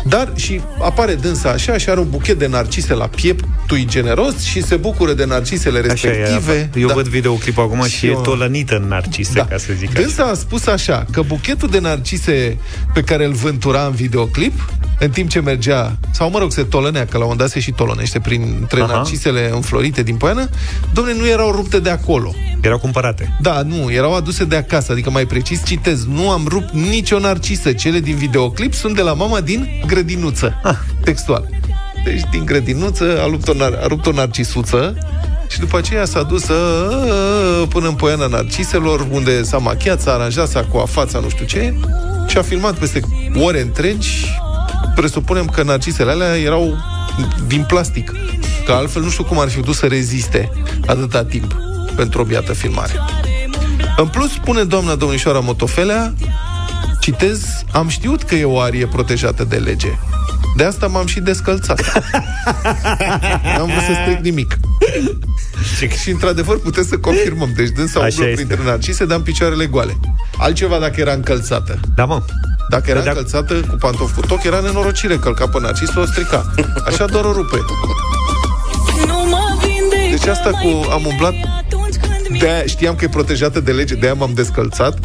Dar 0.06 0.32
și 0.34 0.60
apare 0.82 1.14
dânsa 1.14 1.48
așa 1.50 1.78
și 1.78 1.90
are 1.90 2.00
un 2.00 2.10
buchet 2.10 2.38
de 2.38 2.46
narcise 2.46 2.94
la 2.94 3.06
pieptui 3.06 3.86
generos 3.88 4.42
și 4.42 4.62
se 4.62 4.76
bucură 4.76 5.12
de 5.12 5.24
narcisele 5.24 5.78
Așa 5.90 6.08
e, 6.08 6.10
respective. 6.10 6.70
Eu 6.80 6.86
Da. 6.86 6.94
văd 6.94 7.06
videoclipul 7.08 7.62
acum 7.62 7.82
și, 7.84 7.96
Și 7.96 8.06
e 8.06 8.10
eu- 8.10 8.20
tolănită 8.20 8.76
în 8.76 8.88
narcise, 8.88 9.32
Da. 9.34 9.44
ca 9.46 9.56
să 9.56 9.72
zic 9.76 9.88
așa. 9.90 10.00
Dânsa 10.00 10.22
a 10.24 10.34
spus 10.34 10.66
așa, 10.66 11.06
că 11.10 11.22
buchetul 11.22 11.68
de 11.68 11.78
narcise 11.78 12.58
pe 12.94 13.00
care 13.02 13.24
îl 13.24 13.32
vântura 13.32 13.84
în 13.86 13.92
videoclip, 13.92 14.52
în 14.98 15.10
timp 15.10 15.28
ce 15.30 15.40
mergea, 15.40 15.96
sau 16.12 16.30
mă 16.30 16.38
rog, 16.38 16.52
se 16.52 16.62
tolănea, 16.62 17.00
că 17.00 17.08
la 17.12 17.16
un 17.16 17.22
moment 17.22 17.40
dat 17.40 17.48
se 17.50 17.60
și 17.60 17.70
tolănește 17.72 18.20
printre 18.20 18.80
Aha. 18.80 18.92
narcisele 18.92 19.50
înflorite 19.54 20.02
din 20.02 20.16
poiană, 20.16 20.48
domne, 20.92 21.14
nu 21.14 21.26
erau 21.28 21.50
rupte 21.52 21.78
de 21.80 21.90
acolo. 21.90 22.34
Erau 22.60 22.78
cumpărate. 22.78 23.36
Da, 23.40 23.62
nu, 23.62 23.90
erau 23.92 24.14
aduse 24.14 24.44
de 24.44 24.56
acasă, 24.56 24.92
adică 24.92 25.10
mai 25.10 25.26
precis 25.26 25.64
citez, 25.64 26.06
nu 26.06 26.30
am 26.30 26.46
rupt 26.48 26.72
nicio 26.72 27.18
narcisă, 27.18 27.72
cele 27.72 28.00
din 28.00 28.14
videoclip 28.16 28.74
sunt 28.74 28.94
de 28.96 29.02
la 29.02 29.12
mama 29.12 29.40
din 29.40 29.68
grădinuță, 29.94 30.60
ah. 30.62 30.76
textual. 31.04 31.48
Deci 32.04 32.22
din 32.30 32.44
grădinuță 32.44 33.20
a 33.22 33.26
rupt 33.26 33.48
o, 33.48 33.52
nar- 33.52 33.82
a 33.82 33.86
rupt 33.86 34.06
o 34.06 34.12
narcisuță 34.12 34.96
și 35.48 35.58
după 35.58 35.76
aceea 35.76 36.04
s-a 36.04 36.22
dus 36.22 36.48
uh, 36.48 37.68
până 37.68 37.88
în 37.88 37.94
Poiana 37.94 38.26
Narciselor, 38.26 39.06
unde 39.10 39.42
s-a 39.42 39.58
machiat, 39.58 40.00
s-a 40.00 40.12
aranjat, 40.12 40.48
s-a 40.48 40.64
coafat, 40.64 41.10
s-a 41.10 41.18
nu 41.18 41.28
știu 41.28 41.44
ce, 41.44 41.74
și 42.28 42.38
a 42.38 42.42
filmat 42.42 42.78
peste 42.78 43.00
ore 43.34 43.60
întregi. 43.60 44.26
Presupunem 44.94 45.46
că 45.46 45.62
narcisele 45.62 46.10
alea 46.10 46.36
erau 46.36 46.76
din 47.46 47.64
plastic, 47.68 48.12
că 48.66 48.72
altfel 48.72 49.02
nu 49.02 49.10
știu 49.10 49.24
cum 49.24 49.38
ar 49.40 49.48
fi 49.48 49.60
dus 49.60 49.76
să 49.76 49.86
reziste 49.86 50.50
atâta 50.86 51.24
timp 51.24 51.56
pentru 51.96 52.20
o 52.20 52.24
biată 52.24 52.52
filmare. 52.52 52.92
În 53.96 54.06
plus, 54.06 54.32
spune 54.32 54.62
doamna 54.62 54.94
domnișoara 54.94 55.38
Motofelea, 55.40 56.14
citez, 57.04 57.44
am 57.72 57.88
știut 57.88 58.22
că 58.22 58.34
e 58.34 58.44
o 58.44 58.60
arie 58.60 58.86
protejată 58.86 59.44
de 59.44 59.56
lege. 59.56 59.88
De 60.56 60.64
asta 60.64 60.86
m-am 60.86 61.06
și 61.06 61.20
descălțat. 61.20 61.80
N-am 63.56 63.66
vrut 63.66 63.82
să 63.82 63.92
stric 64.02 64.18
nimic. 64.22 64.58
și 66.02 66.10
într-adevăr 66.10 66.60
puteți 66.60 66.88
să 66.88 66.98
confirmăm. 66.98 67.52
Deci 67.56 67.68
dânsa 67.68 68.00
Așa 68.00 68.08
umblă 68.08 68.28
este. 68.28 68.44
printre 68.44 68.68
narcise, 68.70 69.04
dar 69.04 69.16
în 69.16 69.22
picioarele 69.22 69.66
goale. 69.66 69.96
Altceva 70.38 70.78
dacă 70.78 71.00
era 71.00 71.12
încălțată. 71.12 71.80
Da, 71.94 72.04
mă. 72.04 72.22
Dacă 72.68 72.90
era 72.90 72.98
Păi 73.00 73.04
da- 73.04 73.10
încălțată 73.10 73.54
cu 73.54 73.76
pantofi 73.76 74.14
cu 74.14 74.20
toc, 74.26 74.42
era 74.42 74.60
nenorocire, 74.60 75.16
călca 75.16 75.46
pe 75.48 75.60
narcis, 75.60 75.94
o 75.94 76.04
strica. 76.06 76.54
Așa 76.86 77.04
doar 77.04 77.24
o 77.24 77.32
rupe. 77.32 77.56
Deci 80.10 80.26
asta 80.26 80.50
cu 80.50 80.90
am 80.90 81.04
umblat 81.06 81.32
de 82.40 82.64
știam 82.66 82.94
că 82.94 83.04
e 83.04 83.08
protejată 83.08 83.60
de 83.60 83.72
lege, 83.72 83.94
de 83.94 84.06
aia 84.06 84.14
m-am 84.14 84.32
descălțat. 84.34 84.98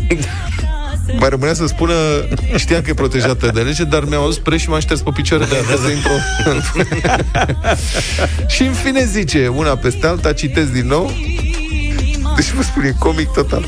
Mai 1.20 1.30
rămânea 1.30 1.54
să 1.54 1.66
spună 1.68 1.94
Știam 2.58 2.82
că 2.82 2.90
e 2.90 2.94
protejată 2.94 3.52
de 3.54 3.62
lege 3.62 3.84
Dar 3.84 4.04
mi-au 4.04 4.24
adus 4.24 4.38
preș 4.38 4.62
și 4.62 4.70
m-am 4.70 4.80
șters 4.80 5.02
pe 5.02 5.10
picioare 5.14 5.46
De 5.46 5.66
da, 5.70 5.76
să 5.84 5.90
intru. 5.96 6.12
Și 8.54 8.64
în 8.64 8.74
fine 8.74 9.06
zice 9.06 9.48
Una 9.48 9.76
peste 9.76 10.08
alta, 10.08 10.34
citesc 10.34 10.72
din 10.72 10.88
nou. 10.88 11.12
Deci 12.36 12.52
vă 12.52 12.62
spun, 12.62 12.84
e 12.84 12.96
comic 13.00 13.28
total. 13.28 13.66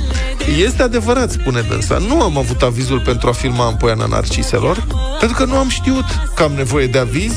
Este 0.65 0.83
adevărat, 0.83 1.31
spune 1.31 1.61
dânsa 1.69 1.97
Nu 1.97 2.21
am 2.21 2.37
avut 2.37 2.61
avizul 2.61 2.99
pentru 2.99 3.29
a 3.29 3.31
filma 3.31 3.67
în 3.67 3.75
Poiana 3.75 4.05
Narciselor 4.05 4.87
Pentru 5.19 5.37
că 5.37 5.45
nu 5.45 5.57
am 5.57 5.69
știut 5.69 6.05
că 6.35 6.43
am 6.43 6.51
nevoie 6.51 6.87
de 6.87 6.97
aviz 6.97 7.33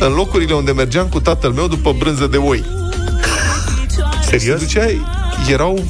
În 0.00 0.12
locurile 0.12 0.54
unde 0.54 0.72
mergeam 0.72 1.06
cu 1.06 1.20
tatăl 1.20 1.50
meu 1.50 1.68
După 1.68 1.94
brânză 1.98 2.26
de 2.26 2.36
oi. 2.36 2.64
Serios? 4.22 4.58
Se 4.58 4.64
duceai, 4.64 5.00
erau 5.50 5.84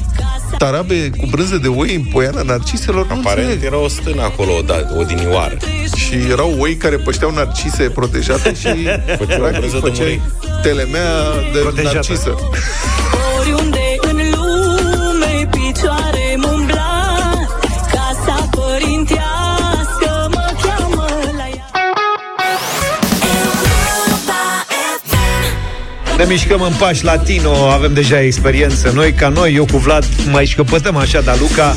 tarabe 0.57 1.09
cu 1.17 1.25
brânză 1.29 1.57
de 1.57 1.67
oi 1.67 1.95
în 1.95 2.03
Poiana 2.11 2.41
Narciselor 2.41 3.07
nu 3.07 3.13
Aparent 3.19 3.47
înțeleg. 3.47 3.63
era 3.73 3.77
o 3.83 3.87
stână 3.87 4.21
acolo, 4.21 4.51
da, 4.65 4.75
o 4.97 5.03
dinioară. 5.03 5.57
Și 5.95 6.13
erau 6.31 6.55
oi 6.59 6.75
care 6.75 6.95
pășteau 6.95 7.31
narcise 7.31 7.83
protejate 7.83 8.53
și 8.53 8.67
Făceau 9.19 9.37
practic 9.39 9.59
brânză 9.59 9.79
de 9.83 9.89
făceai 9.89 10.21
telemea 10.61 11.11
de 11.53 11.59
Protejată. 11.59 11.93
narcisă. 11.93 12.35
Ne 26.19 26.25
mișcăm 26.25 26.61
în 26.61 26.73
pași 26.79 27.03
latino, 27.03 27.69
avem 27.69 27.93
deja 27.93 28.21
experiență. 28.21 28.91
Noi, 28.93 29.13
ca 29.13 29.29
noi, 29.29 29.53
eu 29.55 29.65
cu 29.65 29.77
Vlad, 29.77 30.05
mai 30.31 30.45
șcăpătăm 30.45 30.95
așa, 30.95 31.21
dar 31.21 31.39
Luca 31.39 31.75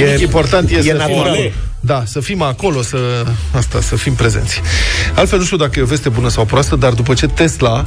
E, 0.00 0.22
important 0.22 0.70
e, 0.70 0.74
e 0.74 0.76
să 0.76 0.82
fim 0.82 0.96
natural. 0.96 1.18
acolo. 1.20 1.50
Da, 1.80 2.02
să 2.06 2.20
fim 2.20 2.42
acolo, 2.42 2.82
să 2.82 2.98
asta, 3.56 3.80
să 3.80 3.96
fim 3.96 4.14
prezenți. 4.14 4.60
Altfel 5.14 5.38
nu 5.38 5.44
știu 5.44 5.56
dacă 5.56 5.78
e 5.78 5.82
o 5.82 5.86
veste 5.86 6.08
bună 6.08 6.28
sau 6.28 6.44
proastă, 6.44 6.76
dar 6.76 6.92
după 6.92 7.14
ce 7.14 7.26
Tesla 7.26 7.84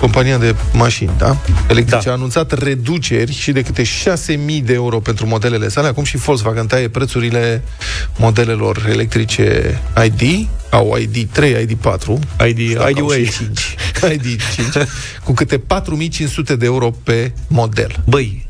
compania 0.00 0.38
de 0.38 0.54
mașini, 0.72 1.10
da? 1.18 1.36
Electrice, 1.68 2.04
da. 2.04 2.10
a 2.10 2.14
anunțat 2.14 2.62
reduceri 2.62 3.32
și 3.32 3.52
de 3.52 3.62
câte 3.62 3.82
6.000 3.82 3.88
de 4.62 4.72
euro 4.72 4.98
pentru 4.98 5.26
modelele 5.26 5.68
sale. 5.68 5.88
Acum 5.88 6.04
și 6.04 6.16
Volkswagen 6.16 6.66
taie 6.66 6.88
prețurile 6.88 7.62
modelelor 8.16 8.86
electrice 8.88 9.78
ID, 10.04 10.48
au 10.70 10.96
ID3, 10.98 11.66
ID4, 11.66 12.06
ID, 12.48 12.58
ID 12.58 13.30
5, 13.30 13.76
ID5, 14.02 14.86
cu 15.24 15.32
câte 15.32 15.58
4.500 15.58 16.56
de 16.58 16.64
euro 16.64 16.90
pe 16.90 17.32
model. 17.48 18.02
Băi, 18.04 18.45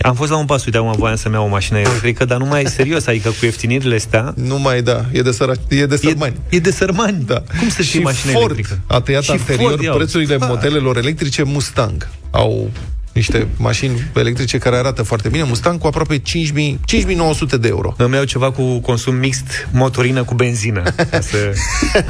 am 0.00 0.14
fost 0.14 0.30
la 0.30 0.36
un 0.36 0.44
pas, 0.44 0.64
uite, 0.64 0.76
acum 0.76 0.92
voiam 0.98 1.16
să-mi 1.16 1.34
iau 1.34 1.44
o 1.44 1.48
mașină 1.48 1.78
electrică, 1.78 2.24
dar 2.24 2.38
nu 2.38 2.44
mai 2.44 2.62
e 2.62 2.68
serios, 2.68 3.06
adică 3.06 3.28
cu 3.28 3.44
ieftinile 3.44 3.94
astea... 3.94 4.32
Nu 4.36 4.58
mai, 4.58 4.82
da, 4.82 5.04
e 5.12 5.22
de, 5.22 5.30
săra, 5.30 5.52
e 5.68 5.86
de 5.86 5.96
sărmani. 5.96 6.36
E, 6.48 6.56
e 6.56 6.58
de 6.58 6.70
sărmani, 6.70 7.22
da. 7.26 7.42
Cum 7.58 7.68
să 7.68 7.82
știi 7.82 8.00
mașină 8.00 8.32
Ford 8.32 8.50
electrică? 8.50 8.80
a 8.86 9.00
tăiat 9.00 9.22
Și 9.22 9.30
anterior 9.30 9.68
Ford 9.68 9.82
iau. 9.82 9.96
prețurile 9.96 10.34
Ah. 10.40 10.46
modelelor 10.48 10.96
electrice 10.96 11.42
Mustang. 11.42 12.08
Au 12.30 12.70
niște 13.12 13.46
mașini 13.56 14.10
electrice 14.14 14.58
care 14.58 14.76
arată 14.76 15.02
foarte 15.02 15.28
bine. 15.28 15.42
Mustang 15.42 15.78
cu 15.80 15.86
aproape 15.86 16.18
5.000 16.18 16.78
5.900 16.86 17.60
de 17.60 17.68
euro. 17.68 17.94
Îmi 17.98 18.14
iau 18.14 18.24
ceva 18.24 18.50
cu 18.50 18.78
consum 18.78 19.14
mixt, 19.14 19.68
motorină 19.72 20.24
cu 20.24 20.34
benzină. 20.34 20.82
Ca 21.10 21.20
să... 21.20 21.52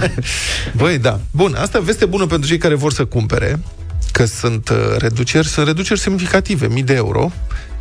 Băi, 0.77 0.99
da. 0.99 1.21
Bun, 1.31 1.55
asta 1.61 1.79
veste 1.79 2.05
bună 2.07 2.27
pentru 2.27 2.49
cei 2.49 2.59
care 2.59 2.75
vor 2.75 2.93
să 2.93 3.05
cumpere, 3.05 3.59
că 4.13 4.25
sunt 4.25 4.69
uh, 4.69 4.77
reduceri, 4.99 5.47
sunt 5.47 5.67
reduceri 5.67 6.01
semnificative, 6.01 6.67
mii 6.67 6.83
de 6.83 6.95
euro. 6.95 7.31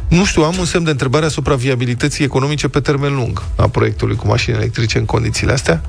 Nu 0.08 0.26
știu, 0.26 0.44
am 0.44 0.56
un 0.60 0.66
semn 0.66 0.84
de 0.84 0.92
întrebare 0.92 1.26
asupra 1.26 1.56
viabilității 1.56 2.24
economice 2.24 2.68
pe 2.68 2.80
termen 2.80 3.16
lung 3.16 3.44
a 3.56 3.68
proiectului 3.68 4.16
cu 4.16 4.28
mașini 4.28 4.56
electrice 4.56 4.98
în 4.98 5.06
condițiile 5.06 5.52
astea, 5.52 5.82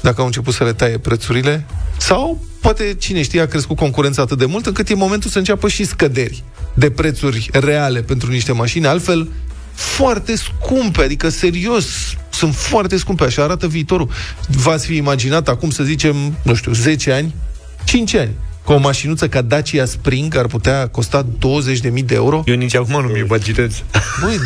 dacă 0.00 0.20
au 0.20 0.26
început 0.26 0.54
să 0.54 0.64
le 0.64 0.72
taie 0.72 0.98
prețurile, 0.98 1.66
sau 1.96 2.44
poate, 2.60 2.94
cine 2.98 3.22
știe, 3.22 3.40
a 3.40 3.46
crescut 3.46 3.76
concurența 3.76 4.22
atât 4.22 4.38
de 4.38 4.44
mult 4.44 4.66
încât 4.66 4.88
e 4.88 4.94
momentul 4.94 5.30
să 5.30 5.38
înceapă 5.38 5.68
și 5.68 5.84
scăderi 5.84 6.44
de 6.74 6.90
prețuri 6.90 7.48
reale 7.52 8.02
pentru 8.02 8.30
niște 8.30 8.52
mașini, 8.52 8.86
altfel 8.86 9.28
foarte 9.72 10.36
scumpe, 10.36 11.02
adică 11.02 11.28
serios, 11.28 11.86
sunt 12.30 12.54
foarte 12.54 12.96
scumpe, 12.96 13.24
așa 13.24 13.42
arată 13.42 13.66
viitorul. 13.66 14.10
V-ați 14.48 14.86
fi 14.86 14.96
imaginat 14.96 15.48
acum, 15.48 15.70
să 15.70 15.82
zicem, 15.82 16.36
nu 16.42 16.54
știu, 16.54 16.72
10 16.72 17.12
ani, 17.12 17.34
5 17.84 18.14
ani, 18.14 18.30
că 18.68 18.74
o 18.74 18.78
mașinuță 18.78 19.28
ca 19.28 19.42
Dacia 19.42 19.84
Spring 19.84 20.36
ar 20.36 20.46
putea 20.46 20.88
costa 20.88 21.26
20.000 21.26 22.04
de 22.04 22.14
euro? 22.14 22.42
Eu 22.46 22.54
nici 22.54 22.74
acum 22.74 23.00
nu 23.02 23.08
mi 23.08 23.22
budgetez. 23.22 23.82
Băi, 24.20 24.36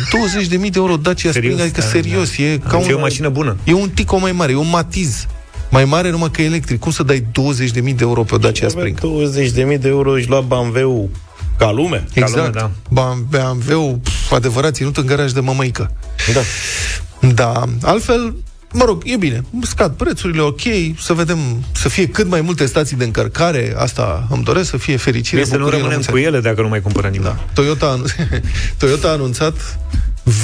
20.000 0.49 0.57
de 0.59 0.69
euro 0.73 0.95
Dacia 0.95 1.31
Serios? 1.31 1.53
Spring, 1.53 1.59
adică 1.59 1.81
Da, 1.81 1.87
serios, 1.87 2.37
da. 2.37 2.43
e 2.43 2.57
ca 2.57 2.77
Deci 2.77 2.85
un... 2.85 2.91
e 2.91 2.93
o 2.93 2.99
mașină 2.99 3.29
bună. 3.29 3.57
E 3.63 3.73
un 3.73 3.89
Tico 3.89 4.17
mai 4.17 4.31
mare, 4.31 4.51
e 4.51 4.55
un 4.55 4.69
Matiz. 4.69 5.25
Mai 5.69 5.85
mare 5.85 6.09
numai 6.09 6.29
că 6.31 6.41
e 6.41 6.45
electric. 6.45 6.79
Cum 6.79 6.91
să 6.91 7.03
dai 7.03 7.19
20.000 7.19 7.73
de 7.73 7.93
euro 7.99 8.23
pe 8.23 8.35
o 8.35 8.37
Dacia 8.37 8.67
Spring? 8.69 8.97
20.000 8.99 9.79
de 9.79 9.87
euro 9.87 10.11
își 10.11 10.29
lua 10.29 10.41
BMW 10.41 11.09
ca 11.57 11.71
lume. 11.71 12.05
Exact. 12.13 12.53
Ca 12.53 12.71
lume, 12.89 13.15
da. 13.29 13.37
BMW-ul 13.37 13.99
pf, 14.03 14.31
adevărat 14.31 14.73
ținut 14.75 14.97
în 14.97 15.05
garaj 15.05 15.31
de 15.31 15.39
mămăică. 15.39 15.91
Da. 16.33 16.41
Da. 17.33 17.63
Altfel, 17.81 18.35
mă 18.73 18.83
rog, 18.85 19.01
e 19.05 19.15
bine. 19.17 19.43
Scad 19.61 19.91
prețurile, 19.93 20.41
ok, 20.41 20.61
să 20.99 21.13
vedem, 21.13 21.37
să 21.71 21.89
fie 21.89 22.07
cât 22.07 22.27
mai 22.27 22.41
multe 22.41 22.65
stații 22.65 22.97
de 22.97 23.03
încărcare, 23.03 23.73
asta 23.77 24.27
îmi 24.29 24.43
doresc, 24.43 24.69
să 24.69 24.77
fie 24.77 24.97
fericire. 24.97 25.41
Bine 25.41 25.51
să 25.53 25.57
nu 25.57 25.63
bucurie, 25.63 25.79
rămânem 25.79 25.99
la 25.99 26.05
cu 26.05 26.11
mulți 26.11 26.27
ani. 26.27 26.35
ele 26.35 26.49
dacă 26.49 26.61
nu 26.61 26.67
mai 26.67 26.81
cumpără 26.81 27.07
nimeni. 27.07 27.33
Da. 27.33 27.45
Toyota, 27.53 27.85
a 27.85 27.97
anun- 27.97 28.41
Toyota 28.77 29.07
a 29.07 29.11
anunțat 29.11 29.79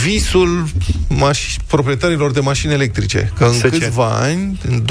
visul 0.03 0.65
maș- 1.07 1.55
proprietarilor 1.67 2.31
de 2.31 2.39
mașini 2.39 2.73
electrice. 2.73 3.31
Că 3.37 3.43
în 3.45 3.53
Să 3.53 3.69
ce? 3.69 3.77
câțiva 3.77 4.05
ani, 4.05 4.59
în 4.69 4.83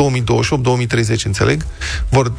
2028-2030, 1.18 1.22
înțeleg, 1.24 1.66
vor 2.08 2.32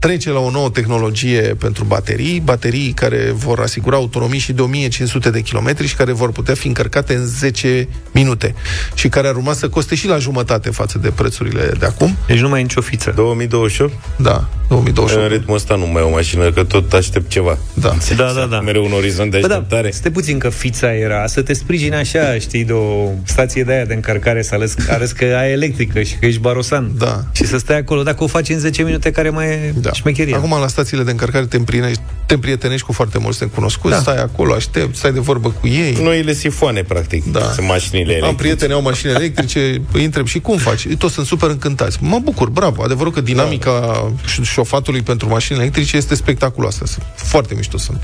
trece 0.00 0.30
la 0.30 0.38
o 0.38 0.50
nouă 0.50 0.70
tehnologie 0.70 1.40
pentru 1.40 1.84
baterii, 1.84 2.40
baterii 2.44 2.92
care 2.92 3.30
vor 3.34 3.60
asigura 3.60 3.96
autonomii 3.96 4.38
și 4.38 4.52
de 4.52 4.62
1500 4.62 5.30
de 5.30 5.40
kilometri 5.40 5.86
și 5.86 5.94
care 5.94 6.12
vor 6.12 6.32
putea 6.32 6.54
fi 6.54 6.66
încărcate 6.66 7.14
în 7.14 7.26
10 7.26 7.88
minute 8.12 8.54
și 8.94 9.08
care 9.08 9.28
ar 9.28 9.34
urma 9.34 9.52
să 9.52 9.68
coste 9.68 9.94
și 9.94 10.06
la 10.06 10.18
jumătate 10.18 10.70
față 10.70 10.98
de 10.98 11.10
prețurile 11.10 11.72
de 11.78 11.86
acum. 11.86 12.16
Deci 12.26 12.38
nu 12.38 12.48
mai 12.48 12.58
e 12.58 12.62
nicio 12.62 12.80
fiță. 12.80 13.12
2028? 13.16 13.92
Da, 14.16 14.48
2028. 14.68 15.22
În 15.30 15.36
ritmul 15.38 15.56
ăsta 15.56 15.74
nu 15.74 15.86
mai 15.86 16.02
e 16.02 16.04
o 16.04 16.10
mașină, 16.10 16.50
că 16.52 16.64
tot 16.64 16.92
aștept 16.92 17.30
ceva. 17.30 17.58
Da. 17.74 17.96
Da, 18.16 18.32
da, 18.32 18.46
da. 18.50 18.60
Mereu 18.60 18.84
un 18.84 18.92
orizont 18.92 19.30
de 19.30 19.38
Bă, 19.38 19.46
da, 19.46 19.54
așteptare. 19.54 19.90
stai 19.90 20.10
puțin 20.10 20.38
că 20.38 20.48
fița 20.48 20.94
era 20.94 21.26
să 21.26 21.42
te 21.42 21.52
sprijini 21.52 21.94
așa, 21.94 22.38
știi, 22.38 22.64
de 22.64 22.72
o 22.72 23.08
stație 23.24 23.64
de 23.64 23.72
aia 23.72 23.84
de 23.84 23.94
încărcare, 23.94 24.42
să 24.42 24.54
arăți, 24.54 24.76
arăți 24.90 25.14
că 25.14 25.24
ai 25.24 25.50
electrică 25.52 26.02
și 26.02 26.14
că 26.16 26.26
ești 26.26 26.40
barosan. 26.40 26.90
Da. 26.98 27.24
Și 27.32 27.46
să 27.46 27.58
stai 27.58 27.76
acolo. 27.78 28.02
Dacă 28.02 28.24
o 28.24 28.26
faci 28.26 28.48
în 28.48 28.58
10 28.58 28.82
minute, 28.82 29.10
care 29.10 29.30
mai 29.30 29.46
e 29.46 29.74
da. 29.80 29.89
Șmecheria. 29.92 30.36
Acum 30.36 30.50
la 30.60 30.66
stațiile 30.66 31.02
de 31.02 31.10
încărcare 31.10 31.46
te 31.46 31.56
împrienești, 31.56 32.00
te 32.26 32.34
împrietenești 32.34 32.86
cu 32.86 32.92
foarte 32.92 33.18
mulți 33.18 33.38
necunoscuți, 33.42 33.94
da. 33.94 34.00
stai 34.00 34.22
acolo, 34.22 34.52
aștept, 34.54 34.96
stai 34.96 35.12
de 35.12 35.20
vorbă 35.20 35.50
cu 35.60 35.66
ei. 35.66 35.96
Noile 36.02 36.32
sifoane, 36.32 36.82
practic. 36.82 37.24
Da. 37.32 37.50
Sunt 37.52 37.66
mașinile 37.66 38.02
Am 38.04 38.08
electrice. 38.10 38.34
prieteni, 38.34 38.72
au 38.72 38.82
mașini 38.82 39.12
electrice, 39.12 39.82
îi 39.92 40.04
întreb 40.04 40.26
și 40.26 40.40
cum 40.40 40.56
faci? 40.56 40.84
Ei 40.84 40.96
Toți 40.96 41.14
sunt 41.14 41.26
super 41.26 41.50
încântați. 41.50 41.98
Mă 42.00 42.18
bucur, 42.18 42.48
bravo. 42.48 42.82
Adevărul 42.82 43.12
că 43.12 43.20
dinamica 43.20 43.70
da. 43.80 44.42
șofatului 44.42 45.02
pentru 45.02 45.28
mașini 45.28 45.58
electrice 45.58 45.96
este 45.96 46.14
spectaculoasă. 46.14 46.84
Sunt 46.86 47.04
Foarte 47.14 47.54
mișto 47.54 47.78
sunt 47.78 48.02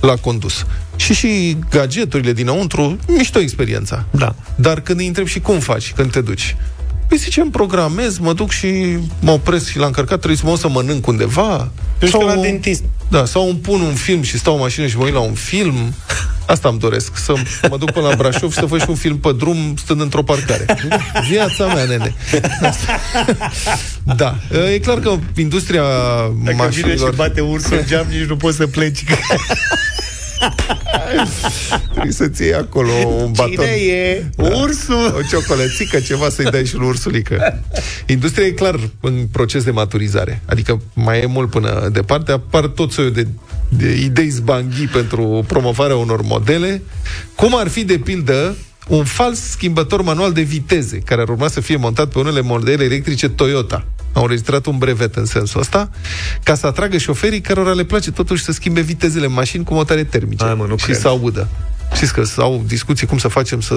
la 0.00 0.14
condus. 0.16 0.66
Și 0.96 1.14
și 1.14 1.56
gadgeturile 1.70 2.32
dinăuntru, 2.32 2.96
mișto 3.06 3.38
experiența. 3.38 4.04
Da. 4.10 4.34
Dar 4.54 4.80
când 4.80 4.98
îi 4.98 5.06
întreb 5.06 5.26
și 5.26 5.40
cum 5.40 5.58
faci 5.58 5.92
când 5.92 6.10
te 6.10 6.20
duci? 6.20 6.56
Păi 7.10 7.18
zice, 7.18 7.40
îmi 7.40 7.50
programez, 7.50 8.18
mă 8.18 8.32
duc 8.32 8.50
și 8.50 8.98
mă 9.20 9.30
opresc 9.30 9.68
și 9.68 9.78
la 9.78 9.86
încărcat, 9.86 10.16
trebuie 10.16 10.36
să 10.38 10.42
mă 10.44 10.50
duc 10.50 10.60
să 10.60 10.68
mănânc 10.68 11.06
undeva. 11.06 11.70
Duci 11.98 12.10
la 12.10 12.34
dentist. 12.34 12.82
Da, 13.08 13.24
sau 13.24 13.48
îmi 13.48 13.58
pun 13.58 13.80
un 13.80 13.94
film 13.94 14.22
și 14.22 14.38
stau 14.38 14.54
în 14.54 14.60
mașină 14.60 14.86
și 14.86 14.96
mă 14.96 15.04
uit 15.04 15.12
la 15.12 15.20
un 15.20 15.32
film. 15.34 15.94
Asta 16.46 16.68
îmi 16.68 16.78
doresc, 16.78 17.16
să 17.16 17.32
mă 17.70 17.76
duc 17.76 17.90
până 17.90 18.08
la 18.08 18.14
Brașov 18.16 18.52
și 18.52 18.58
să 18.58 18.66
văd 18.66 18.80
și 18.80 18.86
un 18.88 18.94
film 18.94 19.18
pe 19.18 19.32
drum 19.32 19.74
stând 19.76 20.00
într-o 20.00 20.22
parcare. 20.22 20.64
Viața 21.28 21.66
mea, 21.66 21.84
nene. 21.84 22.14
Da, 24.16 24.36
e 24.72 24.78
clar 24.78 24.98
că 24.98 25.18
industria 25.36 25.82
Dacă 26.44 26.56
mașinilor... 26.56 26.96
vine 26.96 27.10
și 27.10 27.16
bate 27.16 27.40
ursul 27.40 27.76
în 27.76 27.86
geam, 27.86 28.06
nici 28.10 28.28
nu 28.28 28.36
poți 28.36 28.56
să 28.56 28.66
pleci. 28.66 29.04
Trebuie 31.90 32.12
să-ți 32.12 32.42
iei 32.42 32.54
acolo 32.54 32.92
un 32.92 33.32
baton. 33.32 33.52
Cine 33.52 33.66
e? 33.66 34.24
Ursul! 34.36 35.14
O 35.16 35.22
ciocolățică, 35.28 36.00
ceva 36.00 36.28
să-i 36.28 36.50
dai 36.50 36.66
și 36.66 36.76
lui 36.76 36.86
ursulică. 36.86 37.62
Industria 38.06 38.46
e 38.46 38.50
clar 38.50 38.80
în 39.00 39.26
proces 39.32 39.64
de 39.64 39.70
maturizare. 39.70 40.42
Adică 40.46 40.80
mai 40.94 41.20
e 41.20 41.26
mult 41.26 41.50
până 41.50 41.88
departe. 41.92 42.32
Apar 42.32 42.66
tot 42.66 42.92
soiul 42.92 43.12
de, 43.12 43.26
de 43.68 43.96
idei 43.96 44.28
zbanghii 44.28 44.86
pentru 44.86 45.44
promovarea 45.46 45.96
unor 45.96 46.22
modele. 46.22 46.82
Cum 47.34 47.56
ar 47.56 47.68
fi, 47.68 47.84
de 47.84 47.98
pildă, 47.98 48.56
un 48.88 49.04
fals 49.04 49.40
schimbător 49.50 50.02
manual 50.02 50.32
de 50.32 50.42
viteze, 50.42 50.98
care 50.98 51.20
ar 51.20 51.28
urma 51.28 51.48
să 51.48 51.60
fie 51.60 51.76
montat 51.76 52.08
pe 52.08 52.18
unele 52.18 52.40
modele 52.40 52.84
electrice 52.84 53.28
Toyota. 53.28 53.86
Au 54.12 54.22
înregistrat 54.22 54.66
un 54.66 54.78
brevet 54.78 55.14
în 55.14 55.24
sensul 55.26 55.60
ăsta, 55.60 55.90
ca 56.42 56.54
să 56.54 56.66
atragă 56.66 56.98
șoferii 56.98 57.40
cărora 57.40 57.72
le 57.72 57.84
place 57.84 58.10
totuși 58.10 58.42
să 58.44 58.52
schimbe 58.52 58.80
vitezele 58.80 59.26
în 59.26 59.32
mașini 59.32 59.64
cu 59.64 59.74
motoare 59.74 60.04
termice 60.04 60.44
Hai, 60.44 60.54
mă, 60.54 60.64
nu 60.68 60.76
și 60.76 60.84
cred. 60.84 60.96
să 60.98 61.08
audă. 61.08 61.48
Știți 61.94 62.12
că 62.12 62.22
au 62.36 62.62
discuții 62.66 63.06
cum 63.06 63.18
să 63.18 63.28
facem 63.28 63.60
să, 63.60 63.76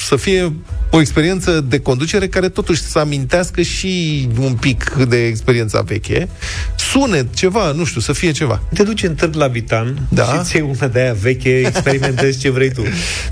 să 0.00 0.16
fie 0.16 0.52
o 0.90 1.00
experiență 1.00 1.60
de 1.60 1.78
conducere 1.80 2.28
care 2.28 2.48
totuși 2.48 2.82
să 2.82 2.98
amintească 2.98 3.62
și 3.62 4.28
un 4.38 4.52
pic 4.54 4.90
de 5.08 5.26
experiența 5.26 5.80
veche. 5.80 6.28
Sunet, 6.76 7.34
ceva, 7.34 7.72
nu 7.72 7.84
știu, 7.84 8.00
să 8.00 8.12
fie 8.12 8.30
ceva. 8.30 8.62
Te 8.74 8.82
duci 8.82 9.02
în 9.02 9.14
târg 9.14 9.34
la 9.34 9.46
Vitan 9.46 10.06
Da. 10.08 10.24
și 10.24 10.42
ți 10.42 10.56
una 10.60 10.86
de 10.88 11.00
aia 11.00 11.12
veche, 11.12 11.58
experimentezi 11.66 12.38
ce 12.38 12.50
vrei 12.50 12.72
tu. 12.72 12.82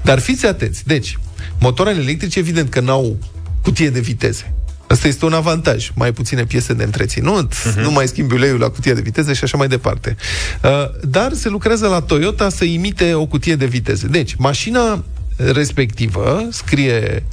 Dar 0.02 0.18
fiți 0.18 0.46
atenți. 0.46 0.86
Deci, 0.86 1.18
motoarele 1.58 2.00
electrice, 2.02 2.38
evident 2.38 2.70
că 2.70 2.80
n-au 2.80 3.16
cutie 3.62 3.90
de 3.90 4.00
viteze. 4.00 4.52
Asta 4.90 5.08
este 5.08 5.24
un 5.24 5.32
avantaj. 5.32 5.90
Mai 5.94 6.12
puține 6.12 6.44
piese 6.44 6.72
de 6.72 6.84
întreținut, 6.84 7.54
uh-huh. 7.54 7.82
nu 7.82 7.90
mai 7.90 8.08
schimbi 8.08 8.34
uleiul 8.34 8.58
la 8.58 8.68
cutia 8.68 8.94
de 8.94 9.00
viteze 9.00 9.32
și 9.32 9.44
așa 9.44 9.56
mai 9.56 9.68
departe. 9.68 10.16
Uh, 10.62 10.70
dar 11.02 11.32
se 11.32 11.48
lucrează 11.48 11.86
la 11.86 12.00
Toyota 12.00 12.48
să 12.48 12.64
imite 12.64 13.14
o 13.14 13.26
cutie 13.26 13.56
de 13.56 13.66
viteze. 13.66 14.06
Deci, 14.06 14.34
mașina 14.34 15.04
respectivă 15.36 16.48
scrie 16.50 17.24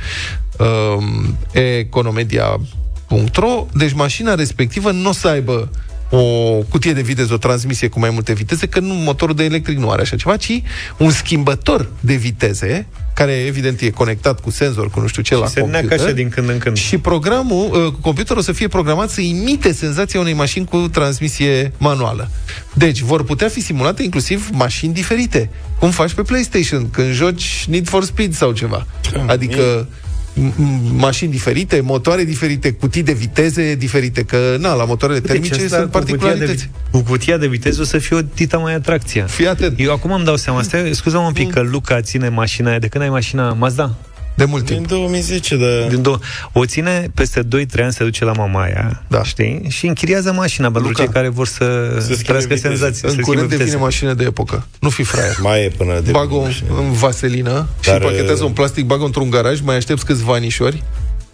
um, 0.58 1.38
economedia.ro 1.52 3.68
deci 3.74 3.94
mașina 3.94 4.36
respectivă 4.36 4.92
nu 4.92 5.10
o 5.10 5.12
să 5.12 5.28
aibă 5.28 5.70
o 6.10 6.20
cutie 6.70 6.94
de 6.94 7.02
viteză, 7.02 7.34
o 7.34 7.38
transmisie 7.38 7.88
cu 7.88 8.00
mai 8.00 8.10
multe 8.10 8.34
viteze, 8.34 8.68
că 8.68 8.80
nu, 8.80 8.94
motorul 8.94 9.36
de 9.36 9.44
electric 9.44 9.78
nu 9.78 9.90
are 9.90 10.02
așa 10.02 10.16
ceva, 10.16 10.38
ci 10.38 10.62
un 10.98 11.10
schimbător 11.12 11.90
de 12.00 12.16
viteze, 12.16 12.88
care 13.14 13.32
evident 13.32 13.82
e 13.82 13.90
conectat 13.90 14.40
cu 14.40 14.50
senzor, 14.50 14.90
cu 14.90 15.00
nu 15.00 15.08
știu 15.08 15.22
ce 15.22 15.36
la 15.36 15.48
se 15.48 15.60
computer. 15.60 15.84
neacă 15.88 16.04
așa 16.04 16.12
din 16.12 16.30
când 16.30 16.50
în 16.50 16.58
când. 16.58 16.78
Și 16.78 16.98
programul, 16.98 17.86
uh, 17.86 17.94
computerul 18.02 18.38
o 18.38 18.42
să 18.42 18.52
fie 18.52 18.68
programat 18.68 19.10
să 19.10 19.22
imite 19.22 19.72
senzația 19.72 20.20
unei 20.20 20.34
mașini 20.34 20.66
cu 20.66 20.78
transmisie 20.78 21.72
manuală. 21.78 22.30
Deci, 22.74 23.00
vor 23.00 23.24
putea 23.24 23.48
fi 23.48 23.62
simulate 23.62 24.04
inclusiv 24.04 24.50
mașini 24.52 24.94
diferite. 24.94 25.50
Cum 25.80 25.90
faci 25.90 26.14
pe 26.14 26.22
PlayStation, 26.22 26.90
când 26.90 27.14
joci 27.14 27.66
Need 27.68 27.88
for 27.88 28.04
Speed 28.04 28.34
sau 28.34 28.52
ceva. 28.52 28.88
Adică 29.28 29.86
m- 29.86 29.88
m- 29.90 30.07
mașini 30.98 31.32
diferite, 31.32 31.80
motoare 31.82 32.24
diferite, 32.24 32.72
cutii 32.72 33.04
de 33.04 33.14
viteze 33.14 33.76
diferite, 33.76 34.24
că 34.24 34.56
na, 34.60 34.74
la 34.74 34.86
motoarele 34.86 35.20
termice 35.20 35.50
Deci 35.56 35.64
asta 35.64 35.78
sunt 35.78 35.92
cu 35.92 35.98
cutia 36.00 36.14
de, 36.14 36.18
particularități. 36.18 36.70
vi- 36.92 36.92
cu 36.92 37.04
cutia 37.10 37.38
de 37.38 37.48
viteză 37.48 37.82
o 37.82 37.84
să 37.84 37.98
fie 37.98 38.16
o 38.18 38.20
dita 38.36 38.58
mai 38.58 38.74
atracția. 38.74 39.26
Fii 39.26 39.48
atent. 39.48 39.80
Eu 39.80 39.92
acum 39.92 40.12
îmi 40.12 40.26
dau 40.26 40.36
seama, 40.36 40.62
stai, 40.62 40.90
scuză 40.94 41.18
un 41.18 41.34
pic, 41.34 41.52
că 41.52 41.62
Luca 41.62 42.02
ține 42.02 42.30
mașina 42.30 42.70
aia, 42.70 42.80
de 42.80 42.88
când 42.88 43.04
ai 43.04 43.10
mașina 43.10 43.54
Mazda? 43.54 43.96
De 44.38 44.46
mult 44.46 44.66
Din 44.66 44.76
timp. 44.76 44.88
2010, 44.88 45.56
da. 45.56 45.88
Din 45.90 46.02
două, 46.02 46.20
o 46.54 46.66
ține 46.66 47.12
peste 47.14 47.44
2-3 47.44 47.84
ani 47.84 47.94
se 47.94 48.04
duce 48.04 48.26
la 48.26 48.32
mama 48.32 48.62
aia, 48.62 49.04
Da. 49.08 49.24
știi? 49.24 49.66
Și 49.70 49.88
închiriază 49.88 50.32
mașina 50.32 50.72
pentru 50.72 50.90
Luca, 50.90 51.04
cei 51.04 51.12
care 51.14 51.28
vor 51.30 51.48
să, 51.48 51.56
să 51.94 52.00
schimbe 52.00 52.22
trăiască 52.24 52.54
viteze. 52.54 52.68
senzații. 52.68 53.02
În 53.08 53.10
să 53.16 53.22
curând 53.22 53.24
schimbe 53.24 53.42
devine 53.46 53.64
viteze. 53.64 53.78
mașină 53.78 54.14
de 54.14 54.24
epocă. 54.24 54.68
Nu 54.80 54.90
fi 54.90 55.04
fraier. 55.04 55.36
Mai 55.42 55.64
e 55.64 55.72
până 55.78 56.00
de 56.04 56.12
Bagă 56.12 56.34
o 56.34 56.42
în 56.80 56.92
vaselină 56.92 57.68
și 57.80 57.90
Dar, 57.90 58.00
pachetează 58.02 58.42
uh, 58.44 58.48
un 58.48 58.54
plastic, 58.54 58.86
bagă 58.86 59.04
într-un 59.04 59.30
garaj, 59.30 59.60
mai 59.62 59.76
aștepți 59.76 60.06
câțiva 60.06 60.34
anișori. 60.34 60.84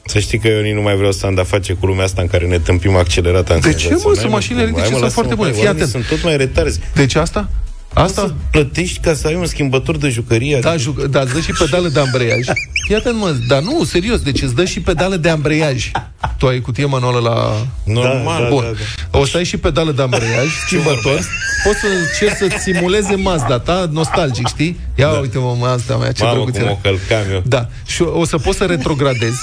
Să 0.05 0.19
știi 0.19 0.37
că 0.39 0.47
eu 0.47 0.61
nici 0.61 0.73
nu 0.73 0.81
mai 0.81 0.95
vreau 0.95 1.11
să 1.11 1.25
am 1.25 1.33
de-a 1.33 1.43
face 1.43 1.73
cu 1.73 1.85
lumea 1.85 2.03
asta 2.03 2.21
în 2.21 2.27
care 2.27 2.45
ne 2.47 2.59
tâmpim 2.59 2.95
accelerat. 2.95 3.49
în 3.49 3.59
De 3.59 3.73
ce, 3.73 3.87
senzație. 3.87 3.97
mă? 4.03 4.11
N-ai, 4.11 4.15
Sunt 4.21 4.31
mașini 4.31 4.57
electrice, 4.59 4.81
Hai, 4.81 4.89
mă, 4.91 4.97
sunt 4.97 5.03
lasă-mă, 5.03 5.21
foarte 5.27 5.35
bune. 5.35 5.49
băi, 5.49 5.57
Fii 5.59 5.67
oamenii 5.67 5.85
atent. 5.87 6.03
Sunt 6.05 6.17
tot 6.19 6.23
mai 6.27 6.37
retarzi. 6.37 6.79
Deci 6.95 7.15
asta? 7.15 7.49
Asta 7.93 8.21
Asta? 8.21 8.35
plătești 8.51 8.99
ca 8.99 9.13
să 9.13 9.27
ai 9.27 9.35
un 9.35 9.45
schimbător 9.45 9.97
de 9.97 10.09
jucărie. 10.09 10.59
Da, 10.61 10.77
ju- 10.77 11.07
da, 11.09 11.19
îți 11.21 11.33
dă 11.33 11.39
și 11.39 11.51
pedală 11.59 11.87
de 11.87 11.99
ambreiaj. 11.99 12.45
Fii 12.85 12.95
atent, 12.95 13.15
mă, 13.17 13.35
dar 13.47 13.61
nu, 13.61 13.83
serios, 13.83 14.19
deci 14.19 14.41
îți 14.41 14.55
dă 14.55 14.65
și 14.65 14.81
pedală 14.81 15.15
de 15.15 15.29
ambreiaj. 15.29 15.91
Tu 16.37 16.47
ai 16.47 16.59
cutie 16.61 16.85
manuală 16.85 17.19
la... 17.19 17.65
Normal. 17.93 18.41
Da, 18.43 18.49
Bun. 18.49 18.63
da, 18.63 18.69
da. 19.11 19.19
O 19.19 19.25
să 19.25 19.37
ai 19.37 19.43
și 19.43 19.57
pedală 19.57 19.91
de 19.91 20.01
ambreiaj, 20.01 20.47
schimbător. 20.65 21.19
Poți 21.63 21.79
să 21.79 21.87
încerci 21.87 22.51
să 22.51 22.57
simuleze 22.71 23.15
Mazda 23.15 23.59
ta, 23.59 23.89
nostalgic, 23.91 24.47
știi? 24.47 24.79
Ia 24.95 25.11
da. 25.11 25.17
uite-mă, 25.17 25.55
Mazda 25.59 25.97
mea, 25.97 26.11
ce 26.11 26.23
Mamă, 26.23 26.35
drăguț 26.35 26.53
cum 26.55 26.63
era. 26.63 26.71
o 26.71 26.79
călcam 26.81 27.31
eu. 27.31 27.41
Da, 27.45 27.67
și 27.85 28.01
o, 28.01 28.19
o 28.19 28.25
să 28.25 28.37
poți 28.37 28.57
să 28.57 28.63
retrogradezi, 28.65 29.39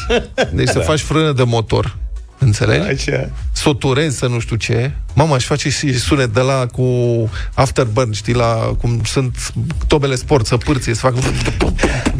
deci 0.52 0.68
să 0.68 0.78
Da. 0.78 0.84
faci 0.84 1.00
frână 1.00 1.32
de 1.32 1.42
motor. 1.42 1.96
Înțelegi? 2.42 3.10
Așa. 3.10 3.30
Să 3.52 3.68
o 3.68 3.72
turezi, 3.74 4.16
să 4.18 4.26
nu 4.26 4.38
știu 4.38 4.56
ce. 4.56 4.90
Mama, 5.14 5.34
aș 5.34 5.44
face 5.44 5.70
și 5.70 5.98
sunet 5.98 6.32
de 6.34 6.40
la 6.40 6.66
cu 6.66 6.84
afterburn, 7.54 8.12
știi, 8.12 8.34
la 8.34 8.54
cum 8.80 9.00
sunt 9.04 9.52
tobele 9.86 10.14
sport, 10.14 10.46
să 10.46 10.56
pârție, 10.56 10.94
să 10.94 11.00
fac... 11.00 11.14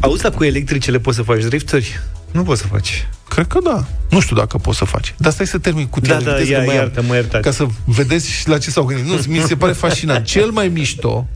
Auzi, 0.01 0.23
dar 0.23 0.33
cu 0.33 0.45
electricele 0.45 0.99
poți 0.99 1.17
să 1.17 1.23
faci 1.23 1.43
drifturi? 1.45 2.01
Nu 2.31 2.43
poți 2.43 2.61
să 2.61 2.67
faci. 2.67 3.09
Cred 3.29 3.47
că 3.47 3.59
da. 3.65 3.87
Nu 4.11 4.21
știu 4.21 4.37
dacă 4.37 4.59
poți 4.59 4.79
să 4.79 4.85
faci. 4.85 5.15
Dar 5.17 5.33
stai 5.33 5.47
să 5.47 5.59
termin 5.59 5.87
cu 5.87 6.01
tine. 6.01 6.15
Da, 6.15 6.21
da, 6.21 6.31
vedeți 6.33 6.51
ia, 6.51 6.59
că 6.59 6.65
mai 6.65 6.75
am- 6.77 6.81
iartă-mă, 6.81 7.15
iertați. 7.15 7.45
Ca 7.45 7.51
să 7.51 7.67
vedeți 7.85 8.31
și 8.31 8.49
la 8.49 8.59
ce 8.59 8.71
s-au 8.71 8.85
gândit. 8.85 9.07
Nu, 9.07 9.19
mi 9.27 9.39
se 9.47 9.57
pare 9.57 9.73
fascinant. 9.73 10.25
Cel 10.35 10.51
mai 10.51 10.69
mișto, 10.69 11.27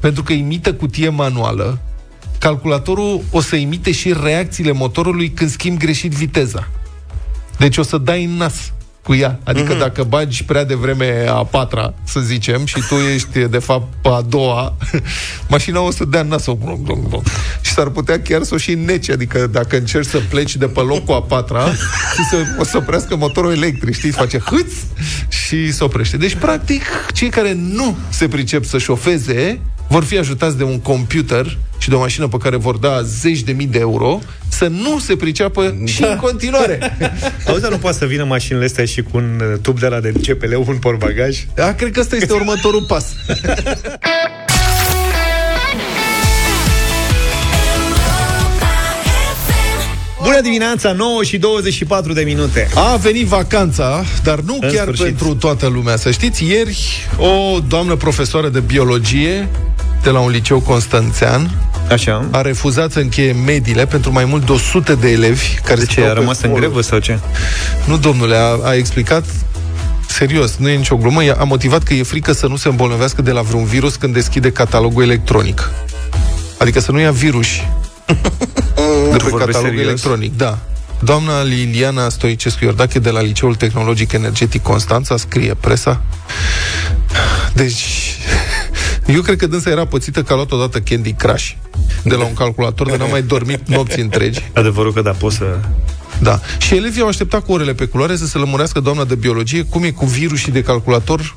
pentru 0.00 0.22
că 0.22 0.32
imită 0.32 0.74
cutie 0.74 1.08
manuală, 1.08 1.78
calculatorul 2.38 3.22
o 3.30 3.40
să 3.40 3.56
imite 3.56 3.92
și 3.92 4.14
reacțiile 4.22 4.72
motorului 4.72 5.30
când 5.30 5.50
schimbi 5.50 5.84
greșit 5.84 6.12
viteza. 6.12 6.68
Deci 7.58 7.76
o 7.76 7.82
să 7.82 7.98
dai 7.98 8.24
în 8.24 8.36
nas 8.36 8.72
cu 9.02 9.14
ea. 9.14 9.38
Adică 9.44 9.74
mm-hmm. 9.74 9.78
dacă 9.78 10.02
bagi 10.02 10.44
prea 10.44 10.64
devreme 10.64 11.26
a 11.28 11.44
patra, 11.44 11.94
să 12.04 12.20
zicem, 12.20 12.66
și 12.66 12.82
tu 12.88 12.94
ești 12.94 13.38
de 13.38 13.58
fapt 13.58 14.06
a 14.06 14.24
doua, 14.28 14.76
mașina 15.48 15.80
o 15.80 15.90
să 15.90 16.04
dea 16.04 16.20
în 16.20 16.28
nas-o. 16.28 16.54
Blong, 16.54 16.78
blong, 16.78 17.06
blong. 17.06 17.22
Și 17.60 17.72
s-ar 17.72 17.88
putea 17.88 18.20
chiar 18.20 18.42
să 18.42 18.54
o 18.54 18.56
și 18.56 18.74
neci. 18.74 19.10
Adică 19.10 19.46
dacă 19.46 19.76
încerci 19.76 20.08
să 20.08 20.18
pleci 20.28 20.56
de 20.56 20.66
pe 20.66 20.80
loc 20.80 21.04
cu 21.04 21.12
a 21.12 21.22
patra, 21.22 21.72
și 22.14 22.24
să, 22.30 22.36
o 22.58 22.64
să 22.64 22.76
oprească 22.76 23.16
motorul 23.16 23.52
electric, 23.52 23.94
știi? 23.94 24.10
Face 24.10 24.38
hâț 24.38 24.72
și 25.28 25.72
se 25.72 25.84
oprește. 25.84 26.16
Deci, 26.16 26.34
practic, 26.34 26.82
cei 27.12 27.28
care 27.28 27.52
nu 27.52 27.96
se 28.08 28.28
pricep 28.28 28.64
să 28.64 28.78
șofeze 28.78 29.60
vor 29.92 30.04
fi 30.04 30.18
ajutați 30.18 30.56
de 30.56 30.62
un 30.64 30.80
computer 30.80 31.58
și 31.78 31.88
de 31.88 31.94
o 31.94 31.98
mașină 31.98 32.28
pe 32.28 32.36
care 32.36 32.56
vor 32.56 32.76
da 32.76 33.02
zeci 33.02 33.40
de 33.40 33.52
mii 33.52 33.66
de 33.66 33.78
euro 33.78 34.20
să 34.48 34.66
nu 34.66 34.98
se 34.98 35.16
priceapă 35.16 35.76
și 35.84 36.00
Da. 36.00 36.08
în 36.08 36.16
continuare. 36.16 36.96
Auzi, 37.48 37.60
dar 37.60 37.70
nu 37.70 37.76
poate 37.76 37.98
să 37.98 38.04
vină 38.06 38.24
mașinile 38.24 38.64
astea 38.64 38.84
și 38.84 39.02
cu 39.02 39.16
un 39.16 39.40
uh, 39.52 39.58
tub 39.62 39.78
de 39.80 39.86
la 39.86 40.00
de 40.00 40.12
CPL, 40.12 40.54
un 40.54 40.76
portbagaj? 40.76 41.44
Da, 41.54 41.74
cred 41.74 41.92
că 41.92 42.00
ăsta 42.00 42.16
este 42.16 42.32
următorul 42.32 42.84
pas. 42.88 43.06
Bună 50.22 50.40
dimineața, 50.40 50.92
9 50.92 51.22
și 51.22 51.38
24 51.38 52.12
de 52.12 52.22
minute. 52.22 52.68
A 52.74 52.96
venit 52.96 53.26
vacanța, 53.26 54.04
dar 54.22 54.38
nu 54.40 54.58
În 54.60 54.68
chiar 54.72 54.82
sfârșit. 54.82 55.04
pentru 55.04 55.34
toată 55.34 55.66
lumea. 55.66 55.96
Să 55.96 56.10
știți, 56.10 56.44
ieri 56.44 56.78
o 57.16 57.58
doamnă 57.68 57.94
profesoară 57.94 58.48
de 58.48 58.60
biologie 58.60 59.48
de 60.02 60.10
la 60.10 60.18
un 60.20 60.30
liceu 60.30 60.60
constanțean 60.60 61.50
Așa. 61.90 62.28
a 62.30 62.40
refuzat 62.40 62.92
să 62.92 62.98
încheie 62.98 63.32
mediile 63.32 63.86
pentru 63.86 64.12
mai 64.12 64.24
mult 64.24 64.46
de 64.46 64.52
100 64.52 64.94
de 64.94 65.08
elevi 65.10 65.58
care 65.64 65.80
De 65.80 65.86
ce, 65.86 65.92
stau 65.92 66.04
a 66.04 66.12
pe 66.12 66.18
rămas 66.18 66.40
în 66.42 66.48
fol- 66.50 66.58
grevă 66.58 66.80
sau 66.80 66.98
ce? 66.98 67.18
Nu, 67.84 67.96
domnule, 67.98 68.36
a, 68.36 68.58
a 68.68 68.74
explicat 68.74 69.24
serios, 70.08 70.56
nu 70.56 70.68
e 70.68 70.76
nicio 70.76 70.96
glumă, 70.96 71.24
ea 71.24 71.36
a 71.40 71.44
motivat 71.44 71.82
că 71.82 71.94
e 71.94 72.02
frică 72.02 72.32
să 72.32 72.46
nu 72.46 72.56
se 72.56 72.68
îmbolnăvească 72.68 73.22
de 73.22 73.30
la 73.30 73.40
vreun 73.42 73.64
virus 73.64 73.94
când 73.96 74.14
deschide 74.14 74.50
catalogul 74.52 75.02
electronic. 75.02 75.70
Adică 76.58 76.80
să 76.80 76.92
nu 76.92 77.00
ia 77.00 77.10
virus 77.10 77.46
de 79.10 79.16
pe 79.16 79.28
vorbești 79.28 79.38
catalogul 79.38 79.62
serios? 79.62 79.86
electronic, 79.86 80.36
da. 80.36 80.58
Doamna 81.04 81.42
Liliana 81.42 82.08
Stoicescu 82.08 82.64
Iordache 82.64 82.98
de 82.98 83.10
la 83.10 83.20
Liceul 83.20 83.54
Tehnologic 83.54 84.12
Energetic 84.12 84.62
Constanța 84.62 85.16
scrie 85.16 85.54
presa. 85.60 86.02
Deci, 87.52 88.16
eu 89.14 89.20
cred 89.20 89.36
că 89.36 89.46
dânsa 89.46 89.70
era 89.70 89.86
pățită 89.86 90.22
că 90.22 90.32
a 90.32 90.36
luat 90.36 90.52
odată 90.52 90.80
Candy 90.80 91.12
Crush 91.12 91.50
de 92.02 92.14
la 92.14 92.24
un 92.24 92.34
calculator, 92.34 92.90
de 92.90 92.96
n-a 92.96 93.06
mai 93.06 93.22
dormit 93.22 93.68
nopți 93.68 94.00
întregi. 94.00 94.40
Adevărul 94.54 94.92
că 94.92 95.02
da, 95.02 95.10
poți 95.10 95.36
să... 95.36 95.58
Da. 96.20 96.40
Și 96.58 96.76
elevii 96.76 97.02
au 97.02 97.08
așteptat 97.08 97.44
cu 97.44 97.52
orele 97.52 97.74
pe 97.74 97.84
culoare 97.84 98.16
să 98.16 98.26
se 98.26 98.38
lămurească 98.38 98.80
doamna 98.80 99.04
de 99.04 99.14
biologie 99.14 99.62
cum 99.62 99.82
e 99.82 99.90
cu 99.90 100.04
virusii 100.04 100.52
de 100.52 100.62
calculator 100.62 101.36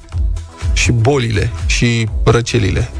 și 0.74 0.92
bolile 0.92 1.52
și 1.66 2.08
răcelile. 2.24 2.92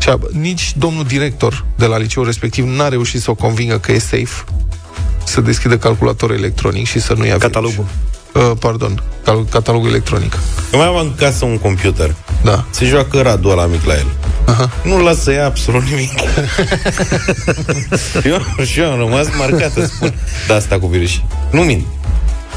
Și 0.00 0.08
a, 0.08 0.18
nici 0.32 0.72
domnul 0.76 1.04
director 1.04 1.64
de 1.76 1.86
la 1.86 1.98
liceul 1.98 2.26
respectiv 2.26 2.64
n-a 2.64 2.88
reușit 2.88 3.20
să 3.20 3.30
o 3.30 3.34
convingă 3.34 3.78
că 3.78 3.92
e 3.92 3.98
safe 3.98 4.44
să 5.24 5.40
deschidă 5.40 5.78
calculatorul 5.78 6.36
electronic 6.36 6.86
și 6.86 7.00
să 7.00 7.14
nu 7.14 7.26
ia 7.26 7.38
Catalogul. 7.38 7.84
Virus. 8.32 8.48
Uh, 8.50 8.56
pardon, 8.58 9.02
cal- 9.24 9.44
catalogul 9.50 9.88
electronic. 9.88 10.38
Eu 10.72 10.78
mai 10.78 10.88
am 10.88 10.96
în 10.96 11.14
casă 11.14 11.44
un 11.44 11.58
computer. 11.58 12.14
Da. 12.42 12.64
Se 12.70 12.84
joacă 12.84 13.20
Radu 13.20 13.48
ăla 13.48 13.66
mic 13.66 13.84
la 13.84 13.92
el. 13.92 14.06
Aha. 14.46 14.70
Nu 14.84 15.02
lasă 15.02 15.20
să 15.20 15.32
ia 15.32 15.46
absolut 15.46 15.82
nimic. 15.82 16.10
eu, 18.32 18.64
și 18.64 18.80
eu 18.80 18.90
am 18.90 18.98
rămas 18.98 19.26
marcată, 19.38 19.86
spun, 19.86 20.14
de 20.46 20.52
asta 20.52 20.78
cu 20.78 20.86
virus. 20.86 21.20
Nu 21.50 21.60
mint. 21.60 21.86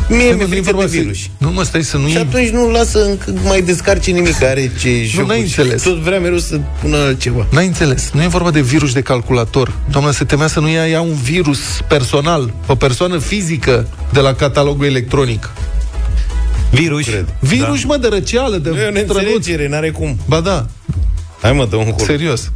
Mie 0.09 0.17
Nu, 0.17 0.23
mi-e 0.23 0.33
nu 0.35 0.41
e 0.41 0.45
frică 0.45 0.61
vorba 0.63 0.81
de 0.81 0.87
să- 0.87 0.97
virus. 1.01 1.17
Nu 1.37 1.51
mă 1.51 1.63
stai 1.63 1.83
să 1.83 1.97
nu 1.97 2.07
Și 2.07 2.13
iei 2.13 2.21
atunci 2.21 2.49
nu 2.49 2.71
lasă 2.71 3.05
încă 3.05 3.33
mai 3.43 3.61
descarce 3.61 4.11
nimic 4.11 4.41
are 4.43 4.71
ce 4.79 5.03
jocuri. 5.03 5.27
n-ai 5.27 5.41
înțeles. 5.41 5.83
Tot 5.83 5.97
vrea 5.97 6.19
mereu 6.19 6.37
să 6.37 6.59
pună 6.81 6.97
altceva. 6.97 7.47
N-ai 7.51 7.65
înțeles. 7.65 8.09
Nu 8.13 8.23
e 8.23 8.27
vorba 8.27 8.51
de 8.51 8.61
virus 8.61 8.93
de 8.93 9.01
calculator. 9.01 9.73
Doamna 9.91 10.11
se 10.11 10.23
temea 10.25 10.47
să 10.47 10.59
nu 10.59 10.69
ia 10.69 10.87
ea 10.87 11.01
un 11.01 11.13
virus 11.23 11.59
personal, 11.87 12.53
o 12.67 12.75
persoană 12.75 13.17
fizică 13.17 13.87
de 14.13 14.19
la 14.19 14.33
catalogul 14.33 14.85
electronic. 14.85 15.49
Virus. 16.71 17.05
Cred. 17.05 17.25
Virus, 17.39 17.81
da. 17.81 17.87
mă, 17.87 17.97
de 17.97 18.07
răceală, 18.07 18.57
de 18.57 18.69
E 18.69 18.71
o 18.71 18.75
trănuț. 18.75 18.93
neînțelegere, 18.93 19.67
n-are 19.67 19.89
cum. 19.89 20.17
Ba 20.27 20.39
da, 20.39 20.65
Hai 21.41 21.53
mă, 21.53 21.65
dă 21.69 21.75
un 21.75 21.91
cur. 21.91 22.05
serios. 22.05 22.51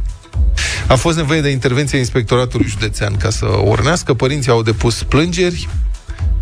A 0.86 0.94
fost 0.94 1.16
nevoie 1.16 1.40
de 1.40 1.48
intervenția 1.48 1.98
inspectoratului 1.98 2.66
județean 2.68 3.16
ca 3.16 3.30
să 3.30 3.46
urnească. 3.64 4.14
Părinții 4.14 4.50
au 4.50 4.62
depus 4.62 5.02
plângeri. 5.02 5.68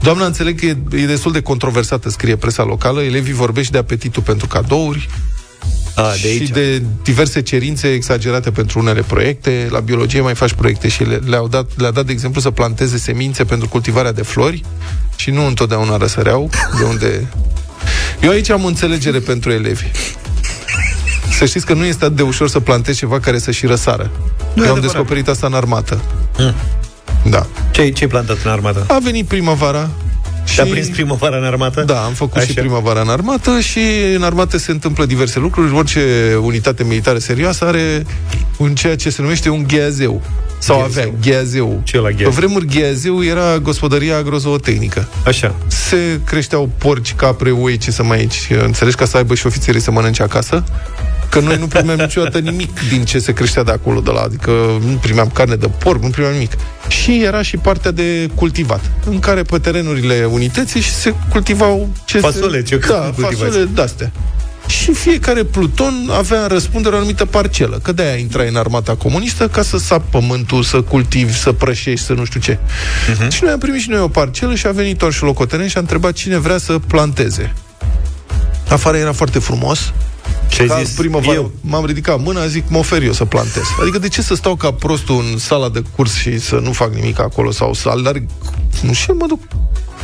Doamna, 0.02 0.24
înțeleg 0.26 0.58
că 0.60 0.66
e, 0.66 0.76
e 0.90 1.06
destul 1.06 1.32
de 1.32 1.40
controversată, 1.42 2.08
scrie 2.10 2.36
presa 2.36 2.62
locală. 2.64 3.02
Elevii 3.02 3.32
vorbesc 3.32 3.70
de 3.70 3.78
apetitul 3.78 4.22
pentru 4.22 4.46
cadouri, 4.46 5.08
A, 5.94 6.12
de 6.22 6.28
aici. 6.28 6.42
și 6.44 6.52
de 6.52 6.82
diverse 7.02 7.42
cerințe 7.42 7.88
exagerate 7.92 8.50
pentru 8.50 8.78
unele 8.78 9.00
proiecte. 9.02 9.66
La 9.70 9.80
biologie 9.80 10.20
mai 10.20 10.34
faci 10.34 10.52
proiecte 10.52 10.88
și 10.88 11.04
le, 11.04 11.20
le-au 11.24 11.48
dat, 11.48 11.70
le-a 11.76 11.90
dat, 11.90 12.06
de 12.06 12.12
exemplu, 12.12 12.40
să 12.40 12.50
planteze 12.50 12.98
semințe 12.98 13.44
pentru 13.44 13.68
cultivarea 13.68 14.12
de 14.12 14.22
flori 14.22 14.62
și 15.16 15.30
nu 15.30 15.46
întotdeauna 15.46 15.96
răsăreau, 15.96 16.50
de 16.78 16.84
unde... 16.84 17.26
Eu 18.20 18.30
aici 18.30 18.50
am 18.50 18.64
o 18.64 18.66
înțelegere 18.66 19.18
pentru 19.18 19.50
elevi. 19.52 19.84
Să 21.38 21.44
știți 21.44 21.66
că 21.66 21.74
nu 21.74 21.84
este 21.84 22.04
atât 22.04 22.16
de 22.16 22.22
ușor 22.22 22.48
să 22.48 22.60
plantezi 22.60 22.98
ceva 22.98 23.20
care 23.20 23.38
să 23.38 23.50
și 23.50 23.66
răsară. 23.66 24.10
Nu 24.54 24.62
e 24.62 24.66
Eu 24.66 24.72
am 24.72 24.78
adevărat. 24.78 24.80
descoperit 24.80 25.28
asta 25.28 25.46
în 25.46 25.54
armată. 25.54 26.00
Da. 27.30 27.46
Ce 27.70 27.88
ce 27.90 28.04
ai 28.04 28.10
plantat 28.10 28.36
în 28.44 28.50
armată? 28.50 28.84
A 28.88 28.98
venit 29.02 29.26
primăvara 29.26 29.88
și... 30.44 30.54
Și... 30.54 30.60
a 30.60 30.64
prins 30.64 30.88
primăvara 30.88 31.36
în 31.36 31.44
armată? 31.44 31.82
Da, 31.82 31.98
am 32.04 32.12
făcut 32.12 32.36
Așa. 32.36 32.46
și 32.46 32.54
primăvara 32.54 33.00
în 33.00 33.08
armată 33.08 33.60
și 33.60 33.80
în 34.14 34.22
armată 34.22 34.56
se 34.58 34.70
întâmplă 34.70 35.06
diverse 35.06 35.38
lucruri. 35.38 35.74
Orice 35.74 36.00
unitate 36.42 36.84
militară 36.84 37.18
serioasă 37.18 37.64
are 37.64 38.06
un 38.56 38.74
ceea 38.74 38.96
ce 38.96 39.10
se 39.10 39.22
numește 39.22 39.48
un 39.48 39.64
gheazeu. 39.68 40.22
Sau 40.58 40.76
Gheazeu. 40.78 41.02
avea 41.02 41.12
gheazeu. 41.22 41.80
Ce 41.84 41.96
e 41.96 42.00
la 42.00 42.06
Pe 42.06 42.12
gheazeu? 42.12 42.30
vremuri 42.30 42.66
gheazeu 42.66 43.24
era 43.24 43.58
gospodăria 43.58 44.16
agrozootehnică. 44.16 45.08
Așa. 45.26 45.54
Se 45.66 46.20
creșteau 46.24 46.70
porci, 46.78 47.14
capre, 47.14 47.50
oi, 47.50 47.76
ce 47.76 47.90
să 47.90 48.02
mai 48.02 48.18
aici. 48.18 48.48
Înțelegi 48.64 48.96
ca 48.96 49.04
să 49.04 49.16
aibă 49.16 49.34
și 49.34 49.46
ofițerii 49.46 49.80
să 49.80 49.90
mănânce 49.90 50.22
acasă. 50.22 50.64
Că 51.30 51.40
noi 51.40 51.56
nu 51.58 51.66
primeam 51.66 51.98
niciodată 51.98 52.38
nimic 52.38 52.88
din 52.88 53.04
ce 53.04 53.18
se 53.18 53.32
creștea 53.32 53.62
de 53.62 53.70
acolo, 53.70 54.00
de 54.00 54.10
la, 54.10 54.20
adică 54.20 54.50
nu 54.86 54.96
primeam 55.00 55.30
carne 55.32 55.54
de 55.54 55.68
porc, 55.78 56.02
nu 56.02 56.08
primeam 56.08 56.32
nimic. 56.32 56.52
Și 56.88 57.22
era 57.22 57.42
și 57.42 57.56
partea 57.56 57.90
de 57.90 58.30
cultivat, 58.34 58.80
în 59.04 59.18
care 59.18 59.42
pe 59.42 59.58
terenurile 59.58 60.28
unității 60.30 60.80
și 60.80 60.90
se 60.90 61.14
cultivau 61.30 61.88
ce 62.04 62.18
Fasole, 62.18 62.56
se... 62.58 62.62
ce 62.62 62.76
da, 62.76 62.94
cultivați? 62.94 63.36
fasole 63.36 63.68
de-astea. 63.74 64.12
Și 64.66 64.92
fiecare 64.92 65.44
pluton 65.44 66.08
avea 66.10 66.42
în 66.42 66.48
răspundere 66.48 66.94
o 66.94 66.98
anumită 66.98 67.24
parcelă, 67.24 67.78
că 67.82 67.92
de-aia 67.92 68.16
intrai 68.16 68.48
în 68.48 68.56
armata 68.56 68.94
comunistă 68.94 69.48
ca 69.48 69.62
să 69.62 69.78
sapi 69.78 70.10
pământul, 70.10 70.62
să 70.62 70.80
cultivi, 70.80 71.32
să 71.32 71.52
prășești, 71.52 72.06
să 72.06 72.12
nu 72.12 72.24
știu 72.24 72.40
ce. 72.40 72.58
Uh-huh. 72.58 73.28
Și 73.28 73.42
noi 73.42 73.52
am 73.52 73.58
primit 73.58 73.80
și 73.80 73.90
noi 73.90 74.00
o 74.00 74.08
parcelă 74.08 74.54
și 74.54 74.66
a 74.66 74.70
venit 74.70 75.02
și 75.10 75.22
locotenent 75.22 75.70
și 75.70 75.76
a 75.76 75.80
întrebat 75.80 76.12
cine 76.12 76.38
vrea 76.38 76.58
să 76.58 76.78
planteze. 76.86 77.52
Afară 78.68 78.96
era 78.96 79.12
foarte 79.12 79.38
frumos. 79.38 79.92
Și 80.48 80.60
ai 80.60 80.66
Ca 80.66 80.82
zis, 80.82 80.94
primăvară 80.96 81.34
eu. 81.34 81.50
m-am 81.60 81.84
ridicat 81.84 82.20
mâna, 82.20 82.46
zic, 82.46 82.64
mă 82.68 82.78
ofer 82.78 83.02
eu 83.02 83.12
să 83.12 83.24
plantez. 83.24 83.62
Adică 83.80 83.98
de 83.98 84.08
ce 84.08 84.22
să 84.22 84.34
stau 84.34 84.54
ca 84.56 84.70
prostul 84.72 85.24
în 85.32 85.38
sala 85.38 85.68
de 85.68 85.82
curs 85.96 86.14
și 86.14 86.38
să 86.40 86.54
nu 86.54 86.72
fac 86.72 86.94
nimic 86.94 87.20
acolo 87.20 87.50
sau 87.50 87.72
să 87.74 87.88
alerg? 87.88 88.22
Nu 88.82 88.92
știu, 88.92 89.14
mă 89.14 89.26
duc. 89.26 89.40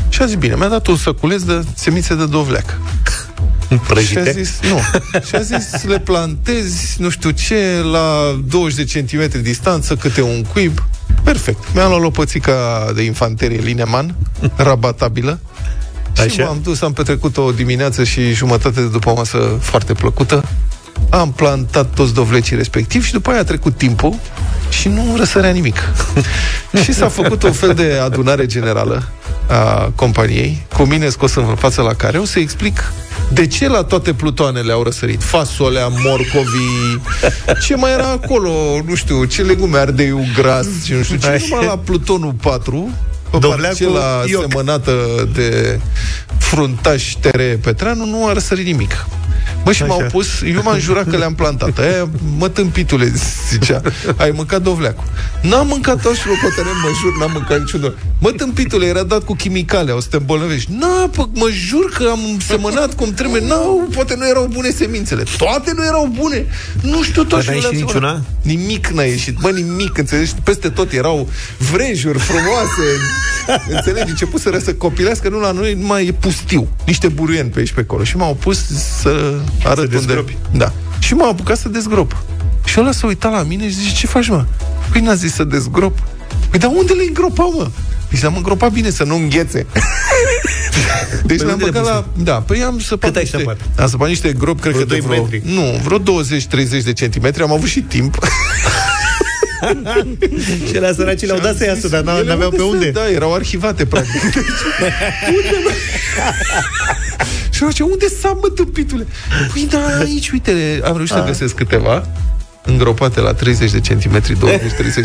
Și 0.08 0.22
a 0.22 0.26
zis, 0.26 0.36
bine, 0.36 0.54
mi-a 0.56 0.68
dat 0.68 0.86
un 0.86 0.96
săculeț 0.96 1.42
de 1.42 1.64
semințe 1.74 2.14
de 2.14 2.26
dovleac. 2.26 2.78
Și 3.68 3.74
a 3.74 3.76
Prăjite? 3.86 4.32
zis, 4.32 4.58
nu. 4.70 4.78
Și 5.26 5.34
a 5.34 5.40
zis, 5.40 5.82
le 5.82 5.98
plantezi, 5.98 6.96
nu 6.98 7.10
știu 7.10 7.30
ce, 7.30 7.80
la 7.92 8.38
20 8.48 8.76
de 8.76 8.84
centimetri 8.84 9.38
distanță, 9.42 9.96
câte 9.96 10.22
un 10.22 10.42
cuib. 10.52 10.84
Perfect. 11.22 11.58
Mi-am 11.74 11.88
luat 11.88 12.00
lopățica 12.00 12.90
de 12.94 13.02
infanterie 13.02 13.58
Lineman, 13.58 14.14
rabatabilă, 14.56 15.40
și 16.14 16.22
Așa? 16.22 16.44
m-am 16.44 16.60
dus, 16.62 16.80
am 16.80 16.92
petrecut 16.92 17.36
o 17.36 17.50
dimineață 17.50 18.04
și 18.04 18.32
jumătate 18.32 18.80
de 18.80 18.86
după 18.86 19.12
masă 19.16 19.58
foarte 19.60 19.92
plăcută. 19.92 20.44
Am 21.10 21.32
plantat 21.32 21.94
toți 21.94 22.14
dovlecii 22.14 22.56
respectiv 22.56 23.04
și 23.04 23.12
după 23.12 23.30
aia 23.30 23.40
a 23.40 23.44
trecut 23.44 23.76
timpul 23.76 24.14
și 24.70 24.88
nu 24.88 25.14
răsărea 25.16 25.50
nimic. 25.50 25.76
și 26.82 26.92
s-a 26.92 27.08
făcut 27.08 27.42
un 27.42 27.52
fel 27.52 27.74
de 27.74 28.00
adunare 28.02 28.46
generală 28.46 29.08
a 29.46 29.92
companiei, 29.94 30.66
cu 30.76 30.82
mine 30.82 31.08
scos 31.08 31.34
în 31.34 31.54
față 31.54 31.82
la 31.82 31.94
care 31.94 32.18
o 32.18 32.24
să 32.24 32.38
explic 32.38 32.92
de 33.32 33.46
ce 33.46 33.68
la 33.68 33.82
toate 33.82 34.12
plutoanele 34.12 34.72
au 34.72 34.82
răsărit 34.82 35.22
fasolea, 35.22 35.88
morcovii, 35.88 37.02
ce 37.66 37.76
mai 37.76 37.92
era 37.92 38.10
acolo, 38.10 38.50
nu 38.86 38.94
știu, 38.94 39.24
ce 39.24 39.42
legume, 39.42 39.78
ardeiul 39.78 40.24
gras 40.34 40.66
și 40.84 40.92
nu 40.92 41.02
știu 41.02 41.16
ce, 41.16 41.26
Așa. 41.26 41.46
numai 41.48 41.66
la 41.66 41.78
plutonul 41.78 42.32
4 42.32 42.90
pe 42.90 42.90
Dovleacul 42.90 43.11
parcela 43.40 44.22
Ioc. 44.26 44.46
semănată 44.48 44.92
de 45.34 45.80
fruntaș 46.38 47.14
Tere 47.20 47.58
Petreanu 47.62 48.04
nu 48.04 48.26
a 48.26 48.32
răsărit 48.32 48.66
nimic. 48.66 49.06
Bă, 49.64 49.72
și 49.72 49.82
Așa. 49.82 49.94
m-au 49.94 50.06
pus, 50.10 50.26
eu 50.54 50.62
m-am 50.62 50.78
jurat 50.78 51.10
că 51.10 51.16
le-am 51.16 51.34
plantat. 51.34 51.78
Aia, 51.78 52.08
mă 52.38 52.48
tâmpitule, 52.48 53.12
zicea, 53.50 53.80
ai 54.16 54.30
mâncat 54.34 54.62
dovleacul. 54.62 55.04
N-am 55.42 55.66
mâncat 55.66 55.96
așa 55.98 56.22
locotenent, 56.26 56.76
mă 56.82 56.88
jur, 57.00 57.18
n-am 57.18 57.30
mâncat 57.32 57.58
niciun 57.58 57.80
dovleac. 57.80 58.02
Mă, 58.18 58.30
tâmpitule, 58.30 58.86
era 58.86 59.02
dat 59.02 59.24
cu 59.24 59.34
chimicale, 59.34 59.92
o 59.92 60.00
să 60.00 60.06
te 60.10 60.16
îmbolnăvești. 60.16 60.70
Na, 60.78 61.10
pă, 61.12 61.26
mă 61.34 61.48
jur 61.52 61.90
că 61.90 62.08
am 62.10 62.20
semănat 62.46 62.94
cum 62.94 63.12
trebuie. 63.14 63.40
Nu, 63.46 63.88
poate 63.94 64.14
nu 64.16 64.28
erau 64.28 64.48
bune 64.52 64.70
semințele. 64.70 65.22
Toate 65.38 65.72
nu 65.76 65.84
erau 65.84 66.10
bune. 66.18 66.46
Nu 66.82 67.02
știu 67.02 67.24
tot 67.24 67.30
Dar 67.30 67.54
n-a 67.54 67.60
le-am 67.60 67.72
ieșit 67.72 67.88
semănat. 67.88 68.14
niciuna? 68.14 68.22
Nimic 68.42 68.86
n-a 68.86 69.02
ieșit. 69.02 69.36
Bă, 69.36 69.50
nimic, 69.50 69.98
înțelegi? 69.98 70.32
Peste 70.44 70.68
tot 70.68 70.92
erau 70.92 71.28
vrejuri 71.70 72.18
frumoase. 72.18 72.86
înțelegi? 73.76 74.10
Începuseră 74.10 74.58
să 74.58 74.74
copilească, 74.74 75.28
nu 75.28 75.40
la 75.40 75.50
noi, 75.50 75.74
nu 75.74 75.86
mai 75.86 76.06
e 76.06 76.12
pustiu. 76.12 76.68
Niște 76.86 77.08
buruieni 77.08 77.50
pe 77.50 77.58
aici 77.58 77.72
pe 77.72 77.80
acolo. 77.80 78.04
Și 78.04 78.16
m-au 78.16 78.34
pus 78.34 78.58
să 79.00 79.34
arăt 79.64 79.78
unde... 79.78 79.96
dezgropi. 79.96 80.36
Da. 80.50 80.72
Și 80.98 81.14
m-am 81.14 81.28
apucat 81.28 81.58
să 81.58 81.68
dezgrop. 81.68 82.22
Și 82.64 82.80
ăla 82.80 82.92
s-a 82.92 83.06
uitat 83.06 83.32
la 83.32 83.42
mine 83.42 83.68
și 83.68 83.74
zice, 83.74 83.94
ce 83.94 84.06
faci, 84.06 84.28
mă? 84.28 84.44
Păi 84.92 85.00
n-a 85.00 85.14
zis 85.14 85.34
să 85.34 85.44
dezgrop. 85.44 85.98
Păi 86.50 86.58
dar 86.58 86.70
unde 86.74 86.92
le 86.92 87.04
îngropau, 87.06 87.54
mă? 87.56 87.70
Păi 88.08 88.18
să 88.18 88.26
am 88.26 88.36
îngropat 88.36 88.72
bine, 88.72 88.90
să 88.90 89.04
nu 89.04 89.14
înghețe. 89.14 89.66
Deci 91.24 91.36
Păi 91.36 91.46
le-am 91.46 91.58
unde 91.60 91.64
le 91.64 91.70
băgat 91.70 91.84
la... 91.84 92.06
Da, 92.22 92.32
păi 92.32 92.62
am 92.62 92.78
săpat 92.78 93.10
Cât 93.10 93.16
ai 93.16 93.22
niște... 93.22 93.38
săpat? 93.38 93.60
Am 93.78 93.88
săpat 93.88 94.08
niște 94.08 94.32
gropi, 94.32 94.60
cred 94.60 94.72
Vreo 94.72 94.86
că 94.86 94.94
de 94.94 94.98
doi 95.00 95.08
vreo... 95.08 95.22
metri? 95.22 95.42
Nu, 95.54 95.80
vreo 95.84 95.98
20-30 95.98 96.82
de 96.84 96.92
centimetri. 96.92 97.42
Am 97.42 97.52
avut 97.52 97.68
și 97.68 97.80
timp. 97.80 98.18
Și 100.68 100.78
la 100.78 100.92
săracii 100.92 101.26
le-au 101.26 101.38
dat 101.38 101.56
să 101.56 101.64
iasă, 101.64 101.88
dar 101.88 102.02
n- 102.02 102.18
Ele 102.18 102.28
n-aveau 102.28 102.50
pe 102.50 102.56
să- 102.56 102.62
unde. 102.62 102.90
Da, 102.90 103.10
erau 103.10 103.34
arhivate, 103.34 103.86
practic. 103.86 104.22
Deci, 104.22 104.32
unde, 105.36 105.56
mă? 105.64 105.70
Și 107.54 107.64
zice, 107.68 107.82
unde 107.82 108.06
s-a 108.20 108.38
mă, 108.40 108.48
tâmpitule? 108.48 109.06
Păi 109.52 109.66
da, 109.70 109.78
aici, 110.00 110.30
uite, 110.30 110.80
am 110.84 110.96
reușit 110.96 111.14
să 111.14 111.20
Ah. 111.20 111.26
găsesc 111.26 111.54
câteva 111.54 112.06
îngropate 112.64 113.20
la 113.20 113.32
30 113.34 113.70
de 113.70 113.80
centimetri, 113.80 114.36
20-30 114.36 114.38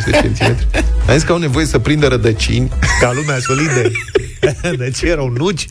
de 0.05 0.11
centimetri. 0.11 0.67
Am 1.07 1.13
zis 1.13 1.23
că 1.23 1.31
au 1.31 1.37
nevoie 1.37 1.65
să 1.65 1.79
prindă 1.79 2.07
rădăcini. 2.07 2.71
Ca 3.01 3.11
lumea 3.15 3.37
solide. 3.39 3.91
De 4.77 4.91
ce 4.97 5.05
erau 5.05 5.29
nuci? 5.37 5.67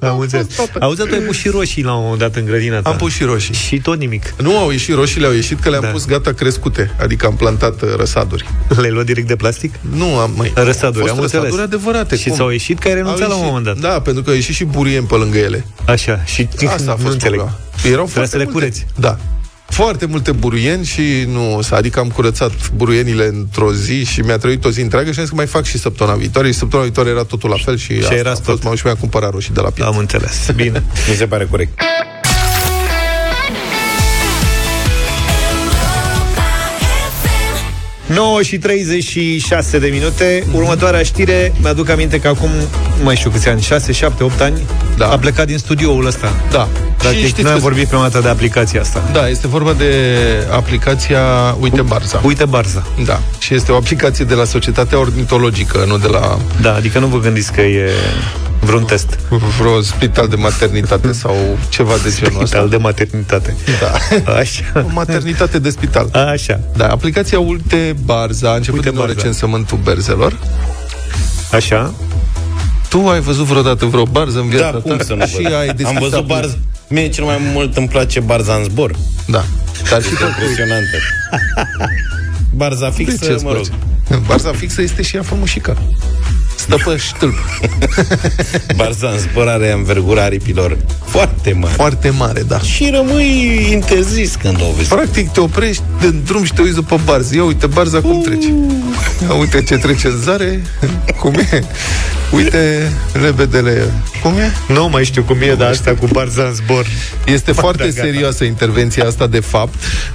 Am 0.00 0.18
înțeles. 0.18 0.46
Auzi, 0.80 0.98
dar 0.98 1.06
tu 1.06 1.14
ai 1.14 1.20
pus 1.20 1.36
și 1.36 1.48
roșii 1.48 1.82
la 1.82 1.94
un 1.94 2.02
moment 2.02 2.20
dat 2.20 2.36
în 2.36 2.44
grădina 2.44 2.80
ta. 2.80 2.90
Am 2.90 2.96
pus 2.96 3.12
și 3.12 3.22
roșii. 3.24 3.54
Și 3.54 3.80
tot 3.80 3.98
nimic. 3.98 4.34
Nu 4.42 4.58
au 4.58 4.70
ieșit 4.70 4.94
roșiile, 4.94 5.26
au 5.26 5.32
ieșit 5.32 5.60
că 5.60 5.68
le-am 5.70 5.82
Da. 5.82 5.88
pus 5.88 6.06
gata 6.06 6.32
crescute. 6.32 6.90
Adică 7.00 7.26
am 7.26 7.36
plantat 7.36 7.82
uh, 7.82 7.88
răsaduri. 7.96 8.48
Le-ai 8.76 8.90
luat 8.90 9.04
direct 9.04 9.26
de 9.26 9.36
plastic? 9.36 9.74
Nu 9.94 10.16
am 10.18 10.32
mai. 10.36 10.52
Răsaduri, 10.54 11.04
au 11.08 11.10
am 11.14 11.20
fost 11.20 11.34
înțeles. 11.34 11.50
răsaduri 11.54 11.62
adevărate. 11.62 12.16
Și 12.16 12.28
cum? 12.28 12.36
s-au 12.36 12.48
ieșit 12.50 12.78
că 12.78 12.88
ai 12.88 12.94
renunțat 12.94 13.22
Au 13.22 13.28
la 13.28 13.34
un 13.34 13.40
ieșit. 13.40 13.54
moment 13.56 13.80
dat. 13.80 13.90
Da, 13.92 14.00
pentru 14.00 14.22
că 14.22 14.28
au 14.30 14.34
ieșit 14.36 14.54
și 14.54 14.64
burien 14.64 15.04
pe 15.04 15.14
lângă 15.14 15.38
ele. 15.38 15.64
Așa. 15.86 16.24
Și 16.24 16.48
Asta 16.66 16.90
a 16.90 16.94
nu 16.98 17.02
fost 17.02 17.12
înțeleg. 17.12 17.18
problema. 17.38 17.58
Erau 17.84 18.04
Trebuia 18.04 18.06
foarte 18.06 18.30
să 18.30 18.36
le 18.36 18.44
multe. 18.44 18.58
cureți. 18.58 18.86
Da. 18.96 19.18
Foarte 19.70 20.06
multe 20.06 20.32
buruieni 20.32 20.84
și 20.84 21.02
nu, 21.26 21.60
adică 21.70 21.98
am 22.00 22.08
curățat 22.08 22.52
buruienile 22.70 23.26
într-o 23.26 23.72
zi 23.72 24.04
și 24.04 24.20
mi-a 24.20 24.36
trebuit 24.38 24.64
o 24.64 24.70
zi 24.70 24.80
întreagă 24.80 25.10
și 25.12 25.18
am 25.18 25.24
zis 25.24 25.28
că 25.30 25.36
mai 25.36 25.46
fac 25.46 25.64
și 25.64 25.78
săptămâna 25.78 26.16
viitoare 26.16 26.48
și 26.50 26.58
săptămâna 26.58 26.86
viitoare 26.88 27.10
era 27.10 27.22
totul 27.24 27.50
la 27.50 27.56
fel 27.64 27.76
și, 27.76 27.92
asta 28.00 28.14
era 28.14 28.30
a 28.30 28.34
fost, 28.34 28.44
tot. 28.46 28.62
m-am 28.64 28.74
și 28.74 28.82
mi-am 28.84 28.96
cumpărat 29.00 29.30
roșii 29.32 29.54
de 29.54 29.60
la 29.60 29.70
piață. 29.70 29.90
Am 29.90 29.98
înțeles. 29.98 30.50
Bine. 30.54 30.82
Mi 31.08 31.14
se 31.14 31.26
pare 31.26 31.46
corect. 31.50 31.80
Nouă 38.06 38.42
și 38.42 38.58
36 38.58 39.78
de 39.78 39.86
minute. 39.88 40.44
Următoarea 40.52 41.02
știre, 41.02 41.52
mi-aduc 41.60 41.88
aminte 41.88 42.20
că 42.20 42.28
acum, 42.28 42.50
nu 42.98 43.04
mai 43.04 43.16
știu 43.16 43.30
câți 43.30 43.48
ani, 43.48 43.60
6, 43.60 43.92
7, 43.92 44.24
8 44.24 44.40
ani, 44.40 44.60
Da. 44.96 45.08
a 45.10 45.18
plecat 45.18 45.46
din 45.46 45.58
studioul 45.58 46.06
ăsta. 46.06 46.32
Da. 46.50 46.68
Dar 47.02 47.12
și 47.12 47.18
știți 47.26 47.42
noi 47.42 47.50
am 47.50 47.56
că- 47.56 47.62
vorbit 47.62 47.86
prima 47.88 48.02
dată 48.02 48.20
de 48.20 48.28
aplicația 48.28 48.80
asta. 48.80 49.02
Da, 49.12 49.28
este 49.28 49.46
vorba 49.48 49.72
de 49.72 49.92
aplicația 50.52 51.20
Uite 51.60 51.82
Barza. 51.82 52.20
Uite 52.24 52.44
Barza. 52.44 52.86
Da. 53.04 53.20
Și 53.38 53.54
este 53.54 53.72
o 53.72 53.76
aplicație 53.76 54.24
de 54.24 54.34
la 54.34 54.44
Societatea 54.44 54.98
Ornitologică, 54.98 55.84
nu 55.86 55.98
de 55.98 56.06
la 56.06 56.38
Da, 56.60 56.74
adică 56.74 56.98
nu 56.98 57.06
vă 57.06 57.18
gândiți 57.18 57.52
că 57.52 57.60
e 57.60 57.90
vreun 58.60 58.84
test. 58.84 59.18
vreo 59.58 59.80
spital 59.80 60.28
de 60.28 60.36
maternitate 60.36 61.12
sau 61.12 61.58
ceva 61.68 61.92
de 62.02 62.14
genul 62.18 62.42
ăsta. 62.42 62.46
Spital 62.46 62.68
de 62.68 62.76
maternitate. 62.76 63.56
Da. 63.80 63.92
Așa. 64.40 64.62
O 64.74 64.90
maternitate 64.92 65.58
de 65.58 65.70
spital. 65.70 66.08
Așa. 66.32 66.60
Da, 66.76 66.88
aplicația 66.88 67.38
Uite 67.38 67.94
Barza 68.04 68.50
a 68.50 68.54
început 68.54 68.78
Uite 68.78 68.88
din 68.90 68.98
nou 68.98 69.06
Barza. 69.06 69.20
recensământul 69.22 69.78
berzelor. 69.82 70.36
Așa. 71.52 71.94
Tu 72.88 73.08
ai 73.08 73.20
văzut 73.20 73.44
vreodată 73.44 73.84
vreo 73.84 74.04
barză 74.04 74.38
în 74.38 74.48
viața 74.48 74.64
Da, 74.64 74.70
ta? 74.70 74.78
cum 74.78 74.98
să 75.06 75.14
nu 75.14 75.26
Și 75.26 75.42
văd? 75.42 75.52
ai 75.52 75.68
Am 75.68 75.74
deschis 75.76 75.98
văzut 75.98 76.22
apli- 76.24 76.26
barz. 76.26 76.56
Mie 76.88 77.08
cel 77.08 77.24
mai 77.24 77.38
mult 77.52 77.76
îmi 77.76 77.88
place 77.88 78.20
barza 78.20 78.54
în 78.54 78.64
zbor. 78.64 78.94
Da. 79.26 79.44
Dar 79.90 80.02
și 80.02 80.08
Este 80.12 80.24
impresionantă. 80.24 80.96
Barza 82.60 82.88
De 82.88 82.94
fixă, 82.94 83.24
ce 83.24 83.32
îți 83.32 83.44
mă 83.44 83.52
rog. 83.52 83.66
place? 84.06 84.22
Barza 84.26 84.52
fixă 84.52 84.82
este 84.82 85.02
și 85.02 85.16
ea 85.16 85.22
frumușică. 85.22 85.76
Stă 86.68 86.90
pe 86.90 86.96
ștâlp. 86.96 87.34
Barza 88.76 89.08
în 89.08 89.18
zbor 89.18 89.48
are 89.48 89.72
învergura 89.72 90.22
aripilor 90.22 90.76
foarte 91.04 91.52
mare. 91.52 91.74
Foarte 91.74 92.10
mare, 92.10 92.42
da. 92.42 92.60
Și 92.60 92.90
rămâi 92.92 93.68
interzis 93.72 94.34
când 94.34 94.60
o 94.60 94.72
vezi. 94.76 94.88
Practic 94.88 95.30
te 95.32 95.40
oprești 95.40 95.82
în 96.00 96.20
drum 96.24 96.44
și 96.44 96.52
te 96.52 96.62
uiți 96.62 96.74
după 96.74 97.00
barză. 97.04 97.34
Ia 97.34 97.44
uite 97.44 97.66
barza 97.66 98.00
cum 98.00 98.20
trece. 98.20 98.54
Ia 99.28 99.34
uite 99.34 99.62
ce 99.62 99.76
trece 99.76 100.06
în 100.06 100.16
zare. 100.20 100.62
Cum 101.20 101.34
e? 101.34 101.62
Uite 102.32 102.92
lebedele. 103.22 103.92
Cum 104.22 104.32
e? 104.38 104.52
Nu 104.72 104.88
mai 104.88 105.04
știu 105.04 105.22
cum 105.22 105.36
e, 105.40 105.54
dar 105.54 105.70
asta 105.70 105.94
cu 105.94 106.06
Barza 106.12 106.42
în 106.42 106.52
zbor. 106.54 106.86
Este 107.26 107.52
Ba, 107.52 107.60
foarte 107.60 107.82
da, 107.82 107.88
gata. 107.88 108.00
serioasă 108.06 108.44
intervenția 108.44 109.06
asta 109.06 109.26
de 109.26 109.40
fapt, 109.40 109.74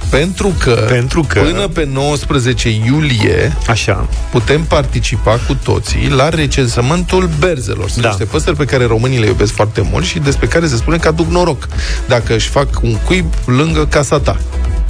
pentru 0.10 0.56
că, 0.60 0.86
Pentru 0.90 1.22
că- 1.28 1.40
până 1.40 1.68
pe 1.68 1.88
19 1.94 2.70
iulie 2.86 3.58
Așa. 3.68 4.10
putem 4.32 4.62
participa 4.64 5.40
cu 5.48 5.54
toții 5.64 6.10
la 6.10 6.30
recensământul 6.44 7.30
berzelor. 7.40 7.90
Sunt 7.90 8.04
Da. 8.04 8.10
niște 8.10 8.26
păsări 8.26 8.56
pe 8.56 8.66
care 8.66 8.86
românii 8.86 9.20
le 9.20 9.26
iubesc 9.26 9.54
foarte 9.54 9.82
mult 9.92 10.06
și 10.06 10.20
despre 10.20 10.48
care 10.48 10.68
se 10.68 10.76
spune 10.76 10.98
că 10.98 11.08
aduc 11.08 11.28
noroc 11.28 11.68
dacă 12.08 12.34
își 12.36 12.50
fac 12.50 12.68
un 12.82 12.96
cuib 13.06 13.26
lângă 13.46 13.86
casa 13.86 14.20
ta. 14.20 14.38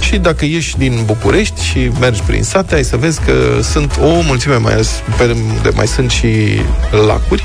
Și 0.00 0.16
dacă 0.16 0.44
ieși 0.44 0.76
din 0.78 1.02
București 1.04 1.64
și 1.64 1.90
mergi 2.00 2.22
prin 2.22 2.42
sate, 2.42 2.74
ai 2.74 2.84
să 2.84 2.96
vezi 2.96 3.20
că 3.20 3.32
sunt 3.62 3.98
o 4.02 4.20
mulțime, 4.20 4.56
mai, 4.56 4.74
pe 5.16 5.36
unde 5.56 5.70
mai 5.74 5.86
sunt 5.86 6.10
și 6.10 6.60
lacuri, 7.06 7.44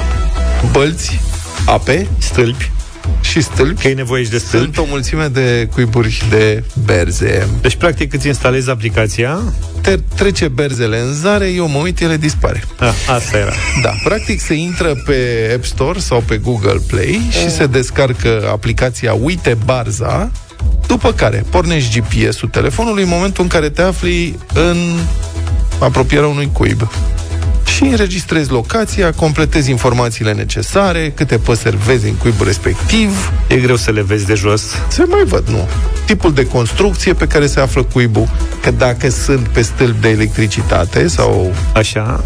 bălți, 0.71 1.19
ape, 1.65 2.07
Stâlpi. 2.17 2.71
Și 3.21 3.41
stâlpi. 3.41 3.81
Că 3.81 3.87
e 3.87 3.93
nevoie 3.93 4.23
și 4.23 4.29
de 4.29 4.37
stâlpi. 4.37 4.65
Sunt 4.65 4.77
o 4.77 4.89
mulțime 4.89 5.27
de 5.27 5.67
cuiburi 5.73 6.23
de 6.29 6.63
berze. 6.85 7.47
Deci, 7.61 7.75
practic, 7.75 8.13
îți 8.13 8.27
instalezi 8.27 8.69
aplicația... 8.69 9.39
Te 9.81 9.97
trece 10.15 10.47
berzele 10.47 10.99
în 10.99 11.13
zare, 11.13 11.47
eu 11.47 11.67
mă 11.67 11.77
uit, 11.77 12.01
ele 12.01 12.17
dispare. 12.17 12.63
Ah, 12.79 12.93
asta 13.15 13.37
era. 13.37 13.51
Da, 13.81 13.89
practic 14.03 14.39
se 14.39 14.53
intră 14.53 14.95
pe 15.05 15.51
App 15.55 15.65
Store 15.65 15.99
sau 15.99 16.23
pe 16.27 16.37
Google 16.37 16.81
Play 16.87 17.27
și 17.29 17.51
se 17.51 17.65
descarcă 17.65 18.49
aplicația 18.51 19.13
Uite 19.13 19.57
Barza, 19.65 20.31
după 20.87 21.11
care 21.11 21.45
pornești 21.49 21.99
GPS-ul 21.99 22.47
telefonului 22.47 23.03
în 23.03 23.09
momentul 23.09 23.43
în 23.43 23.49
care 23.49 23.69
te 23.69 23.81
afli 23.81 24.39
în 24.53 24.77
apropierea 25.79 26.27
unui 26.27 26.49
cuib 26.53 26.89
și 27.79 27.85
înregistrezi 27.85 28.51
locația, 28.51 29.11
completezi 29.11 29.69
informațiile 29.69 30.33
necesare, 30.33 31.11
câte 31.15 31.37
păsări 31.37 31.77
vezi 31.77 32.07
în 32.07 32.15
cuibul 32.15 32.45
respectiv. 32.45 33.31
E 33.47 33.55
greu 33.55 33.75
să 33.75 33.91
le 33.91 34.01
vezi 34.01 34.25
de 34.25 34.33
jos. 34.33 34.63
Se 34.87 35.03
mai 35.07 35.23
văd, 35.23 35.47
nu. 35.47 35.67
Tipul 36.05 36.33
de 36.33 36.45
construcție 36.45 37.13
pe 37.13 37.27
care 37.27 37.47
se 37.47 37.59
află 37.59 37.83
cuibul, 37.83 38.29
că 38.61 38.71
dacă 38.71 39.09
sunt 39.09 39.47
pe 39.47 39.61
stâlp 39.61 40.01
de 40.01 40.09
electricitate 40.09 41.07
sau... 41.07 41.53
Așa. 41.73 42.23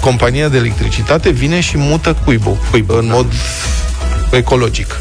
Compania 0.00 0.48
de 0.48 0.56
electricitate 0.56 1.30
vine 1.30 1.60
și 1.60 1.76
mută 1.76 2.16
cuibul, 2.24 2.56
cuibul 2.70 2.98
în 2.98 3.06
da. 3.06 3.14
mod 3.14 3.32
ecologic 4.30 5.00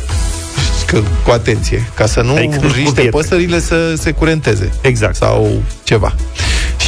că, 0.86 1.02
cu 1.24 1.32
atenție, 1.32 1.90
ca 1.94 2.06
să 2.06 2.22
nu 2.22 2.36
riște 2.76 3.02
păsările 3.02 3.60
să 3.60 3.94
se 3.98 4.12
curenteze. 4.12 4.72
Exact. 4.82 5.16
Sau 5.16 5.62
ceva 5.84 6.16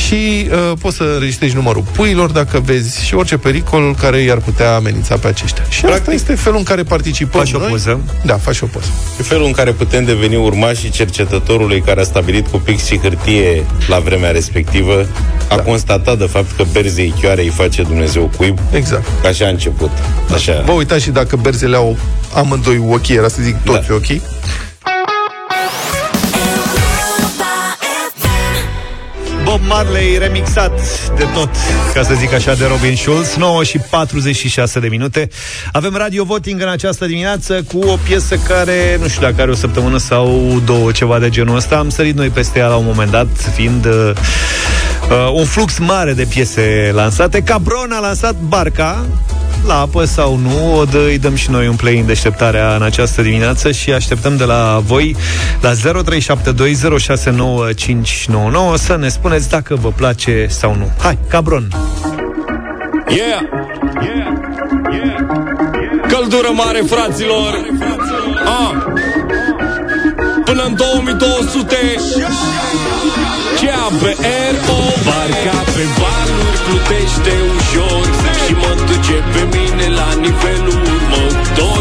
și 0.10 0.50
uh, 0.52 0.78
poți 0.82 0.96
să 0.96 1.18
registrezi 1.20 1.56
numărul 1.56 1.84
puilor 1.92 2.32
dacă 2.32 2.60
vezi 2.60 3.06
și 3.06 3.16
orice 3.16 3.38
pericol 3.38 3.96
care 3.96 4.22
i-ar 4.22 4.38
putea 4.38 4.76
amenința 4.76 5.18
pe 5.18 5.28
aceștia. 5.28 5.64
Și 5.70 5.82
Practic, 5.82 6.00
asta 6.00 6.14
este 6.14 6.36
felul 6.36 6.58
în 6.58 6.64
care 6.64 6.84
participăm 6.84 7.40
faci 7.40 7.54
noi. 7.54 7.66
o 7.66 7.70
poză. 7.70 8.02
Da, 8.26 8.38
faci 8.38 8.62
o 8.62 8.66
poză. 8.66 8.88
E 9.20 9.24
felul 9.24 9.46
în 9.46 9.52
care 9.52 9.72
putem 9.72 10.06
deveni 10.06 10.36
urmașii 10.36 10.90
cercetătorului 10.90 11.82
care 11.82 12.00
a 12.00 12.04
stabilit 12.04 12.48
cu 12.48 12.58
pix 12.58 12.86
și 12.86 12.98
hârtie 13.00 13.66
la 13.88 14.00
vremea 14.00 14.32
respectivă, 14.32 15.08
da. 15.48 15.56
a 15.56 15.60
constatat 15.60 16.18
de 16.18 16.26
fapt 16.26 16.56
că 16.56 16.64
berzei 16.72 17.14
chioare 17.20 17.42
îi 17.42 17.50
face 17.50 17.82
Dumnezeu 17.82 18.32
cuib. 18.38 18.60
Exact. 18.72 19.26
Așa 19.26 19.46
a 19.46 19.50
început. 19.50 19.92
Da. 20.28 20.36
Așa. 20.36 20.64
Vă 20.66 20.72
uitați 20.72 21.04
și 21.04 21.10
dacă 21.10 21.36
berzele 21.36 21.76
au 21.76 21.98
amândoi 22.34 22.84
ochii, 22.90 23.16
era 23.16 23.28
să 23.28 23.42
zic 23.42 23.56
toți 23.64 23.88
da. 23.88 23.94
ochii, 23.94 24.22
Bob 29.50 29.62
Marley 29.68 30.18
remixat 30.18 30.72
de 31.18 31.26
tot, 31.34 31.50
ca 31.94 32.04
să 32.04 32.14
zic 32.14 32.34
așa, 32.34 32.54
de 32.54 32.66
Robin 32.66 32.96
Schulz. 32.96 33.36
9 33.36 33.64
și 33.64 33.78
46 33.78 34.80
de 34.80 34.88
minute. 34.88 35.30
Avem 35.72 35.96
radio 35.96 36.24
voting 36.24 36.62
în 36.62 36.68
această 36.68 37.06
dimineață 37.06 37.64
Cu 37.64 37.80
o 37.80 37.98
piesă 38.04 38.36
care, 38.36 38.98
nu 39.02 39.08
știu 39.08 39.22
dacă 39.22 39.42
are 39.42 39.52
o 39.52 39.54
săptămână 39.54 39.98
Sau 39.98 40.60
două, 40.66 40.92
ceva 40.92 41.20
de 41.20 41.30
genul 41.30 41.56
ăsta. 41.56 41.78
Am 41.78 41.90
sărit 41.90 42.16
noi 42.16 42.30
peste 42.30 42.60
ea 42.60 42.68
la 42.68 42.76
un 42.76 42.86
moment 42.86 43.12
dat 43.12 43.28
Fiind 43.54 43.86
uh, 43.86 44.12
uh, 45.10 45.32
un 45.34 45.46
flux 45.46 45.78
mare 45.78 46.14
de 46.14 46.26
piese 46.30 46.92
lansate. 46.94 47.42
Cabron 47.42 47.92
a 47.92 48.00
lansat 48.00 48.36
Barca 48.48 49.06
la 49.66 49.80
apă 49.80 50.06
sau 50.06 50.36
nu, 50.36 50.78
o 50.78 50.84
dă, 50.84 50.98
îi 51.08 51.18
dăm 51.18 51.36
și 51.36 51.50
noi 51.50 51.68
un 51.68 51.76
play 51.76 52.00
în 52.00 52.06
deșteptarea 52.06 52.76
în 52.76 52.82
această 52.82 53.22
dimineață 53.22 53.72
și 53.72 53.92
așteptăm 53.92 54.38
de 54.38 54.44
la 54.44 54.82
voi 54.86 55.16
la 55.62 55.72
0372069599 55.72 55.76
să 58.74 58.96
ne 59.00 59.08
spuneți 59.08 59.50
dacă 59.50 59.76
vă 59.76 59.90
place 59.90 60.46
sau 60.50 60.76
nu. 60.76 60.92
Hai, 61.02 61.18
cabron! 61.28 61.68
Yeah! 63.08 63.42
Yeah! 64.02 64.28
Yeah! 64.92 65.16
Căldură 66.08 66.50
mare, 66.54 66.82
fraților! 66.86 67.66
Ah! 68.46 68.76
Până 70.46 70.64
în 70.64 70.76
2200 70.76 71.76
Cea 73.60 73.88
pe 74.02 74.18
RO 74.66 74.82
Barca 75.06 75.58
pe 75.76 75.84
valuri 76.00 76.60
plutește 76.66 77.34
ușor 77.56 78.39
Și 78.50 78.56
mă 78.56 78.74
duce 78.88 79.18
pe 79.34 79.44
mine 79.54 79.88
la 80.00 80.10
nivelul 80.26 80.80
următor 80.94 81.79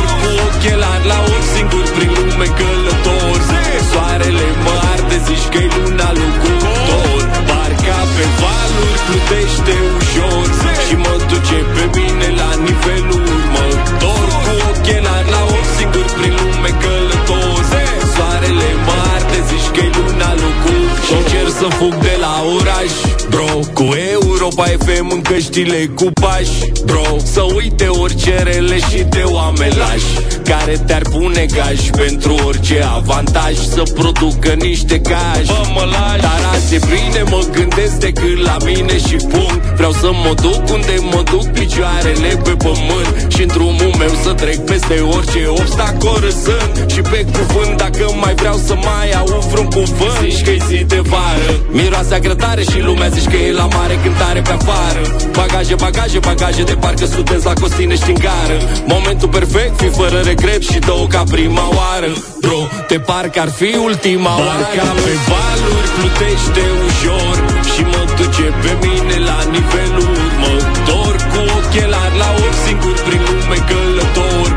FM 25.59 25.65
în 25.65 25.65
căștile 25.65 25.91
cu 25.95 26.11
pași 26.21 26.73
Bro, 26.85 27.19
să 27.25 27.43
uite 27.55 27.87
orice 27.87 28.43
rele 28.43 28.79
și 28.79 29.03
de 29.09 29.23
oameni 29.25 29.77
lași 29.77 30.11
Care 30.45 30.77
te-ar 30.87 31.03
pune 31.11 31.47
gaj 31.57 31.91
pentru 31.91 32.35
orice 32.47 32.89
avantaj. 32.95 33.55
Să 33.55 33.83
producă 33.95 34.53
niște 34.59 35.01
cash 35.01 35.47
Bă, 35.47 35.61
mă 35.75 35.85
lași 35.85 36.21
Dar 36.21 36.41
azi 36.53 36.75
e 36.75 36.79
bine, 36.79 37.23
mă 37.31 37.43
gândesc 37.53 37.95
decât 37.99 38.39
la 38.45 38.57
mine 38.65 38.99
și 38.99 39.17
punct. 39.17 39.63
Vreau 39.77 39.93
să 39.93 40.11
mă 40.25 40.33
duc 40.43 40.63
unde 40.73 40.95
mă 41.13 41.23
duc 41.31 41.47
picioarele 41.47 42.31
pe 42.45 42.55
pământ. 42.65 43.33
Și 43.35 43.43
în 43.43 43.47
drumul 43.47 43.93
meu 43.99 44.13
să 44.23 44.33
trec 44.33 44.59
peste 44.65 44.97
orice 45.17 45.47
obstacol 45.47 46.19
râzând. 46.21 46.91
Și 46.93 47.01
pe 47.01 47.27
cuvânt 47.37 47.77
dacă 47.77 48.05
mai 48.21 48.35
vreau 48.35 48.57
să 48.67 48.75
mai 48.75 49.11
aud 49.21 49.45
vreun 49.51 49.67
cuvânt. 49.67 50.19
Zici 50.23 50.43
că-i 50.45 50.63
zi 50.69 50.85
de 50.85 51.01
vară. 51.11 51.51
Miroase 51.71 52.15
agrătare 52.15 52.63
și 52.63 52.79
lumea 52.81 53.09
zici 53.09 53.29
că 53.33 53.37
e 53.37 53.53
la 53.53 53.69
mare 53.77 53.99
cântare 54.03 54.41
pe 54.41 54.53
afară 54.61 55.03
Bagaje, 55.49 55.76
bagaje, 55.76 56.18
bagaje 56.18 56.62
de 56.62 56.76
parcă 56.82 57.07
sunteți 57.07 57.44
la 57.44 57.53
Costinești 57.61 58.11
în 58.14 58.18
gară. 58.26 58.59
Momentul 58.94 59.28
perfect, 59.28 59.74
fi 59.80 59.88
fără 59.99 60.18
regret 60.30 60.62
și 60.70 60.78
două 60.78 61.07
ca 61.14 61.22
prima 61.34 61.66
oară. 61.78 62.11
Bro, 62.44 62.61
te 62.88 62.99
parcă 63.09 63.40
ar 63.44 63.51
fi 63.59 63.70
ultima 63.88 64.32
oară. 64.46 64.64
Ca 64.76 64.90
pe 65.05 65.14
valuri 65.30 65.88
plutește 65.96 66.64
ușor 66.86 67.36
Și 67.72 67.82
mă 67.92 68.03
duce 68.18 68.46
pe 68.62 68.72
mine 68.84 69.16
la 69.30 69.38
nivelul 69.57 70.11
următor. 70.26 71.12
Cu 71.32 71.40
ochelari 71.59 72.16
la 72.22 72.28
ochi 72.44 72.61
singur 72.66 72.96
prin 73.07 73.22
lume 73.28 73.59
călător. 73.68 74.49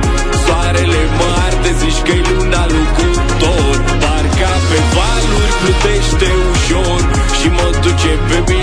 Soarele 0.44 1.02
mă 1.18 1.30
arde, 1.46 1.72
zici 1.82 2.02
că-i 2.08 2.24
luna 2.30 2.64
locutor 2.76 3.76
Barca 4.02 4.54
pe 4.70 4.80
valuri 4.96 5.54
plutește 5.62 6.30
ușor 6.52 7.02
Și 7.38 7.48
mă 7.58 7.68
duce 7.84 8.12
pe 8.30 8.38
mine 8.48 8.61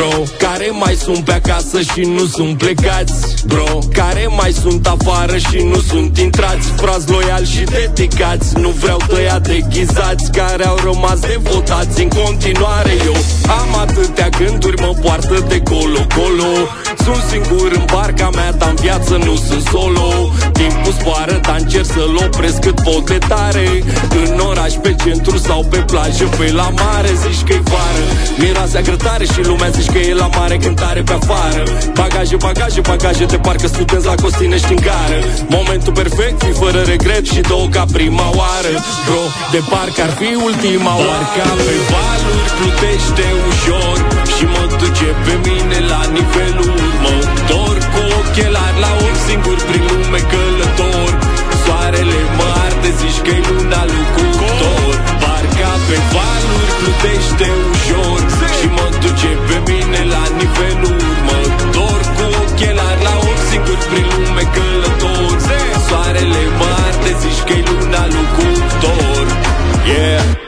frați 0.00 0.39
Bro, 0.39 0.39
care 0.60 0.72
mai 0.72 0.94
sunt 0.94 1.24
pe 1.24 1.32
acasă 1.32 1.80
și 1.80 2.00
nu 2.00 2.26
sunt 2.26 2.58
plecați 2.58 3.46
Bro, 3.46 3.78
care 3.92 4.26
mai 4.36 4.52
sunt 4.52 4.86
afară 4.86 5.36
și 5.36 5.56
nu 5.56 5.80
sunt 5.80 6.18
intrați 6.18 6.68
Frați 6.76 7.10
loiali 7.10 7.46
și 7.46 7.64
dedicați. 7.64 8.58
Nu 8.58 8.68
vreau 8.68 9.00
tăia 9.08 9.38
deghizați 9.38 10.30
Care 10.32 10.66
au 10.66 10.76
rămas 10.76 11.18
devotați 11.20 12.02
în 12.02 12.08
continuare 12.08 12.90
Eu 13.04 13.16
am 13.60 13.80
atâtea 13.80 14.28
gânduri, 14.28 14.80
mă 14.80 14.94
poartă 15.02 15.44
de 15.48 15.62
colo-colo. 15.62 16.52
Sunt 17.04 17.22
singur 17.30 17.70
în 17.74 17.84
barca 17.92 18.30
mea, 18.34 18.52
dar 18.52 18.68
în 18.68 18.74
viață 18.74 19.16
nu 19.16 19.34
sunt 19.36 19.64
solo. 19.66 20.32
Timpul 20.52 20.92
zboară, 20.98 21.40
dar 21.42 21.56
încerc 21.58 21.84
să-l 21.84 22.16
opresc 22.26 22.58
cât 22.60 22.80
pot 22.80 23.06
de 23.06 23.18
tare. 23.28 23.68
În 24.24 24.38
oraș, 24.38 24.72
pe 24.82 24.94
centru 25.04 25.36
sau 25.36 25.66
pe 25.70 25.78
plajă, 25.78 26.24
pe 26.38 26.52
la 26.52 26.68
mare 26.68 27.10
Zici 27.22 27.48
că-i 27.48 27.62
vară, 27.64 28.04
miroase 28.38 28.78
agrătare 28.78 29.24
și 29.24 29.40
lumea 29.42 29.68
zici 29.68 29.90
că 29.90 29.98
e 29.98 30.14
la 30.14 30.28
mare 30.38 30.49
cântare 30.56 31.02
pe 31.02 31.12
afară. 31.12 31.62
Bagaje, 31.94 32.36
bagaje, 32.36 32.80
bagaje 32.80 33.24
de 33.24 33.36
parcă 33.36 33.66
studenți 33.66 34.06
la 34.06 34.14
Costinești 34.22 34.72
în 34.72 34.80
gară. 34.86 35.18
Momentul 35.48 35.92
perfect, 35.92 36.42
fi 36.42 36.52
fără 36.52 36.80
regret 36.92 37.24
și 37.26 37.40
două 37.40 37.66
ca 37.68 37.84
prima 37.92 38.28
oară. 38.40 38.72
Bro, 39.06 39.22
de 39.52 39.60
parcă 39.70 40.00
ar 40.06 40.12
fi 40.18 40.30
ultima 40.48 40.94
oară. 41.06 41.26
Ca 41.36 41.50
pe 41.66 41.74
valuri 41.90 42.50
plutește 42.58 43.26
ușor 43.48 43.96
Și 44.34 44.44
mă 44.54 44.64
duce 44.80 45.08
pe 45.24 45.34
mine 45.46 45.78
la 45.92 46.02
nivelul 46.16 46.72
următor 46.88 47.74
Cu 47.92 48.00
ochelari 48.18 48.78
la 48.84 48.90
ochi 49.06 49.22
singur 49.28 49.58
prin 49.68 49.84
lume 49.90 50.20
călător. 50.30 51.10
Soarele 51.64 52.20
mă 52.38 52.48
arde, 52.64 52.90
zici 53.00 53.20
că-i 53.26 53.42
luna 53.48 53.69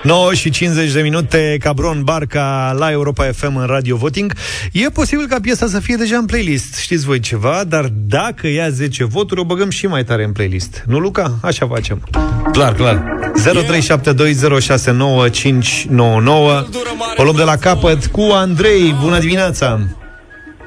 9 0.03 0.35
și 0.35 0.51
50 0.51 0.93
de 0.93 1.01
minute, 1.01 1.57
Cabron 1.61 2.03
Barca 2.03 2.75
la 2.79 2.91
Europa 2.91 3.25
FM 3.25 3.57
în 3.57 3.67
Radio 3.67 3.97
Voting. 3.97 4.33
E 4.73 4.89
posibil 4.89 5.27
ca 5.29 5.41
piesa 5.41 5.67
să 5.67 5.81
fie 5.81 5.97
deja 5.97 6.17
în 6.17 6.27
playlist, 6.27 6.77
știți 6.77 7.05
voi 7.05 7.21
ceva, 7.21 7.65
dar 7.69 7.85
dacă 8.07 8.49
ia 8.49 8.69
10 8.69 9.05
voturi, 9.05 9.41
o 9.41 9.45
băgăm 9.45 9.71
și 9.71 9.87
mai 9.87 10.05
tare 10.05 10.25
în 10.25 10.33
playlist. 10.33 10.85
Nu, 10.87 10.99
Luca? 10.99 11.39
Așa 11.43 11.67
facem. 11.67 12.03
Clar, 12.53 12.75
clar. 12.75 13.21
0372069599 13.41 13.43
O 17.17 17.23
luăm 17.23 17.37
de 17.37 17.43
la 17.43 17.57
capăt 17.57 18.07
cu 18.07 18.21
Andrei. 18.33 18.97
Bună 19.01 19.19
dimineața! 19.19 19.81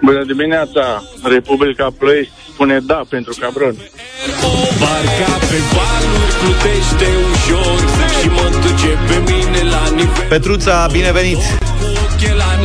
Bună 0.02 0.24
dimineața! 0.24 1.03
Republica 1.24 1.88
Ploiești 1.98 2.32
spune 2.53 2.80
da 2.86 3.02
pentru 3.10 3.34
cabron. 3.40 3.76
Barca 4.80 5.38
pe 5.40 5.57
valuri 5.74 6.25
plutește 6.46 7.08
ușor 7.32 7.80
Și 8.22 8.28
mă 8.28 8.46
duce 8.62 8.92
pe 9.08 9.32
mine 9.32 9.62
la 9.70 9.84
nivel 9.96 10.26
Petruța, 10.30 10.88
binevenit! 10.92 11.38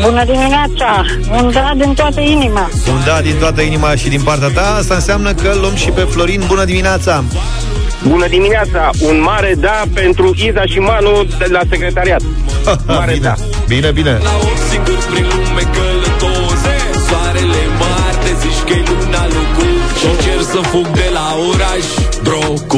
Bună 0.05 0.25
dimineața! 0.25 1.05
Un 1.33 1.51
da 1.53 1.73
din 1.77 1.95
toată 1.95 2.21
inima. 2.21 2.69
Un 2.89 3.01
da 3.07 3.21
din 3.21 3.37
toată 3.39 3.61
inima 3.61 3.95
și 3.95 4.09
din 4.09 4.23
partea 4.23 4.49
ta 4.49 4.77
Asta 4.79 4.95
înseamnă 4.95 5.33
că 5.33 5.49
îl 5.49 5.61
luăm 5.61 5.75
și 5.75 5.89
pe 5.89 6.01
Florin 6.01 6.43
Bună 6.47 6.65
dimineața! 6.65 7.25
Bună 8.09 8.27
dimineața! 8.27 8.91
Un 9.01 9.21
mare 9.23 9.55
da 9.59 9.83
pentru 9.95 10.35
Iza 10.37 10.65
și 10.65 10.79
Manu 10.79 11.25
de 11.39 11.47
la 11.51 11.61
secretariat. 11.71 12.21
Mare 12.87 13.13
bine, 13.13 13.25
da. 13.25 13.35
bine, 13.69 13.91
bine 13.91 14.19
La 14.23 14.35
un 14.49 14.57
singur 14.71 14.99
prin 15.11 15.27
lume 15.33 15.63
călătoze 15.75 16.77
Soarele 17.09 17.63
mă 17.79 17.89
arde, 18.09 18.31
zici 18.43 18.63
că-i 18.69 18.83
luna 18.89 19.25
lucru 19.37 19.69
Și 19.99 20.07
încerc 20.13 20.45
să 20.55 20.61
fug 20.71 20.87
de 21.01 21.09
la 21.19 21.27
oraș 21.51 21.87
Bro, 22.23 22.45
cu 22.67 22.70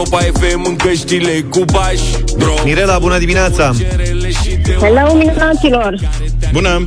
Europa 0.00 0.38
FM 0.38 0.64
în 0.64 0.76
căștile 0.76 1.44
cu 1.50 1.64
baș 1.72 2.00
Bro, 2.36 2.54
Mirela, 2.64 2.98
bună 2.98 3.18
dimineața! 3.18 3.72
Hello, 4.80 5.14
minunaților! 5.14 5.94
Bună! 6.52 6.84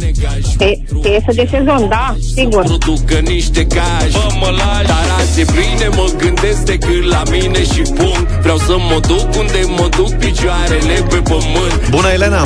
Pe- 0.57 0.79
Piesă 1.01 1.31
de 1.33 1.47
sezon, 1.51 1.87
da, 1.89 2.15
sigur. 2.35 2.63
producă 2.63 3.13
niște 3.19 3.65
cash 3.65 4.11
Bă, 4.11 4.27
mă 4.39 4.49
lași, 4.49 4.85
dar 4.87 5.05
azi 5.19 5.41
e 5.41 5.45
bine 5.51 5.87
Mă 5.95 6.09
gândesc 6.17 6.61
decât 6.65 7.03
la 7.03 7.21
mine 7.31 7.63
și 7.63 7.81
punct 7.81 8.29
Vreau 8.41 8.57
să 8.57 8.75
mă 8.77 8.99
duc 9.07 9.35
unde 9.39 9.59
mă 9.77 9.89
duc 9.97 10.13
Picioarele 10.13 11.05
pe 11.09 11.15
pământ 11.15 11.89
Bună, 11.89 12.07
Elena! 12.13 12.45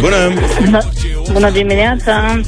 Bună! 0.00 0.32
Bună 1.32 1.50
dimineața! 1.50 2.40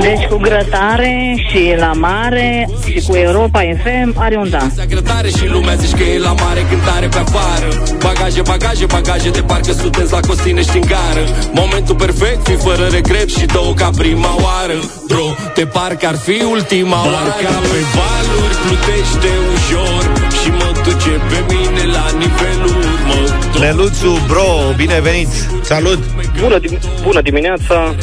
Deci 0.00 0.24
cu 0.30 0.36
grătare 0.36 1.34
și 1.48 1.74
la 1.78 1.92
mare 1.92 2.68
și 2.84 3.06
cu 3.06 3.16
Europa 3.16 3.60
FM 3.82 4.14
are 4.18 4.36
un 4.36 4.50
da. 4.50 4.66
Secretare 4.74 5.28
și 5.28 5.46
lumea 5.48 5.74
zici 5.74 5.96
că 5.98 6.02
e 6.02 6.18
la 6.18 6.32
mare 6.32 6.66
cântare 6.70 7.06
pe 7.06 7.18
afară. 7.18 7.68
Bagaje, 7.98 8.42
bagaje, 8.42 8.86
bagaje 8.86 9.30
de 9.30 9.40
parcă 9.40 9.72
sunteți 9.72 10.12
la 10.12 10.20
Costinești 10.28 10.76
în 10.76 10.84
gară. 10.92 11.24
Momentul 11.52 11.94
perfect, 11.94 12.46
fi 12.48 12.56
fără 12.56 12.86
regret 12.90 13.28
și 13.28 13.46
două 13.46 13.72
ca 13.74 13.90
prima 13.96 14.34
oară. 14.42 14.78
Bro, 15.08 15.26
de 15.54 15.66
parcă 15.66 16.06
ar 16.06 16.16
fi 16.16 16.42
ultima 16.52 16.96
oară. 16.96 17.10
Barca 17.12 17.58
pe 17.72 17.80
valuri 17.96 18.56
plutește 18.64 19.30
ușor 19.54 20.02
Și 20.40 20.48
mă 20.60 20.70
duce 20.84 21.12
pe 21.30 21.38
mine 21.50 21.82
la 21.96 22.06
nivelul 22.22 22.68
următor 22.68 22.93
Neluțu, 23.60 24.12
bro, 24.28 24.48
binevenit! 24.76 25.28
Salut! 25.62 25.98
Bună, 26.40 26.58
dim- 26.60 26.80
bună 27.02 27.20
dimineața! 27.20 27.94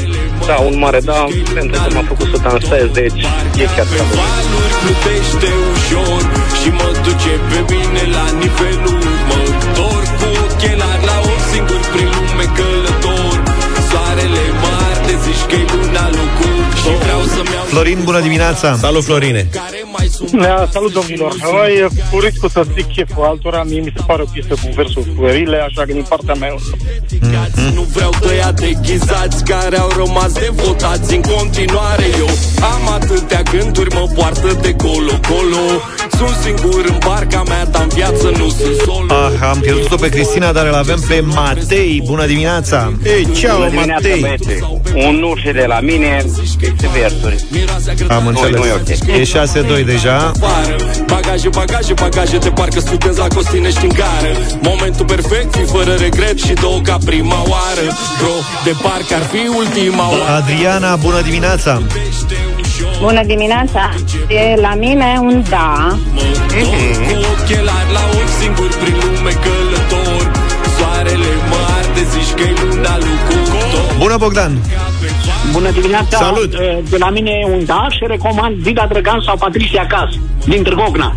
Da, 0.48 0.56
un 0.70 0.76
mare 0.80 1.00
da, 1.00 1.26
pentru 1.54 1.82
că 1.84 1.88
m-a 1.96 2.04
făcut 2.08 2.28
să 2.34 2.38
dansez, 2.48 2.88
deci 3.00 3.22
e 3.62 3.66
chiar 3.76 3.88
Pe 3.92 4.00
valuri 4.16 4.74
plutește 4.82 5.50
ușor 5.74 6.22
Și 6.60 6.70
mă 6.80 6.90
duce 7.06 7.34
pe 7.50 7.60
mine 7.74 8.04
la 8.18 8.26
nivelul 8.44 9.00
următor 9.10 10.02
Cu 10.20 10.28
ochelari 10.46 11.04
la 11.10 11.18
un 11.32 11.40
singur 11.52 11.82
prin 11.94 12.10
lume 12.18 12.46
călător 12.58 13.36
Soarele 13.90 14.44
mă 14.62 14.72
arde, 14.90 15.14
zici 15.26 15.44
că-i 15.50 15.66
luna 15.74 16.06
lucru 16.20 16.52
Și 16.82 16.92
vreau 17.04 17.22
să-mi 17.34 17.52
iau 17.56 17.66
Florin, 17.72 18.00
bună 18.04 18.20
dimineața! 18.28 18.68
Salut, 18.86 19.04
Florine! 19.04 19.42
Da, 20.32 20.68
salut 20.72 20.94
domnilor. 20.94 21.36
Noi, 21.52 21.88
cu 22.12 22.20
riscul 22.20 22.50
să 22.50 22.66
zic 22.76 22.88
cheful 22.88 23.24
altora, 23.24 23.64
mie 23.64 23.80
mi 23.80 23.94
se 23.96 24.04
pare 24.08 24.22
o 24.22 24.26
piesă 24.34 24.48
cu 24.48 24.70
versuri 24.76 25.10
puerile, 25.10 25.58
așa 25.58 25.82
că 25.86 25.94
din 25.94 26.06
partea 26.10 26.34
mea 26.34 26.56
Nu 27.74 27.82
vreau 27.82 28.14
tăia 28.20 28.52
deghizați 28.52 29.44
care 29.44 29.78
au 29.78 29.90
rămas 29.98 30.32
devotați 30.32 31.16
în 31.16 31.22
continuare 31.22 32.04
Eu 32.20 32.30
am 32.74 32.94
atâtea 32.94 33.42
gânduri, 33.42 33.96
mă 33.96 34.08
poartă 34.16 34.58
de 34.62 34.76
colo-colo 34.76 35.64
Sunt 36.18 36.36
singur 36.44 36.86
în 36.88 36.98
barca 37.06 37.44
mea, 37.48 37.66
dar 37.66 37.82
în 37.82 37.88
viață 37.88 38.32
nu 38.38 38.50
sunt 38.50 38.76
solo 38.86 39.14
Ah, 39.14 39.50
am 39.50 39.60
pierdut-o 39.60 39.96
pe 39.96 40.10
Cristina, 40.10 40.52
dar 40.52 40.68
îl 40.68 40.74
avem 40.74 41.00
pe 41.08 41.20
Matei. 41.20 42.02
Bună 42.06 42.26
dimineața! 42.26 42.94
Ei, 43.06 43.32
ceau, 43.32 43.58
Bună 43.58 43.70
dimineața, 43.70 44.08
Matei! 44.08 44.22
băieți. 44.22 44.64
Un 45.08 45.16
nu 45.16 45.36
și 45.36 45.52
de 45.52 45.66
la 45.68 45.80
mine, 45.80 46.26
este 46.62 46.90
versuri. 47.00 47.46
Am 48.08 48.28
înțeles. 48.28 48.60
nu 48.60 48.66
e 48.66 48.72
ok. 48.72 49.20
E 49.82 49.84
6-2 49.84 49.86
deja. 49.86 50.16
afară 50.16 50.76
Bagaje, 51.06 51.50
bagaje, 51.50 51.94
bagaje 51.94 52.38
de 52.38 52.50
parcă 52.50 52.80
studenți 52.80 53.20
la 53.20 53.28
Costinești 53.28 53.86
în 53.86 53.90
gară 53.90 54.32
Momentul 54.62 55.06
perfect, 55.06 55.56
fi 55.56 55.64
fără 55.64 55.94
regret 55.94 56.38
și 56.40 56.54
două 56.54 56.80
ca 56.80 56.98
prima 57.06 57.40
oară 57.54 57.86
Bro, 58.20 58.36
de 58.64 58.74
parcă 58.82 59.14
ar 59.20 59.26
fi 59.32 59.42
ultima 59.58 60.10
oară 60.10 60.42
Adriana, 60.42 60.96
bună 60.96 61.22
dimineața! 61.22 61.82
Bună 63.02 63.24
dimineața! 63.24 63.90
E 64.28 64.60
la 64.62 64.74
mine 64.76 65.20
un 65.22 65.44
da. 65.50 65.98
Cu 67.08 67.18
ochelari 67.32 67.92
la 67.94 68.04
un 68.20 68.28
singur 68.40 68.72
prin 68.82 68.96
lume 69.02 69.34
călător 69.44 70.32
Soarele 70.78 71.32
mă 71.50 71.60
arde, 71.78 72.04
zici 72.12 72.34
că-i 72.36 72.54
luna 72.62 72.98
lucru 72.98 73.40
Bună, 73.98 74.18
Bogdan! 74.18 74.52
Bună 75.52 75.72
dimineața! 75.72 76.18
Salut! 76.18 76.54
Eh, 76.54 76.78
De 76.90 76.98
la 76.98 77.10
mine 77.10 77.32
e 77.42 77.46
un 77.54 77.66
da 77.66 77.88
și 77.90 78.04
recomand 78.08 78.64
Dida 78.64 78.88
Drăgan 78.90 79.22
sau 79.26 79.38
Patricia 79.38 79.86
Cas 79.86 80.10
din 80.46 80.64
Târgocna. 80.64 81.14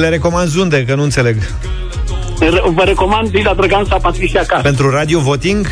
Le 0.00 0.08
recomand 0.08 0.54
unde, 0.56 0.84
că 0.84 0.94
nu 0.94 1.02
înțeleg. 1.02 1.36
Re- 2.40 2.62
Vă 2.74 2.82
recomand 2.82 3.28
Dida 3.30 3.54
Drăgan 3.54 3.84
sau 3.84 4.00
Patricia 4.00 4.42
Cas. 4.46 4.62
Pentru 4.62 4.90
radio 4.90 5.18
voting? 5.20 5.66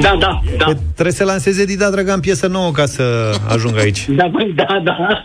Da, 0.00 0.16
da, 0.18 0.40
da. 0.58 0.64
Că 0.64 0.72
trebuie 0.92 1.14
să 1.14 1.24
lanseze 1.24 1.64
Dida 1.64 1.90
Dragan 1.90 2.20
piesă 2.20 2.46
nouă 2.46 2.70
ca 2.70 2.86
să 2.86 3.02
ajungă 3.48 3.80
aici. 3.80 4.04
Da, 4.08 4.26
băi, 4.32 4.52
da, 4.56 4.66
da. 4.84 5.24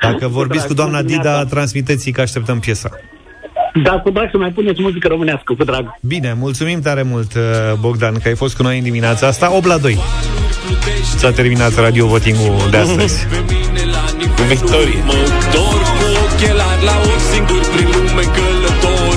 Dacă 0.00 0.28
vorbiți 0.28 0.66
cu 0.66 0.74
doamna 0.74 1.02
Dida, 1.02 1.44
transmiteți 1.44 2.10
că 2.10 2.20
așteptăm 2.20 2.58
piesa. 2.58 2.90
Da, 3.74 3.90
cu 3.90 4.10
drag 4.10 4.28
să 4.30 4.36
mai 4.36 4.50
puneți 4.50 4.82
muzică 4.82 5.08
românească, 5.08 5.54
cu 5.58 5.64
drag. 5.64 5.84
Bine, 6.00 6.36
mulțumim 6.38 6.80
tare 6.80 7.02
mult, 7.02 7.34
uh, 7.34 7.42
Bogdan, 7.80 8.14
că 8.22 8.28
ai 8.28 8.34
fost 8.34 8.56
cu 8.56 8.62
noi 8.62 8.78
în 8.78 8.84
dimineața 8.84 9.26
asta. 9.26 9.56
8 9.56 9.64
la 9.66 9.78
2. 9.78 9.98
S-a 11.16 11.30
terminat 11.30 11.74
radio 11.74 12.06
voting-ul 12.06 12.70
de 12.70 12.76
astăzi. 12.76 13.26
Cu 14.36 14.42
victorie 14.54 15.02
Mă 15.10 15.20
dor 15.52 15.80
cu 15.98 16.06
ochelari 16.24 16.84
la 16.88 16.96
un 17.10 17.18
singur 17.32 17.62
prin 17.72 17.88
lume 17.94 18.24
călător 18.36 19.14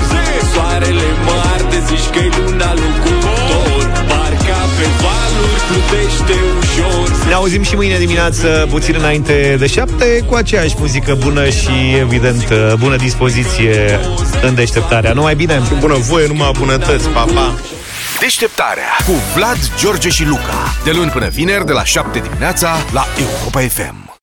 Soarele 0.52 1.08
mă 1.26 1.36
arde, 1.54 1.78
zici 1.88 2.08
că-i 2.14 2.30
luna 2.36 2.70
locutor 2.82 3.82
Barca 4.10 4.60
pe 4.76 4.86
valuri 5.02 5.62
plutește 5.68 6.36
ușor 6.60 7.05
Ne 7.26 7.32
auzim 7.32 7.62
și 7.62 7.74
mâine 7.74 7.98
dimineață, 7.98 8.66
puțin 8.70 8.94
înainte 8.98 9.56
de 9.58 9.66
7, 9.66 10.20
cu 10.26 10.34
aceeași 10.34 10.74
muzică 10.78 11.14
bună 11.14 11.48
și, 11.48 11.94
evident, 12.00 12.48
uh, 12.50 12.72
bună 12.78 12.96
dispoziție 12.96 14.00
în 14.42 14.54
deșteptarea. 14.54 15.12
Numai 15.12 15.34
bine! 15.34 15.62
Și 15.66 15.74
bună 15.78 15.94
voie, 15.94 16.26
numai 16.26 16.50
bunătăți, 16.58 17.08
pa, 17.08 17.24
pa! 17.34 17.54
Deșteptarea 18.20 18.96
cu 19.06 19.12
Vlad, 19.34 19.58
George 19.78 20.08
și 20.08 20.24
Luca. 20.24 20.74
De 20.84 20.90
luni 20.90 21.10
până 21.10 21.28
vineri, 21.28 21.66
de 21.66 21.72
la 21.72 21.84
7 21.84 22.18
dimineața, 22.18 22.76
la 22.92 23.06
Europa 23.18 23.60
FM. 23.60 24.05